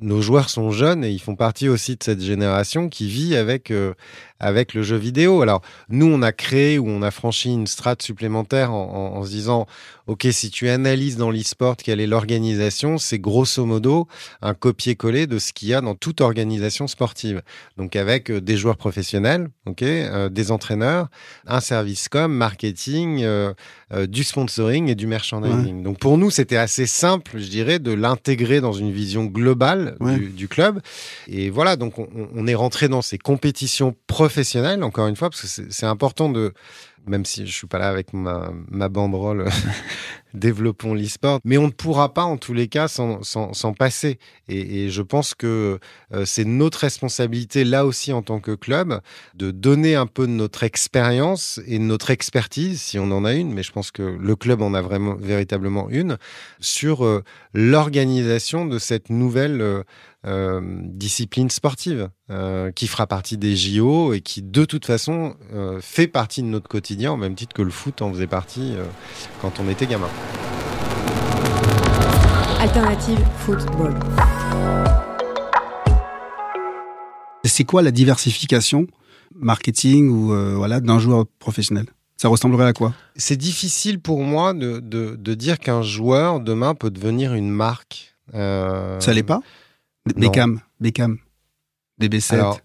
nos 0.00 0.20
joueurs 0.20 0.50
sont 0.50 0.70
jeunes 0.70 1.04
et 1.04 1.10
ils 1.10 1.20
font 1.20 1.36
partie 1.36 1.68
aussi 1.68 1.96
de 1.96 2.02
cette 2.02 2.20
génération 2.20 2.88
qui 2.88 3.08
vit 3.08 3.36
avec 3.36 3.70
euh, 3.70 3.94
avec 4.44 4.74
le 4.74 4.82
jeu 4.82 4.96
vidéo. 4.96 5.42
Alors 5.42 5.62
nous, 5.88 6.06
on 6.06 6.22
a 6.22 6.32
créé 6.32 6.78
ou 6.78 6.88
on 6.88 7.02
a 7.02 7.10
franchi 7.10 7.52
une 7.52 7.66
strate 7.66 8.02
supplémentaire 8.02 8.72
en, 8.72 8.84
en- 9.14 9.18
en 9.18 9.24
se 9.24 9.30
disant, 9.30 9.66
ok, 10.06 10.26
si 10.30 10.50
tu 10.50 10.68
analyses 10.68 11.16
dans 11.16 11.30
l'e-sport 11.30 11.76
quelle 11.76 12.00
est 12.00 12.06
l'organisation, 12.06 12.98
c'est 12.98 13.18
grosso 13.18 13.64
modo 13.64 14.06
un 14.42 14.54
copier-coller 14.54 15.26
de 15.26 15.38
ce 15.38 15.52
qu'il 15.52 15.68
y 15.68 15.74
a 15.74 15.80
dans 15.80 15.94
toute 15.94 16.20
organisation 16.20 16.86
sportive. 16.86 17.42
Donc 17.78 17.96
avec 17.96 18.30
euh, 18.30 18.40
des 18.40 18.56
joueurs 18.56 18.76
professionnels, 18.76 19.48
ok, 19.66 19.82
euh, 19.82 20.28
des 20.28 20.50
entraîneurs, 20.50 21.08
un 21.46 21.60
service 21.60 22.08
com, 22.08 22.32
marketing, 22.32 23.22
euh, 23.22 23.54
euh, 23.92 24.06
du 24.06 24.24
sponsoring 24.24 24.88
et 24.88 24.94
du 24.94 25.06
merchandising. 25.06 25.82
Donc 25.82 25.98
pour 25.98 26.18
nous, 26.18 26.30
c'était 26.30 26.56
assez 26.58 26.86
simple, 26.86 27.38
je 27.38 27.48
dirais, 27.48 27.78
de 27.78 27.92
l'intégrer 27.92 28.60
dans 28.60 28.72
une 28.72 28.90
vision 28.92 29.24
globale 29.24 29.96
Ouais. 30.00 30.18
du, 30.18 30.28
du 30.30 30.48
club. 30.48 30.80
Et 31.28 31.48
voilà, 31.48 31.76
donc 31.76 31.98
on, 31.98 32.08
on 32.34 32.46
est 32.46 32.54
rentré 32.54 32.88
dans 32.88 33.00
ces 33.02 33.16
compétitions 33.18 33.94
professionnelles, 34.06 34.33
encore 34.82 35.06
une 35.06 35.16
fois, 35.16 35.30
parce 35.30 35.42
que 35.42 35.48
c'est 35.48 35.72
c'est 35.72 35.86
important 35.86 36.28
de, 36.28 36.52
même 37.06 37.24
si 37.24 37.46
je 37.46 37.52
suis 37.52 37.66
pas 37.66 37.78
là 37.78 37.88
avec 37.88 38.12
ma, 38.12 38.50
ma 38.70 38.88
banderole, 38.88 39.48
développons 40.34 40.94
l'e-sport, 40.94 41.40
mais 41.44 41.56
on 41.58 41.66
ne 41.66 41.72
pourra 41.72 42.12
pas 42.12 42.24
en 42.24 42.36
tous 42.36 42.52
les 42.54 42.68
cas 42.68 42.88
s'en- 42.88 43.20
passer. 43.78 44.18
Et, 44.48 44.84
et 44.84 44.90
je 44.90 45.02
pense 45.02 45.34
que 45.34 45.78
euh, 46.12 46.24
c'est 46.24 46.44
notre 46.44 46.78
responsabilité 46.80 47.64
là 47.64 47.86
aussi 47.86 48.12
en 48.12 48.22
tant 48.22 48.40
que 48.40 48.52
club 48.54 49.00
de 49.34 49.50
donner 49.50 49.94
un 49.94 50.06
peu 50.06 50.26
de 50.26 50.32
notre 50.32 50.62
expérience 50.64 51.60
et 51.66 51.78
de 51.78 51.84
notre 51.84 52.10
expertise, 52.10 52.80
si 52.80 52.98
on 52.98 53.10
en 53.10 53.24
a 53.24 53.32
une, 53.34 53.52
mais 53.52 53.62
je 53.62 53.72
pense 53.72 53.90
que 53.90 54.02
le 54.02 54.36
club 54.36 54.60
en 54.62 54.74
a 54.74 54.82
vraiment 54.82 55.14
véritablement 55.14 55.88
une, 55.88 56.18
sur 56.60 57.04
euh, 57.04 57.22
l'organisation 57.52 58.66
de 58.66 58.78
cette 58.78 59.10
nouvelle 59.10 59.60
euh, 59.60 59.82
euh, 60.26 60.60
discipline 60.84 61.50
sportive 61.50 62.08
euh, 62.30 62.70
qui 62.72 62.86
fera 62.86 63.06
partie 63.06 63.36
des 63.36 63.54
JO 63.56 64.14
et 64.14 64.20
qui 64.22 64.40
de 64.42 64.64
toute 64.64 64.86
façon 64.86 65.36
euh, 65.52 65.80
fait 65.82 66.06
partie 66.06 66.42
de 66.42 66.46
notre 66.48 66.68
quotidien 66.68 67.12
au 67.12 67.16
même 67.16 67.34
titre 67.34 67.54
que 67.54 67.62
le 67.62 67.70
foot 67.70 68.00
en 68.00 68.10
faisait 68.10 68.26
partie 68.26 68.74
quand 69.42 69.60
on 69.60 69.68
était 69.68 69.86
gamin. 69.86 70.08
Alternative 72.60 73.18
Football. 73.38 73.94
C'est 77.44 77.64
quoi 77.64 77.82
la 77.82 77.90
diversification 77.90 78.86
marketing 79.36 80.08
ou 80.08 80.32
euh, 80.32 80.54
voilà 80.56 80.80
d'un 80.80 80.98
joueur 80.98 81.26
professionnel? 81.38 81.86
Ça 82.16 82.28
ressemblerait 82.28 82.66
à 82.66 82.72
quoi? 82.72 82.94
C'est 83.16 83.36
difficile 83.36 84.00
pour 84.00 84.22
moi 84.22 84.54
de, 84.54 84.80
de, 84.80 85.16
de 85.16 85.34
dire 85.34 85.58
qu'un 85.58 85.82
joueur 85.82 86.40
demain 86.40 86.74
peut 86.74 86.90
devenir 86.90 87.34
une 87.34 87.50
marque. 87.50 88.14
Euh, 88.34 88.98
Ça 89.00 89.12
l'est 89.12 89.22
pas? 89.22 89.40
Beckham, 90.16 90.60
Beckham, 90.80 91.18
DB7. 92.00 92.34
Alors, 92.34 92.60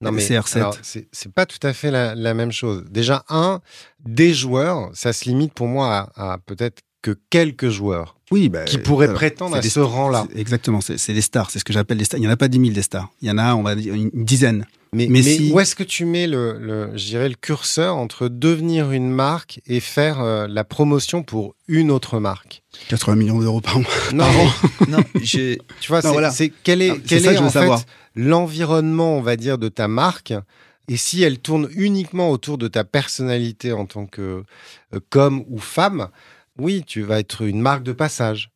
non 0.00 0.12
mais 0.12 0.22
CR7. 0.22 0.56
alors, 0.56 0.76
c'est 0.82 1.32
pas 1.32 1.46
tout 1.46 1.64
à 1.66 1.72
fait 1.72 1.90
la, 1.90 2.14
la 2.14 2.34
même 2.34 2.52
chose. 2.52 2.84
Déjà 2.90 3.24
un, 3.28 3.60
des 4.04 4.32
joueurs, 4.34 4.90
ça 4.94 5.12
se 5.12 5.24
limite 5.24 5.52
pour 5.52 5.66
moi 5.68 6.10
à, 6.16 6.32
à 6.34 6.38
peut-être 6.38 6.80
que 7.02 7.18
quelques 7.30 7.70
joueurs 7.70 8.16
oui, 8.30 8.48
bah, 8.48 8.64
qui 8.64 8.78
pourraient 8.78 9.06
alors, 9.06 9.16
prétendre 9.16 9.56
à 9.56 9.60
des- 9.60 9.70
ce 9.70 9.80
rang-là. 9.80 10.26
Exactement, 10.36 10.80
c'est 10.80 11.12
des 11.14 11.20
stars, 11.22 11.50
c'est 11.50 11.58
ce 11.58 11.64
que 11.64 11.72
j'appelle 11.72 11.98
des 11.98 12.04
stars. 12.04 12.18
Il 12.18 12.22
n'y 12.22 12.28
en 12.28 12.32
a 12.32 12.36
pas 12.36 12.48
10 12.48 12.58
000 12.60 12.70
des 12.72 12.82
stars. 12.82 13.08
Il 13.22 13.28
y 13.28 13.30
en 13.30 13.38
a, 13.38 13.54
on 13.54 13.62
va 13.62 13.74
dire, 13.74 13.94
une 13.94 14.10
dizaine. 14.12 14.66
Mais, 14.92 15.06
Mais 15.08 15.20
mais 15.20 15.22
si- 15.22 15.50
où 15.52 15.58
est-ce 15.60 15.74
que 15.76 15.82
tu 15.84 16.04
mets 16.04 16.26
le, 16.26 16.58
le, 16.58 16.90
le 16.94 17.34
curseur 17.34 17.96
entre 17.96 18.28
devenir 18.28 18.90
une 18.92 19.08
marque 19.10 19.60
et 19.66 19.80
faire 19.80 20.20
euh, 20.20 20.46
la 20.48 20.64
promotion 20.64 21.22
pour 21.22 21.54
une 21.68 21.90
autre 21.90 22.18
marque? 22.20 22.62
80 22.88 23.14
millions 23.16 23.38
d'euros 23.40 23.60
par 23.60 23.78
mois. 23.78 23.88
Non, 24.12 24.24
Par 24.24 24.32
mais, 24.34 24.44
an. 24.44 24.98
Non, 24.98 25.04
tu 25.22 25.58
vois, 25.88 26.02
c'est 26.02 26.08
voilà. 26.12 26.32
quel 26.64 26.82
est, 26.82 26.88
Non, 26.90 26.96
quel 27.06 27.20
ça 27.22 27.28
que 27.28 27.32
est 27.34 27.36
je 27.36 27.40
veux 27.42 27.46
en 27.48 27.50
fait 27.50 27.58
savoir. 27.60 27.82
L'environnement, 28.14 29.16
on 29.16 29.22
va 29.22 29.36
dire, 29.36 29.58
de 29.58 29.68
ta 29.68 29.88
marque 29.88 30.32
et 30.88 30.96
si 30.96 31.22
elle 31.22 31.38
tourne 31.38 31.68
uniquement 31.74 32.30
autour 32.30 32.58
de 32.58 32.66
ta 32.68 32.82
personnalité 32.84 33.72
en 33.72 33.86
tant 33.86 34.06
que 34.06 34.42
euh, 34.94 35.00
qu'homme 35.10 35.44
ou 35.48 35.58
femme, 35.58 36.08
oui, 36.58 36.82
tu 36.86 37.02
vas 37.02 37.20
être 37.20 37.42
une 37.42 37.60
marque 37.60 37.84
de 37.84 37.92
passage. 37.92 38.50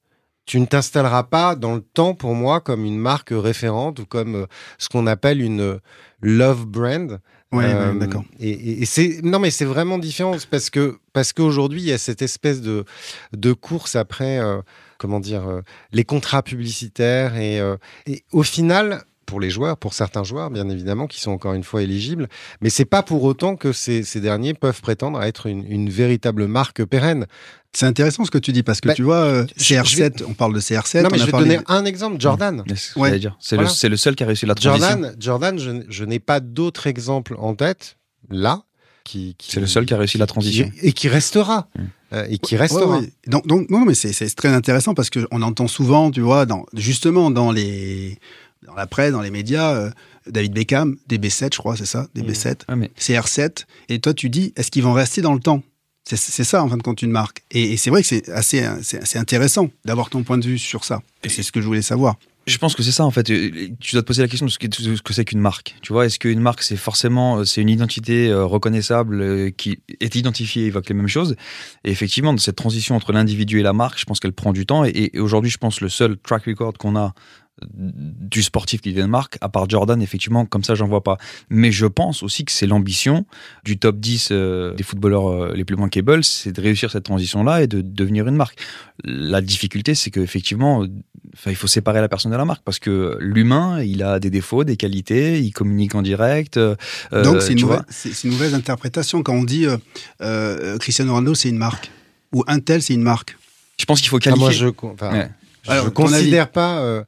Tu 0.47 0.61
ne 0.61 0.67
t'installeras 0.67 1.23
pas 1.23 1.55
dans 1.55 1.75
le 1.77 1.81
temps 1.81 2.15
pour 2.15 2.35
moi 2.35 2.61
comme 2.61 2.85
une 2.85 2.99
marque 2.99 3.31
référente 3.33 4.01
ou 4.01 4.05
comme 4.07 4.35
euh, 4.35 4.47
ce 4.79 4.89
qu'on 4.89 5.07
appelle 5.07 5.41
une 5.41 5.61
euh, 5.61 5.79
love 6.21 6.67
brand. 6.67 7.21
Ouais, 7.53 7.73
Euh, 7.73 7.93
ouais, 7.93 7.99
d'accord. 8.01 8.25
Et, 8.41 8.51
et- 8.51 8.83
et 8.83 8.85
c'est 8.85 9.21
non 9.23 9.39
mais 9.39 9.51
c'est 9.53 9.65
vraiment 9.65 9.97
différent 9.99 10.35
parce 10.51 10.71
que 10.71 10.99
parce 11.13 11.33
qu'aujourd'hui 11.33 11.81
il 11.83 11.87
y 11.89 11.93
a 11.93 11.99
cette 11.99 12.21
espèce 12.21 12.61
de 12.61 12.85
de 13.33 13.53
course 13.53 13.95
après 13.95 14.39
euh, 14.41 14.61
comment 14.99 15.21
dire 15.21 15.47
euh, 15.49 15.61
les 15.93 16.05
contrats 16.05 16.43
publicitaires 16.43 17.37
et, 17.37 17.61
euh, 17.61 17.77
et 18.07 18.25
au 18.33 18.43
final 18.43 19.05
pour 19.27 19.41
les 19.41 19.51
joueurs, 19.51 19.77
pour 19.77 19.95
certains 19.95 20.25
joueurs, 20.25 20.51
bien 20.51 20.69
évidemment, 20.69 21.07
qui 21.07 21.21
sont 21.21 21.31
encore 21.33 21.55
une 21.55 21.65
fois 21.65 21.83
éligibles, 21.83 22.29
mais 22.61 22.71
c'est 22.71 22.85
pas 22.85 23.03
pour 23.03 23.23
autant 23.25 23.57
que 23.57 23.73
ces, 23.73 24.03
ces 24.03 24.21
derniers 24.21 24.55
peuvent 24.55 24.81
prétendre 24.81 25.19
à 25.19 25.29
être 25.29 25.47
une, 25.47 25.65
une 25.71 25.89
véritable 25.91 26.47
marque 26.47 26.85
pérenne. 26.85 27.27
C'est 27.73 27.87
intéressant 27.87 28.25
ce 28.25 28.31
que 28.31 28.39
tu 28.39 28.53
dis 28.53 28.63
parce 28.63 28.81
que 28.81 28.89
Bah, 28.89 28.95
tu 28.95 29.03
vois, 29.03 29.17
euh, 29.25 29.47
je- 29.57 29.65
CR7, 29.75 29.85
je 29.87 29.97
vais- 29.97 30.13
on 30.29 30.35
parle 30.35 30.55
de 30.55 30.61
CR7. 30.61 31.03
non, 31.03 31.09
mais 31.11 31.17
on 31.17 31.19
je 31.19 31.23
a 31.23 31.27
vais 31.27 31.33
te 31.33 31.37
donner 31.39 31.57
de- 31.57 31.65
un 31.67 31.85
exemple, 31.85 32.21
Jordan. 32.21 32.63
C'est 32.77 32.97
Ouais. 32.99 33.19
dire. 33.19 33.37
C'est 33.41 33.57
Voilà. 33.57 33.71
le, 33.89 33.97
seul 33.97 34.15
qui 34.15 34.23
a 34.23 34.27
réussi 34.27 34.47
la 34.47 34.55
transition. 34.55 34.89
Jordan, 34.89 35.17
Jordan, 35.19 35.85
je, 35.89 36.05
n'ai 36.05 36.21
pas 36.21 36.39
d'autres 36.41 36.87
exemples 36.87 37.35
en 37.39 37.55
tête 37.57 37.97
là 38.31 38.63
qui, 39.03 39.35
qui- 39.39 39.51
C'est 39.51 39.61
le 39.61 39.67
seul 39.67 39.87
qui 39.87 39.93
a 39.95 39.99
réussi 39.99 40.19
la 40.19 40.27
transition. 40.27 40.71
qui- 40.71 40.87
et 40.87 40.93
qui 40.93 41.09
restera 41.09 41.67
Mm. 41.77 41.83
Euh, 42.13 42.27
et 42.31 42.39
qui 42.39 42.55
Ouais, 42.55 42.61
restera. 42.61 43.01
ouais. 43.01 43.13
Donc, 43.27 43.45
donc, 43.49 43.69
non, 43.71 43.81
mais 43.85 43.95
c'est 43.95 44.13
c'est 44.13 44.31
très 44.37 44.51
intéressant 44.51 44.95
parce 44.95 45.11
qu'on 45.11 45.43
entend 45.43 45.67
souvent, 45.67 46.13
tu 46.13 46.21
vois, 46.21 46.47
dans, 46.47 46.65
justement 46.75 47.33
dans 47.33 47.51
les, 47.51 48.19
dans 48.67 48.75
la 48.75 48.87
presse, 48.87 49.13
dans 49.13 49.21
les 49.21 49.31
médias, 49.31 49.75
euh, 49.75 49.91
David 50.27 50.53
Beckham, 50.53 50.97
DB7, 51.09 51.55
je 51.55 51.59
crois, 51.59 51.77
c'est 51.77 51.87
ça, 51.87 52.07
DB7, 52.17 52.63
Ouais, 52.69 52.77
mais 52.77 52.91
CR7. 52.99 53.65
Et 53.89 53.99
toi, 53.99 54.15
tu 54.15 54.31
dis, 54.31 54.53
est-ce 54.57 54.71
qu'ils 54.71 54.83
vont 54.83 54.93
rester 54.93 55.21
dans 55.21 55.35
le 55.35 55.41
temps? 55.41 55.63
C'est 56.07 56.45
ça, 56.45 56.63
en 56.63 56.69
fin 56.69 56.77
de 56.77 56.83
compte, 56.83 57.01
une 57.01 57.11
marque. 57.11 57.45
Et, 57.51 57.73
et 57.73 57.77
c'est 57.79 57.89
vrai 57.89 58.03
que 58.03 58.09
c'est 58.09 58.29
assez, 58.29 58.63
assez 58.63 59.19
intéressant 59.19 59.71
d'avoir 59.87 60.11
ton 60.11 60.23
point 60.23 60.37
de 60.37 60.45
vue 60.45 60.59
sur 60.59 60.85
ça. 60.85 61.01
Et 61.23 61.31
c'est 61.31 61.43
ce 61.43 61.51
que 61.51 61.63
je 61.63 61.67
voulais 61.67 61.81
savoir. 61.81 62.17
Je 62.47 62.59
pense 62.59 62.75
que 62.75 62.83
c'est 62.83 62.93
ça 62.93 63.07
en 63.07 63.11
fait. 63.11 63.25
Tu 63.25 63.93
dois 63.93 64.03
te 64.03 64.07
poser 64.07 64.21
la 64.21 64.29
question 64.29 64.45
de 64.45 64.51
ce 64.51 64.59
que, 64.59 64.67
que 64.67 65.15
c'est 65.15 65.25
qu'une 65.25 65.41
marque. 65.41 65.77
Tu 65.81 65.95
vois, 65.95 66.05
est-ce 66.05 66.19
qu'une 66.19 66.41
marque 66.41 66.63
c'est 66.63 66.77
forcément 66.77 67.39
euh, 67.39 67.45
c'est 67.45 67.63
une 67.63 67.71
identité 67.71 68.29
euh, 68.29 68.45
reconnaissable 68.45 69.51
qui 69.53 69.79
est 70.01 70.15
identifiée, 70.15 70.67
évoque 70.67 70.89
les 70.91 70.95
mêmes 70.95 71.09
choses? 71.09 71.37
Et 71.85 71.91
effectivement, 71.91 72.37
cette 72.37 72.57
transition 72.57 72.97
entre 72.97 73.13
l'individu 73.13 73.61
et 73.61 73.63
la 73.63 73.73
marque, 73.73 73.99
je 73.99 74.05
pense 74.05 74.21
qu'elle 74.21 74.35
prend 74.35 74.53
du 74.53 74.67
temps. 74.67 74.85
Et, 74.85 75.11
et 75.15 75.21
aujourd'hui, 75.21 75.51
je 75.51 75.57
pense 75.57 75.81
le 75.81 75.89
seul 75.89 76.19
track 76.19 76.45
record 76.45 76.75
qu'on 76.75 76.97
a 76.97 77.15
du 77.63 78.43
sportif 78.43 78.81
qui 78.81 78.91
devient 78.91 79.03
une 79.05 79.11
marque, 79.11 79.39
à 79.41 79.49
part 79.49 79.69
Jordan, 79.71 80.03
effectivement, 80.03 80.45
comme 80.45 80.65
ça, 80.65 80.75
j'en 80.75 80.89
vois 80.89 81.03
pas. 81.03 81.19
Mais 81.51 81.71
je 81.71 81.87
pense 81.87 82.23
aussi 82.23 82.45
que 82.45 82.51
c'est 82.53 82.67
l'ambition 82.67 83.27
du 83.65 83.79
top 83.79 83.99
10 84.01 84.29
euh, 84.33 84.75
des 84.75 84.83
footballeurs 84.83 85.29
euh, 85.29 85.53
les 85.55 85.65
plus 85.65 85.77
bankable, 85.77 86.25
c'est 86.25 86.53
de 86.53 86.61
réussir 86.61 86.91
cette 86.91 87.05
transition-là 87.05 87.63
et 87.63 87.67
de 87.67 87.81
devenir 87.81 88.27
une 88.27 88.35
marque. 88.37 88.59
La 89.05 89.41
difficulté, 89.41 89.95
c'est 89.95 90.11
qu'effectivement, 90.11 90.83
euh, 90.83 90.89
enfin, 91.35 91.51
il 91.51 91.57
faut 91.57 91.69
séparer 91.69 92.01
la 92.01 92.09
personne 92.09 92.33
de 92.33 92.37
la 92.37 92.45
marque 92.45 92.63
parce 92.65 92.79
que 92.81 93.17
l'humain, 93.21 93.81
il 93.83 94.03
a 94.03 94.19
des 94.19 94.31
défauts, 94.31 94.65
des 94.65 94.77
qualités, 94.77 95.39
il 95.41 95.53
communique 95.53 95.95
en 95.95 96.03
direct. 96.03 96.57
euh, 96.57 96.75
Donc, 97.13 97.41
c'est 97.41 97.53
une, 97.53 97.61
nouvelle- 97.61 97.85
une 98.25 98.31
mauvaise 98.31 98.55
interprétation 98.55 99.23
quand 99.23 99.35
on 99.35 99.45
dit 99.45 99.67
euh, 99.67 99.77
euh, 100.23 100.77
Cristiano 100.79 101.13
Ronaldo, 101.13 101.35
c'est 101.35 101.51
une 101.51 101.59
marque. 101.59 101.91
Ou 102.33 102.43
Intel, 102.49 102.83
c'est 102.83 102.95
une 102.95 103.03
marque. 103.03 103.37
Je 103.79 103.85
pense 103.85 104.01
qu'il 104.01 104.09
faut 104.11 104.17
Ah, 104.17 104.21
qualifier. 104.21 104.45
moi, 104.45 104.51
je 104.53 104.67
enfin, 104.89 105.13
Ouais. 105.13 105.31
je 105.63 105.71
Alors, 105.71 105.85
ne 105.85 105.91
ton 105.91 106.03
considère 106.05 106.51
pas 106.51 107.05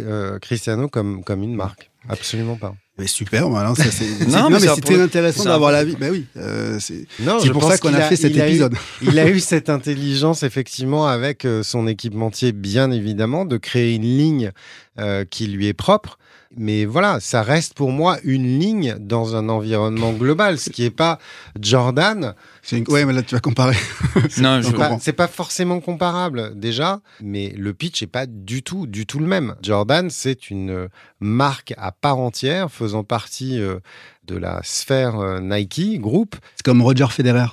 euh, 0.00 0.38
Cristiano 0.38 0.88
comme, 0.88 1.22
comme 1.24 1.42
une 1.42 1.54
marque. 1.54 1.90
Absolument 2.08 2.56
pas. 2.56 2.74
Mais 2.98 3.06
super, 3.06 3.48
voilà, 3.48 3.74
ça, 3.74 3.84
c'est 3.90 4.04
Non, 4.28 4.50
mais 4.50 4.58
mais 4.60 4.68
peu- 4.84 5.02
intéressant 5.02 5.44
d'avoir 5.44 5.72
la 5.72 5.84
vie. 5.84 5.96
Ben 5.98 6.12
oui, 6.12 6.26
euh, 6.36 6.78
c'est 6.78 7.06
pour 7.50 7.64
ça 7.64 7.78
qu'on 7.78 7.92
a 7.94 8.02
fait 8.02 8.16
cet 8.16 8.32
il 8.32 8.40
a 8.40 8.46
eu- 8.46 8.50
épisode. 8.50 8.74
il 9.02 9.18
a 9.18 9.28
eu 9.28 9.40
cette 9.40 9.68
intelligence, 9.70 10.42
effectivement, 10.42 11.06
avec 11.08 11.44
euh, 11.44 11.62
son 11.62 11.86
équipementier, 11.88 12.52
bien 12.52 12.90
évidemment, 12.90 13.44
de 13.44 13.56
créer 13.56 13.94
une 13.94 14.02
ligne 14.02 14.52
euh, 14.98 15.24
qui 15.24 15.46
lui 15.48 15.66
est 15.66 15.72
propre. 15.74 16.18
Mais 16.56 16.84
voilà, 16.84 17.18
ça 17.20 17.42
reste 17.42 17.74
pour 17.74 17.90
moi 17.90 18.18
une 18.24 18.58
ligne 18.58 18.96
dans 19.00 19.34
un 19.36 19.48
environnement 19.48 20.12
global, 20.12 20.58
ce 20.58 20.70
qui 20.70 20.84
est 20.84 20.90
pas 20.90 21.18
Jordan. 21.60 22.34
C'est 22.62 22.78
une- 22.78 22.84
Ouais, 22.88 23.04
mais 23.04 23.12
là, 23.12 23.22
tu 23.22 23.34
vas 23.34 23.40
comparer. 23.40 23.76
Non, 24.38 24.60
je- 24.62 24.70
pas, 24.70 24.88
comprends. 24.88 24.98
c'est 25.00 25.12
pas 25.12 25.26
forcément 25.28 25.80
comparable 25.80 26.58
déjà, 26.58 27.00
mais 27.20 27.52
le 27.56 27.74
pitch 27.74 28.02
est 28.02 28.06
pas 28.06 28.26
du 28.26 28.62
tout, 28.62 28.86
du 28.86 29.06
tout 29.06 29.18
le 29.18 29.26
même. 29.26 29.54
Jordan, 29.62 30.10
c'est 30.10 30.50
une 30.50 30.88
marque 31.20 31.74
à 31.76 31.92
part 31.92 32.18
entière, 32.18 32.70
faisant 32.70 33.04
partie 33.04 33.60
euh, 33.60 33.78
de 34.26 34.36
la 34.36 34.60
sphère 34.62 35.18
euh, 35.18 35.40
Nike 35.40 36.00
Group. 36.00 36.36
C'est 36.56 36.64
comme 36.64 36.82
Roger 36.82 37.06
Federer. 37.10 37.46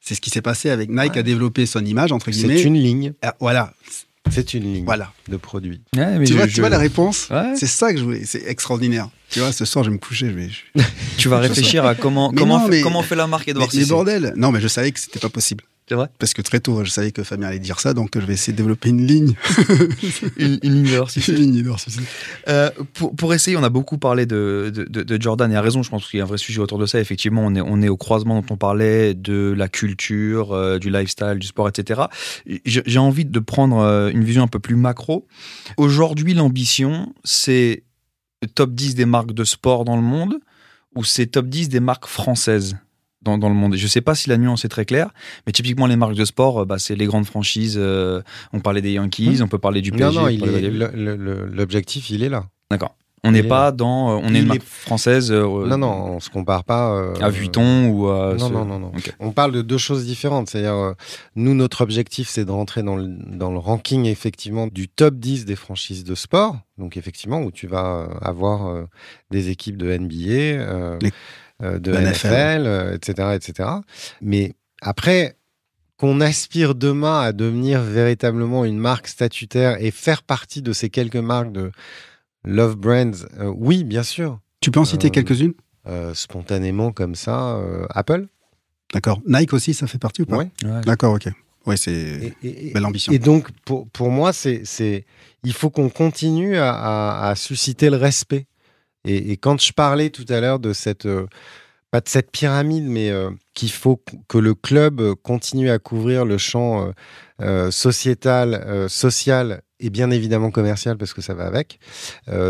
C'est 0.00 0.14
ce 0.14 0.20
qui 0.20 0.30
s'est 0.30 0.42
passé 0.42 0.68
avec 0.70 0.90
Nike 0.90 1.12
Ouais. 1.12 1.18
a 1.18 1.22
développé 1.22 1.64
son 1.64 1.84
image, 1.84 2.10
entre 2.12 2.30
guillemets. 2.30 2.56
C'est 2.56 2.64
une 2.64 2.74
ligne, 2.74 3.12
Ah, 3.22 3.34
voilà, 3.40 3.72
c'est 4.30 4.54
une 4.54 4.62
ligne 4.74 4.84
voilà. 4.84 5.12
de 5.28 5.36
produit. 5.36 5.80
Ouais, 5.96 6.18
mais 6.18 6.24
Tu 6.24 6.32
je- 6.32 6.38
vois, 6.38 6.46
je- 6.46 6.54
tu 6.54 6.60
vois 6.60 6.68
la 6.70 6.78
réponse 6.78 7.28
Ouais. 7.30 7.54
C'est 7.56 7.66
ça 7.66 7.92
que 7.92 7.98
je 7.98 8.04
voulais. 8.04 8.24
C'est 8.24 8.42
extraordinaire. 8.46 9.08
Tu 9.30 9.40
vois, 9.40 9.52
ce 9.52 9.64
soir, 9.64 9.84
je 9.84 9.90
vais 9.90 9.94
me 9.94 9.98
coucher. 10.00 10.28
Je 10.28 10.32
vais, 10.34 10.48
je- 10.48 10.82
tu 11.18 11.28
vas 11.28 11.38
réfléchir 11.40 11.84
à 11.84 11.94
comment 11.94 12.30
Mais 12.30 12.38
comment 12.38 12.58
non, 12.58 12.64
fait, 12.66 12.70
mais- 12.70 12.80
comment 12.82 13.02
fait 13.02 13.16
la 13.16 13.26
marque 13.26 13.46
Mais, 13.46 13.50
Edouard 13.52 13.68
mais 13.72 13.80
Cissé. 13.80 13.90
bordel 13.90 14.32
Non, 14.36 14.52
mais 14.52 14.60
je 14.60 14.68
savais 14.68 14.90
que 14.92 15.00
c'était 15.00 15.18
pas 15.20 15.28
possible. 15.28 15.64
C'est 15.88 15.96
vrai 15.96 16.08
Parce 16.18 16.32
que 16.32 16.42
très 16.42 16.60
tôt, 16.60 16.84
je 16.84 16.90
savais 16.90 17.10
que 17.10 17.22
Fabien 17.24 17.48
allait 17.48 17.58
dire 17.58 17.80
ça, 17.80 17.92
donc 17.92 18.10
je 18.14 18.24
vais 18.24 18.34
essayer 18.34 18.52
de 18.52 18.56
développer 18.56 18.88
une 18.90 19.04
ligne. 19.06 19.34
une, 20.38 20.58
une 20.62 20.74
ligne 20.84 20.90
d'or, 20.96 21.10
si 21.10 21.20
une 21.30 21.36
ligne 21.38 21.62
d'or, 21.62 21.80
si 21.80 21.90
c'est- 21.90 22.00
Euh, 22.48 22.70
pour, 22.94 23.14
pour 23.16 23.34
essayer, 23.34 23.56
on 23.56 23.64
a 23.64 23.68
beaucoup 23.68 23.98
parlé 23.98 24.24
de, 24.24 24.70
de, 24.74 24.84
de- 24.84 25.02
de 25.02 25.20
Jordan 25.20 25.50
et 25.52 25.56
à 25.56 25.60
raison, 25.60 25.82
je 25.82 25.90
pense 25.90 26.08
qu'il 26.08 26.18
y 26.18 26.20
a 26.20 26.24
un 26.24 26.28
vrai 26.28 26.38
sujet 26.38 26.60
autour 26.60 26.78
de 26.78 26.86
ça. 26.86 27.00
Effectivement, 27.00 27.42
on 27.44 27.54
est, 27.56 27.60
on 27.60 27.82
est 27.82 27.88
au 27.88 27.96
croisement 27.96 28.40
dont 28.40 28.46
on 28.54 28.56
parlait 28.56 29.14
de 29.14 29.52
la 29.56 29.68
culture, 29.68 30.52
euh, 30.52 30.78
du 30.78 30.88
lifestyle, 30.88 31.36
du 31.38 31.46
sport, 31.48 31.68
etc. 31.68 32.02
J'ai 32.64 32.98
envie 32.98 33.24
de 33.24 33.38
prendre 33.40 33.78
euh, 33.78 34.10
une 34.10 34.22
vision 34.24 34.44
un 34.44 34.48
peu 34.48 34.60
plus 34.60 34.76
macro. 34.76 35.26
Aujourd'hui, 35.76 36.32
l'ambition, 36.34 37.12
c'est 37.24 37.82
top 38.54 38.72
10 38.74 38.94
des 38.94 39.04
marques 39.06 39.32
de 39.32 39.44
sport 39.44 39.84
dans 39.84 39.96
le 39.96 40.02
monde 40.02 40.38
ou 40.94 41.04
c'est 41.04 41.26
top 41.26 41.46
10 41.48 41.68
des 41.68 41.80
marques 41.80 42.06
françaises? 42.06 42.76
Dans, 43.22 43.38
dans 43.38 43.48
le 43.48 43.54
monde. 43.54 43.74
Et 43.74 43.78
Je 43.78 43.86
sais 43.86 44.00
pas 44.00 44.14
si 44.14 44.28
la 44.28 44.36
nuance 44.36 44.64
est 44.64 44.68
très 44.68 44.84
claire, 44.84 45.10
mais 45.46 45.52
typiquement 45.52 45.86
les 45.86 45.96
marques 45.96 46.14
de 46.14 46.24
sport, 46.24 46.60
euh, 46.60 46.64
bah, 46.64 46.78
c'est 46.78 46.94
les 46.96 47.06
grandes 47.06 47.26
franchises. 47.26 47.76
euh, 47.78 48.20
on 48.52 48.60
parlait 48.60 48.82
des 48.82 48.92
Yankees, 48.92 49.40
on 49.42 49.48
peut 49.48 49.58
parler 49.58 49.80
du 49.80 49.92
PSG. 49.92 50.20
Non, 50.20 50.28
non, 50.30 51.46
l'objectif, 51.52 52.10
il 52.10 52.22
est 52.22 52.28
là. 52.28 52.44
D'accord. 52.70 52.96
On 53.24 53.30
n'est 53.30 53.44
pas 53.44 53.70
dans. 53.70 54.16
euh, 54.16 54.20
on 54.24 54.34
est 54.34 54.40
une 54.40 54.46
marque 54.46 54.62
est- 54.62 54.66
française. 54.66 55.30
euh, 55.30 55.64
Non, 55.68 55.78
non, 55.78 55.92
on 56.16 56.18
se 56.20 56.28
compare 56.28 56.64
pas. 56.64 56.92
euh, 56.92 57.14
À 57.20 57.30
Vuitton 57.30 57.86
ou 57.88 58.08
à. 58.08 58.34
Non, 58.34 58.48
ce- 58.48 58.52
non, 58.52 58.64
non, 58.64 58.80
non. 58.80 58.92
On 59.20 59.30
parle 59.30 59.52
de 59.52 59.62
deux 59.62 59.78
choses 59.78 60.04
différentes. 60.04 60.48
C'est-à-dire, 60.50 60.94
nous, 61.36 61.54
notre 61.54 61.82
objectif, 61.82 62.28
c'est 62.28 62.44
de 62.44 62.50
rentrer 62.50 62.82
dans 62.82 62.96
le, 62.96 63.06
dans 63.06 63.52
le 63.52 63.58
ranking, 63.58 64.06
effectivement, 64.06 64.66
du 64.66 64.88
top 64.88 65.14
10 65.14 65.44
des 65.44 65.54
franchises 65.54 66.02
de 66.02 66.16
sport. 66.16 66.56
Donc, 66.78 66.96
effectivement, 66.96 67.40
où 67.42 67.52
tu 67.52 67.68
vas 67.68 68.08
avoir 68.22 68.86
des 69.30 69.50
équipes 69.50 69.76
de 69.76 69.96
NBA, 69.96 70.98
Les- 71.00 71.12
de 71.60 71.90
la 71.92 72.00
NFL, 72.02 72.66
euh, 72.66 72.94
etc., 72.94 73.28
etc. 73.34 73.68
Mais 74.20 74.54
après, 74.80 75.36
qu'on 75.96 76.20
aspire 76.20 76.74
demain 76.74 77.20
à 77.20 77.32
devenir 77.32 77.80
véritablement 77.82 78.64
une 78.64 78.78
marque 78.78 79.06
statutaire 79.06 79.76
et 79.80 79.90
faire 79.90 80.22
partie 80.22 80.60
de 80.62 80.72
ces 80.72 80.90
quelques 80.90 81.16
marques 81.16 81.52
de 81.52 81.70
Love 82.44 82.76
Brands, 82.76 83.12
euh, 83.38 83.52
oui, 83.56 83.84
bien 83.84 84.02
sûr. 84.02 84.40
Tu 84.60 84.70
peux 84.70 84.80
en 84.80 84.84
citer 84.84 85.08
Euh, 85.08 85.10
quelques-unes? 85.10 85.54
Euh, 85.86 86.14
spontanément 86.14 86.92
comme 86.92 87.14
ça, 87.14 87.56
euh, 87.56 87.86
Apple. 87.90 88.26
D'accord. 88.92 89.20
Nike 89.26 89.52
aussi, 89.52 89.74
ça 89.74 89.86
fait 89.86 89.98
partie 89.98 90.22
ou 90.22 90.26
pas? 90.26 90.36
Ouais. 90.38 90.50
D'accord, 90.84 91.14
ok. 91.14 91.28
Ouais, 91.66 91.76
c'est 91.76 92.34
belle 92.74 92.84
ambition. 92.84 93.12
Et 93.12 93.18
donc, 93.20 93.48
pour, 93.64 93.88
pour 93.90 94.10
moi, 94.10 94.32
c'est, 94.32 94.62
c'est, 94.64 95.06
il 95.44 95.52
faut 95.52 95.70
qu'on 95.70 95.88
continue 95.88 96.56
à, 96.56 96.72
à- 96.74 97.28
à 97.30 97.34
susciter 97.36 97.88
le 97.90 97.96
respect. 97.96 98.46
Et, 99.04 99.36
quand 99.36 99.60
je 99.60 99.72
parlais 99.72 100.10
tout 100.10 100.26
à 100.28 100.40
l'heure 100.40 100.58
de 100.58 100.72
cette, 100.72 101.06
euh, 101.06 101.26
pas 101.90 102.00
de 102.00 102.08
cette 102.08 102.30
pyramide, 102.30 102.84
mais 102.84 103.10
euh, 103.10 103.30
qu'il 103.54 103.70
faut 103.70 104.02
que 104.28 104.38
le 104.38 104.54
club 104.54 105.00
euh, 105.00 105.14
continue 105.14 105.70
à 105.70 105.78
couvrir 105.78 106.24
le 106.24 106.38
champ 106.38 106.92
sociétal, 107.70 108.86
social 108.88 109.62
et 109.80 109.90
bien 109.90 110.12
évidemment 110.12 110.52
commercial, 110.52 110.96
parce 110.96 111.12
que 111.12 111.20
ça 111.20 111.34
va 111.34 111.44
avec, 111.44 111.80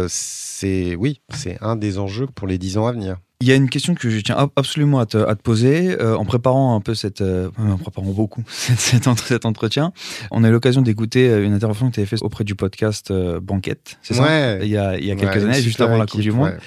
c'est, 0.07 0.95
oui, 0.97 1.23
c'est 1.35 1.57
un 1.63 1.77
des 1.77 1.99
enjeux 1.99 2.27
pour 2.27 2.47
les 2.47 2.59
dix 2.59 2.77
ans 2.77 2.87
à 2.87 2.93
venir. 2.93 3.17
Il 3.43 3.49
y 3.49 3.51
a 3.53 3.57
une 3.57 3.69
question 3.69 3.97
que 3.97 4.09
je 4.09 4.21
tiens 4.21 4.37
ab- 4.37 4.51
absolument 4.55 5.01
à 5.01 5.07
te, 5.07 5.17
à 5.19 5.35
te 5.35 5.43
poser 5.43 6.01
euh, 6.01 6.17
en 6.17 6.25
préparant 6.25 6.77
un 6.77 6.81
peu 6.81 6.95
cette, 6.95 7.23
euh, 7.23 7.51
en 7.59 7.77
préparant 7.77 8.13
beaucoup 8.13 8.45
cet, 8.49 8.79
cet 8.79 9.07
entre- 9.09 9.27
cet 9.27 9.45
entretien. 9.47 9.93
On 10.31 10.45
a 10.45 10.49
eu 10.49 10.53
l'occasion 10.53 10.81
d'écouter 10.81 11.29
euh, 11.29 11.45
une 11.45 11.53
intervention 11.53 11.89
que 11.91 11.95
tu 11.95 12.01
avais 12.01 12.07
faite 12.07 12.23
auprès 12.23 12.45
du 12.45 12.55
podcast 12.55 13.11
euh, 13.11 13.41
Banquette, 13.41 13.99
c'est 14.03 14.15
ça? 14.15 14.63
Il 14.63 14.69
y 14.71 14.77
a, 14.77 14.97
il 14.97 15.05
y 15.05 15.11
a 15.11 15.17
quelques 15.17 15.35
Ouais, 15.37 15.43
années, 15.43 15.61
juste 15.61 15.81
avant 15.81 15.97
la 15.99 16.07
Coupe 16.07 16.21
du 16.21 16.31
Monde. 16.31 16.51
ouais, 16.51 16.59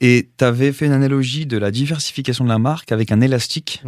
Et 0.00 0.30
tu 0.38 0.42
avais 0.44 0.72
fait 0.72 0.86
une 0.86 0.92
analogie 0.92 1.44
de 1.44 1.58
la 1.58 1.70
diversification 1.70 2.44
de 2.44 2.48
la 2.48 2.58
marque 2.58 2.92
avec 2.92 3.12
un 3.12 3.20
élastique 3.20 3.82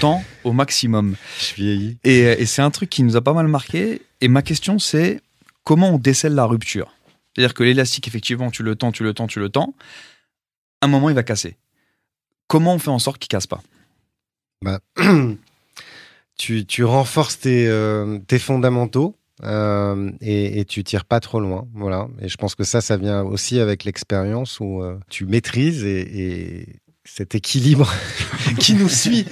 tend 0.00 0.22
au 0.44 0.52
maximum. 0.52 1.16
Je 1.40 1.54
vieillis. 1.60 1.96
Et, 2.04 2.20
et 2.20 2.46
c'est 2.46 2.62
un 2.62 2.70
truc 2.70 2.90
qui 2.90 3.02
nous 3.02 3.16
a 3.16 3.20
pas 3.22 3.32
mal 3.32 3.48
marqué. 3.48 4.02
Et 4.20 4.28
ma 4.28 4.42
question, 4.42 4.78
c'est 4.78 5.20
comment 5.64 5.94
on 5.94 5.98
décèle 5.98 6.34
la 6.36 6.44
rupture? 6.44 6.92
C'est-à-dire 7.34 7.54
que 7.54 7.64
l'élastique, 7.64 8.06
effectivement, 8.06 8.50
tu 8.52 8.62
le 8.62 8.76
tends, 8.76 8.92
tu 8.92 9.02
le 9.02 9.14
tends, 9.14 9.26
tu 9.26 9.40
le 9.40 9.48
tends. 9.48 9.74
À 10.80 10.86
un 10.86 10.88
moment, 10.88 11.08
il 11.08 11.14
va 11.14 11.22
casser. 11.24 11.56
Comment 12.52 12.74
on 12.74 12.78
fait 12.78 12.90
en 12.90 12.98
sorte 12.98 13.16
qu'il 13.16 13.28
casse 13.28 13.46
pas 13.46 13.62
Bah, 14.60 14.80
tu, 16.36 16.66
tu 16.66 16.84
renforces 16.84 17.38
tes, 17.38 17.66
euh, 17.66 18.18
tes 18.26 18.38
fondamentaux 18.38 19.16
euh, 19.42 20.10
et, 20.20 20.60
et 20.60 20.66
tu 20.66 20.84
tires 20.84 21.06
pas 21.06 21.18
trop 21.20 21.40
loin. 21.40 21.66
Voilà. 21.72 22.08
Et 22.20 22.28
je 22.28 22.36
pense 22.36 22.54
que 22.54 22.64
ça, 22.64 22.82
ça 22.82 22.98
vient 22.98 23.22
aussi 23.22 23.58
avec 23.58 23.84
l'expérience 23.84 24.60
où 24.60 24.82
euh, 24.82 24.98
tu 25.08 25.24
maîtrises 25.24 25.82
et, 25.86 26.00
et 26.00 26.66
cet 27.06 27.34
équilibre 27.34 27.90
qui 28.58 28.74
nous 28.74 28.90
suit. 28.90 29.24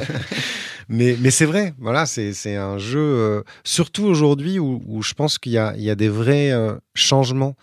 mais 0.90 1.16
mais 1.18 1.30
c'est 1.30 1.46
vrai. 1.46 1.72
Voilà, 1.78 2.04
c'est 2.04 2.56
un 2.56 2.76
jeu, 2.76 3.44
surtout 3.64 4.04
aujourd'hui 4.04 4.58
où, 4.58 4.82
où 4.84 5.00
je 5.00 5.14
pense 5.14 5.38
qu'il 5.38 5.52
y 5.52 5.54
y 5.54 5.90
a 5.90 5.94
des 5.94 6.10
vrais 6.10 6.52
changements. 6.94 7.56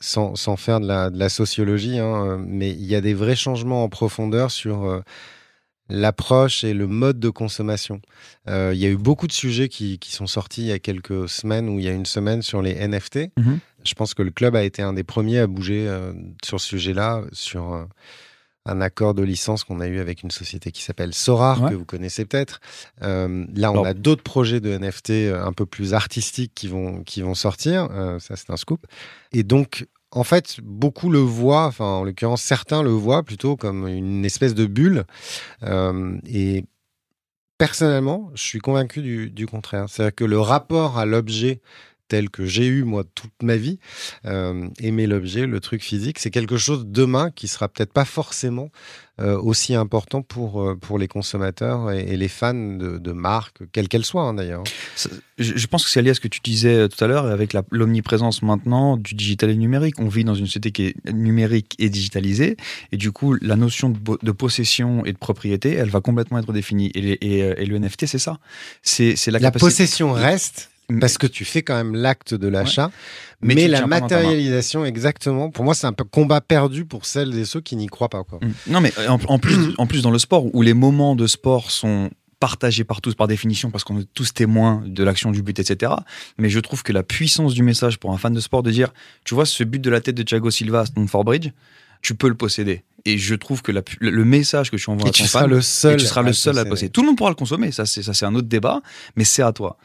Sans, 0.00 0.36
sans 0.36 0.56
faire 0.56 0.80
de 0.80 0.86
la, 0.86 1.10
de 1.10 1.18
la 1.18 1.28
sociologie, 1.28 1.98
hein, 1.98 2.38
mais 2.46 2.70
il 2.70 2.84
y 2.84 2.94
a 2.94 3.00
des 3.00 3.14
vrais 3.14 3.36
changements 3.36 3.84
en 3.84 3.88
profondeur 3.88 4.50
sur 4.50 4.84
euh, 4.84 5.00
l'approche 5.88 6.64
et 6.64 6.74
le 6.74 6.86
mode 6.86 7.18
de 7.18 7.30
consommation. 7.30 8.00
Euh, 8.48 8.72
il 8.74 8.80
y 8.80 8.86
a 8.86 8.88
eu 8.88 8.96
beaucoup 8.96 9.26
de 9.26 9.32
sujets 9.32 9.68
qui, 9.68 9.98
qui 9.98 10.12
sont 10.12 10.26
sortis 10.26 10.62
il 10.62 10.68
y 10.68 10.72
a 10.72 10.78
quelques 10.78 11.28
semaines 11.28 11.68
ou 11.68 11.78
il 11.78 11.84
y 11.84 11.88
a 11.88 11.92
une 11.92 12.06
semaine 12.06 12.42
sur 12.42 12.62
les 12.62 12.74
NFT. 12.74 13.30
Mhm. 13.36 13.58
Je 13.84 13.94
pense 13.94 14.14
que 14.14 14.22
le 14.22 14.30
club 14.30 14.54
a 14.54 14.64
été 14.64 14.82
un 14.82 14.92
des 14.92 15.04
premiers 15.04 15.38
à 15.38 15.46
bouger 15.46 15.86
euh, 15.88 16.12
sur 16.44 16.60
ce 16.60 16.68
sujet-là, 16.68 17.22
sur 17.32 17.86
un 18.68 18.80
accord 18.80 19.14
de 19.14 19.22
licence 19.22 19.64
qu'on 19.64 19.80
a 19.80 19.86
eu 19.86 19.98
avec 20.00 20.22
une 20.22 20.30
société 20.30 20.70
qui 20.72 20.82
s'appelle 20.82 21.14
Sorar, 21.14 21.62
Ouais. 21.62 21.70
que 21.70 21.74
vous 21.74 21.84
connaissez 21.84 22.24
peut-être. 22.24 22.60
Euh, 23.02 23.44
là, 23.54 23.70
on 23.70 23.74
Alors- 23.74 23.86
a 23.86 23.94
d'autres 23.94 24.22
projets 24.22 24.60
de 24.60 24.70
NFT 24.70 25.10
euh, 25.28 25.44
un 25.44 25.52
peu 25.52 25.66
plus 25.66 25.94
artistiques 25.94 26.52
qui 26.54 26.68
vont, 26.68 27.02
qui 27.04 27.22
vont 27.22 27.34
sortir. 27.34 27.88
Euh, 27.90 28.18
ça, 28.18 28.36
c'est 28.36 28.50
un 28.50 28.56
scoop. 28.56 28.86
Et 29.32 29.42
donc, 29.42 29.86
en 30.10 30.24
fait, 30.24 30.56
beaucoup 30.62 31.10
le 31.10 31.18
voient, 31.18 31.66
enfin, 31.66 31.84
en 31.84 32.04
l'occurrence, 32.04 32.42
certains 32.42 32.82
le 32.82 32.90
voient 32.90 33.22
plutôt 33.22 33.56
comme 33.56 33.86
une 33.88 34.24
espèce 34.24 34.54
de 34.54 34.66
bulle. 34.66 35.04
Euh, 35.64 36.16
et 36.26 36.64
personnellement, 37.58 38.30
je 38.34 38.42
suis 38.42 38.58
convaincu 38.60 39.02
du, 39.02 39.30
du 39.30 39.46
contraire. 39.46 39.86
C'est-à-dire 39.88 40.14
que 40.14 40.24
le 40.24 40.38
rapport 40.40 40.98
à 40.98 41.06
l'objet 41.06 41.60
tel 42.08 42.30
que 42.30 42.46
j'ai 42.46 42.66
eu 42.66 42.84
moi 42.84 43.04
toute 43.14 43.42
ma 43.42 43.56
vie, 43.56 43.78
euh, 44.24 44.68
aimer 44.80 45.06
l'objet, 45.06 45.46
le 45.46 45.60
truc 45.60 45.82
physique, 45.82 46.18
c'est 46.18 46.30
quelque 46.30 46.56
chose 46.56 46.86
demain 46.86 47.30
qui 47.30 47.48
sera 47.48 47.68
peut-être 47.68 47.92
pas 47.92 48.04
forcément 48.04 48.70
euh, 49.20 49.36
aussi 49.40 49.74
important 49.74 50.22
pour, 50.22 50.62
euh, 50.62 50.76
pour 50.76 50.96
les 50.98 51.08
consommateurs 51.08 51.90
et, 51.90 52.00
et 52.12 52.16
les 52.16 52.28
fans 52.28 52.54
de, 52.54 52.98
de 52.98 53.12
marques, 53.12 53.58
quelles 53.72 53.88
qu'elles 53.88 54.04
soient 54.04 54.22
hein, 54.22 54.34
d'ailleurs. 54.34 54.62
Je 55.38 55.66
pense 55.66 55.84
que 55.84 55.90
c'est 55.90 56.02
lié 56.02 56.10
à 56.10 56.14
ce 56.14 56.20
que 56.20 56.28
tu 56.28 56.40
disais 56.42 56.88
tout 56.88 57.02
à 57.04 57.06
l'heure 57.08 57.26
avec 57.26 57.54
l'omniprésence 57.70 58.42
maintenant 58.42 58.96
du 58.96 59.14
digital 59.14 59.50
et 59.50 59.56
numérique. 59.56 59.96
On 59.98 60.08
vit 60.08 60.24
dans 60.24 60.34
une 60.34 60.46
société 60.46 60.72
qui 60.72 60.86
est 60.86 61.12
numérique 61.12 61.74
et 61.78 61.88
digitalisée. 61.90 62.56
Et 62.92 62.96
du 62.96 63.12
coup, 63.12 63.34
la 63.40 63.56
notion 63.56 63.90
de, 63.90 64.32
possession 64.32 65.04
et 65.04 65.12
de 65.12 65.18
propriété, 65.18 65.72
elle 65.74 65.90
va 65.90 66.00
complètement 66.00 66.38
être 66.38 66.52
définie. 66.52 66.90
Et, 66.94 67.00
les- 67.00 67.18
et, 67.20 67.38
et 67.38 67.66
le 67.66 67.78
NFT, 67.78 68.06
c'est 68.06 68.18
ça. 68.18 68.38
C'est 68.82 69.14
la, 69.28 69.32
La 69.34 69.38
capacité- 69.50 69.58
possession 69.66 70.12
reste 70.12 70.70
parce 71.00 71.18
que 71.18 71.26
tu 71.26 71.44
fais 71.44 71.62
quand 71.62 71.76
même 71.76 71.94
l'acte 71.94 72.34
de 72.34 72.48
l'achat, 72.48 72.90
Mais 73.42 73.68
la 73.68 73.86
matérialisation 73.86 74.84
exactement. 74.84 75.50
Pour 75.50 75.64
moi, 75.64 75.74
c'est 75.74 75.86
un 75.86 75.92
peu 75.92 76.04
combat 76.04 76.40
perdu 76.40 76.84
pour 76.84 77.04
celles 77.06 77.36
et 77.38 77.44
ceux 77.44 77.60
qui 77.60 77.76
n'y 77.76 77.86
croient 77.86 78.08
pas. 78.08 78.24
Quoi. 78.24 78.38
Mm. 78.42 78.72
Non, 78.72 78.80
mais 78.80 78.92
en, 79.08 79.18
en 79.26 79.38
plus, 79.38 79.74
en 79.76 79.86
plus, 79.86 80.02
dans 80.02 80.10
le 80.10 80.18
sport, 80.18 80.54
où 80.54 80.62
les 80.62 80.74
moments 80.74 81.14
de 81.14 81.26
sport 81.26 81.70
sont 81.70 82.10
partagés 82.40 82.84
par 82.84 83.00
tous 83.00 83.14
par 83.14 83.26
définition 83.26 83.70
parce 83.70 83.84
qu'on 83.84 83.98
est 84.00 84.08
tous 84.14 84.32
témoins 84.32 84.82
de 84.86 85.02
l'action 85.02 85.32
du 85.32 85.42
but 85.42 85.58
etc 85.58 85.92
mais 86.38 86.48
je 86.48 86.60
trouve 86.60 86.84
que 86.84 86.92
la 86.92 87.02
puissance 87.02 87.52
du 87.52 87.64
message 87.64 87.98
pour 87.98 88.12
un 88.12 88.16
fan 88.16 88.32
de 88.32 88.38
sport 88.38 88.62
de 88.62 88.70
dire 88.70 88.92
tu 89.24 89.34
vois 89.34 89.44
ce 89.44 89.64
but 89.64 89.80
de 89.80 89.90
la 89.90 90.00
tête 90.00 90.14
de 90.14 90.22
Thiago 90.22 90.50
Silva 90.50 90.82
à 90.82 90.86
Stamford 90.86 91.24
Bridge 91.24 91.48
tu 92.00 92.14
peux 92.14 92.28
le 92.28 92.36
posséder 92.36 92.84
et 93.04 93.18
je 93.18 93.34
trouve 93.34 93.62
que 93.62 93.72
la 93.72 93.82
le 93.98 94.24
message 94.24 94.70
que 94.70 94.76
tu 94.76 94.88
envoies 94.88 95.06
Et 95.06 95.08
à 95.08 95.12
ton 95.12 95.24
tu 95.24 95.28
seras 95.28 95.48
le 95.48 95.60
seul. 95.60 95.98
tu 95.98 96.06
seras 96.06 96.20
à 96.20 96.24
le 96.24 96.32
seul 96.32 96.56
à 96.58 96.62
le 96.62 96.70
posséder. 96.70 96.90
tout 96.90 97.00
le 97.00 97.08
monde 97.08 97.16
pourra 97.16 97.30
le 97.30 97.34
consommer 97.36 97.72
ça 97.72 97.86
c'est 97.86 98.24
un 98.24 98.34
autre 98.36 98.46
débat 98.48 98.82
mais 99.16 99.24
c'est 99.24 99.42
à 99.42 99.52
toi 99.52 99.76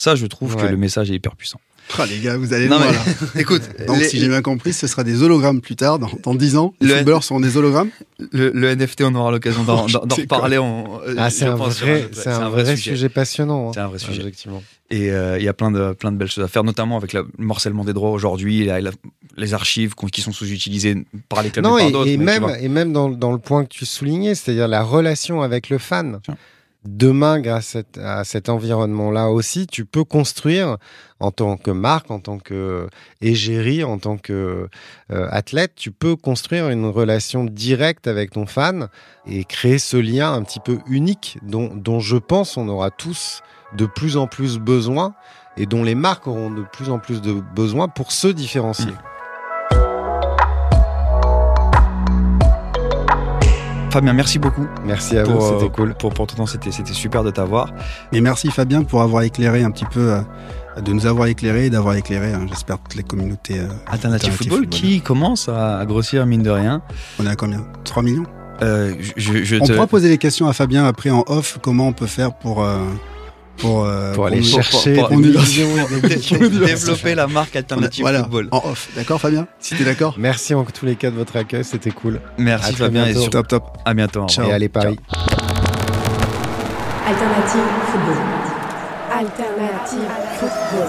ça 0.00 0.14
je 0.16 0.26
trouve 0.26 0.56
que 0.56 0.66
le 0.66 0.76
message 0.76 1.10
est 1.10 1.14
hyper 1.14 1.36
puissant 1.36 1.60
Ah, 1.98 2.06
les 2.06 2.18
gars, 2.20 2.36
vous 2.36 2.52
allez 2.54 2.68
Non, 2.68 2.78
loin, 2.78 2.86
mais- 2.86 2.92
là. 2.92 3.02
écoute 3.40 3.62
Donc, 3.88 3.98
les- 3.98 4.08
si 4.08 4.18
j'ai 4.20 4.28
bien 4.28 4.42
compris, 4.42 4.72
ce 4.72 4.86
sera 4.86 5.02
des 5.02 5.22
hologrammes 5.24 5.60
plus 5.60 5.74
tard, 5.74 5.98
dans, 5.98 6.08
dans 6.22 6.34
10 6.36 6.56
ans. 6.56 6.72
Les 6.80 6.86
Le- 6.88 6.94
footballeurs 6.98 7.24
seront 7.24 7.40
des 7.40 7.56
hologrammes. 7.56 7.90
le, 8.30 8.50
le 8.54 8.68
NFT 8.76 9.00
on 9.02 9.14
aura 9.16 9.32
l'occasion 9.32 9.64
d'en 9.64 9.86
reparler 9.86 10.56
en, 10.58 11.00
Ah, 11.18 11.30
c'est 11.30 11.46
un, 11.46 11.56
vrai, 11.56 12.08
c'est 12.12 12.28
un, 12.28 12.48
vrai 12.48 12.76
sujet, 12.76 13.08
passionnant. 13.08 13.68
hein. 13.68 13.72
C'est 13.74 13.80
un 13.80 13.88
vrai 13.88 13.98
sujet. 13.98 14.20
Objectivement. 14.20 14.62
Et 14.92 15.10
euh, 15.10 15.36
il 15.38 15.44
y 15.44 15.48
a 15.48 15.52
plein 15.52 15.70
de, 15.72 15.92
plein 15.92 16.12
de 16.12 16.16
belles 16.16 16.30
choses 16.30 16.44
à 16.44 16.48
faire, 16.48 16.62
notamment 16.64 16.96
avec 16.96 17.12
la- 17.12 17.22
le 17.22 17.44
morcellement 17.44 17.84
des 17.84 17.92
droits 17.92 18.10
aujourd'hui, 18.10 18.68
les 19.36 19.54
archives 19.54 19.94
qui 20.12 20.20
sont 20.20 20.32
sous-utilisées 20.32 20.94
par 21.28 21.42
les 21.42 21.50
clubs 21.50 21.64
Non, 21.64 21.76
et 21.76 21.80
par 21.80 21.88
et, 21.88 21.92
d'autres. 21.92 22.08
et 22.10 22.16
même, 22.16 22.46
et 22.60 22.68
même 22.68 22.92
dans, 22.92 23.08
dans 23.08 23.32
le 23.32 23.38
point 23.38 23.64
que 23.64 23.70
tu 23.70 23.84
soulignais, 23.84 24.34
c'est-à-dire 24.36 24.68
la 24.68 24.82
relation 24.84 25.42
avec 25.42 25.68
le 25.70 25.78
fan. 25.78 26.20
Tiens. 26.24 26.36
Demain, 26.84 27.40
grâce 27.40 27.76
à, 27.98 28.24
cet 28.24 28.48
environnement-là 28.48 29.28
aussi, 29.30 29.66
tu 29.66 29.84
peux 29.84 30.04
construire 30.04 30.76
en 31.18 31.30
tant 31.30 31.56
que 31.56 31.70
marque, 31.70 32.10
en 32.10 32.20
tant 32.20 32.38
que 32.38 32.88
égérie, 33.20 33.84
en 33.84 33.98
tant 33.98 34.16
que 34.16 34.68
euh, 35.12 35.28
athlète, 35.30 35.72
tu 35.76 35.90
peux 35.90 36.16
construire 36.16 36.70
une 36.70 36.86
relation 36.86 37.44
directe 37.44 38.06
avec 38.06 38.30
ton 38.30 38.46
fan 38.46 38.88
et 39.26 39.44
créer 39.44 39.78
ce 39.78 39.96
lien 39.96 40.32
un 40.32 40.42
petit 40.42 40.60
peu 40.60 40.78
unique 40.86 41.38
dont, 41.42 41.74
dont 41.74 42.00
je 42.00 42.16
pense 42.16 42.56
on 42.56 42.68
aura 42.68 42.90
tous 42.90 43.42
de 43.76 43.86
plus 43.86 44.16
en 44.16 44.26
plus 44.26 44.58
besoin 44.58 45.14
et 45.56 45.66
dont 45.66 45.84
les 45.84 45.94
marques 45.94 46.26
auront 46.26 46.50
de 46.50 46.62
plus 46.62 46.90
en 46.90 46.98
plus 46.98 47.20
de 47.20 47.32
besoin 47.54 47.88
pour 47.88 48.12
se 48.12 48.28
différencier. 48.28 48.92
Fabien, 53.90 54.12
merci 54.12 54.38
beaucoup. 54.38 54.66
Merci 54.84 55.18
à 55.18 55.24
vous, 55.24 55.32
pour, 55.32 55.44
euh, 55.44 55.58
c'était 55.58 55.72
cool. 55.72 55.94
Pour, 55.94 56.12
pour 56.14 56.26
ton 56.26 56.36
temps, 56.36 56.46
c'était 56.46 56.70
c'était 56.70 56.92
super 56.92 57.24
de 57.24 57.30
t'avoir. 57.30 57.72
Et 58.12 58.20
merci 58.20 58.48
Fabien 58.50 58.82
pour 58.84 59.02
avoir 59.02 59.22
éclairé 59.24 59.62
un 59.64 59.70
petit 59.70 59.84
peu, 59.84 60.12
euh, 60.12 60.20
de 60.80 60.92
nous 60.92 61.06
avoir 61.06 61.26
éclairé 61.26 61.66
et 61.66 61.70
d'avoir 61.70 61.94
éclairé, 61.96 62.32
hein, 62.32 62.46
j'espère, 62.48 62.78
toutes 62.78 62.94
les 62.94 63.02
communautés. 63.02 63.58
euh, 63.58 63.66
Alternative 63.90 64.32
Football, 64.32 64.58
Football. 64.60 64.70
qui 64.70 65.00
commence 65.00 65.48
à, 65.48 65.78
à 65.78 65.86
grossir 65.86 66.24
mine 66.26 66.42
de 66.42 66.50
rien. 66.50 66.82
On 67.18 67.26
est 67.26 67.30
à 67.30 67.36
combien? 67.36 67.64
3 67.84 68.02
millions? 68.02 68.24
Euh, 68.62 68.94
je, 69.16 69.42
je 69.42 69.56
On 69.56 69.64
te... 69.66 69.72
pourra 69.72 69.86
poser 69.86 70.08
les 70.08 70.18
questions 70.18 70.46
à 70.46 70.52
Fabien 70.52 70.84
après 70.86 71.10
en 71.10 71.24
off, 71.26 71.58
comment 71.62 71.88
on 71.88 71.92
peut 71.92 72.06
faire 72.06 72.32
pour... 72.34 72.62
euh, 72.62 72.78
pour, 73.60 73.84
euh, 73.84 74.12
Pour 74.14 74.26
aller 74.26 74.38
nous- 74.38 74.44
chercher 74.44 74.94
pour- 74.94 75.08
développer 76.50 77.14
la 77.14 77.26
marque 77.26 77.56
Alternative 77.56 78.02
voilà, 78.02 78.20
Football. 78.22 78.48
en 78.52 78.62
off. 78.70 78.88
D'accord 78.96 79.20
Fabien? 79.20 79.46
Si 79.58 79.74
t'es 79.76 79.84
d'accord 79.84 80.14
Merci 80.18 80.54
en 80.54 80.64
tous 80.64 80.86
les 80.86 80.96
cas 80.96 81.10
de 81.10 81.16
votre 81.16 81.36
accueil, 81.36 81.64
c'était 81.64 81.90
cool. 81.90 82.20
Merci 82.38 82.72
À 82.72 82.76
Fabien 82.76 83.02
et 83.02 83.12
bientôt. 83.12 83.20
surtout 83.22 83.38
Top, 83.42 83.48
top. 83.48 83.78
à 83.84 83.94
bientôt. 83.94 84.26
Ciao. 84.28 84.48
Et 84.48 84.52
allez 84.52 84.68
Paris. 84.68 84.98
Alternative 87.06 87.60
football. 87.90 88.16
Alternative 89.12 90.08
football. 90.38 90.88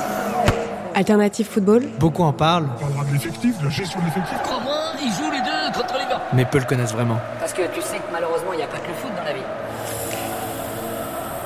Alternative 0.94 1.46
football. 1.50 1.84
Beaucoup 2.00 2.24
en 2.24 2.34
parlent. 2.34 2.68
On 2.78 2.80
parlera 2.80 3.06
de 3.06 3.14
l'effectif, 3.14 3.58
de 3.60 3.64
la 3.66 3.70
gestion 3.70 4.00
de 4.00 4.06
l'effectif. 4.06 4.38
Crois-moi, 4.44 4.76
ils 5.02 5.12
jouent 5.12 5.32
les 5.32 5.40
deux 5.40 5.80
contre 5.80 5.94
les 5.96 6.06
gars. 6.10 6.22
Mais 6.34 6.46
peu 6.46 6.60
le 6.60 6.66
connaissent 6.66 6.92
vraiment. 6.94 7.18
Parce 7.40 7.54
que 7.54 7.62
tu 7.74 7.82
sais 7.82 7.98
que 7.98 8.12
malheureusement, 8.12 8.52
il 8.54 8.58
n'y 8.58 8.64
a 8.64 8.68
pas 8.68 8.78
que 8.78 8.88
le 8.88 8.94
foot 8.94 9.12
dans 9.18 9.24
la 9.24 9.34
vie. 9.34 9.40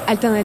Alternative 0.07 0.44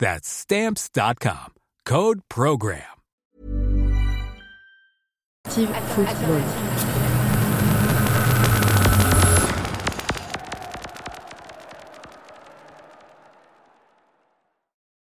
That's 0.00 0.28
Stamps.com. 0.28 1.52
Code 1.84 2.22
PROGRAM. 2.28 2.82
football. 5.44 6.69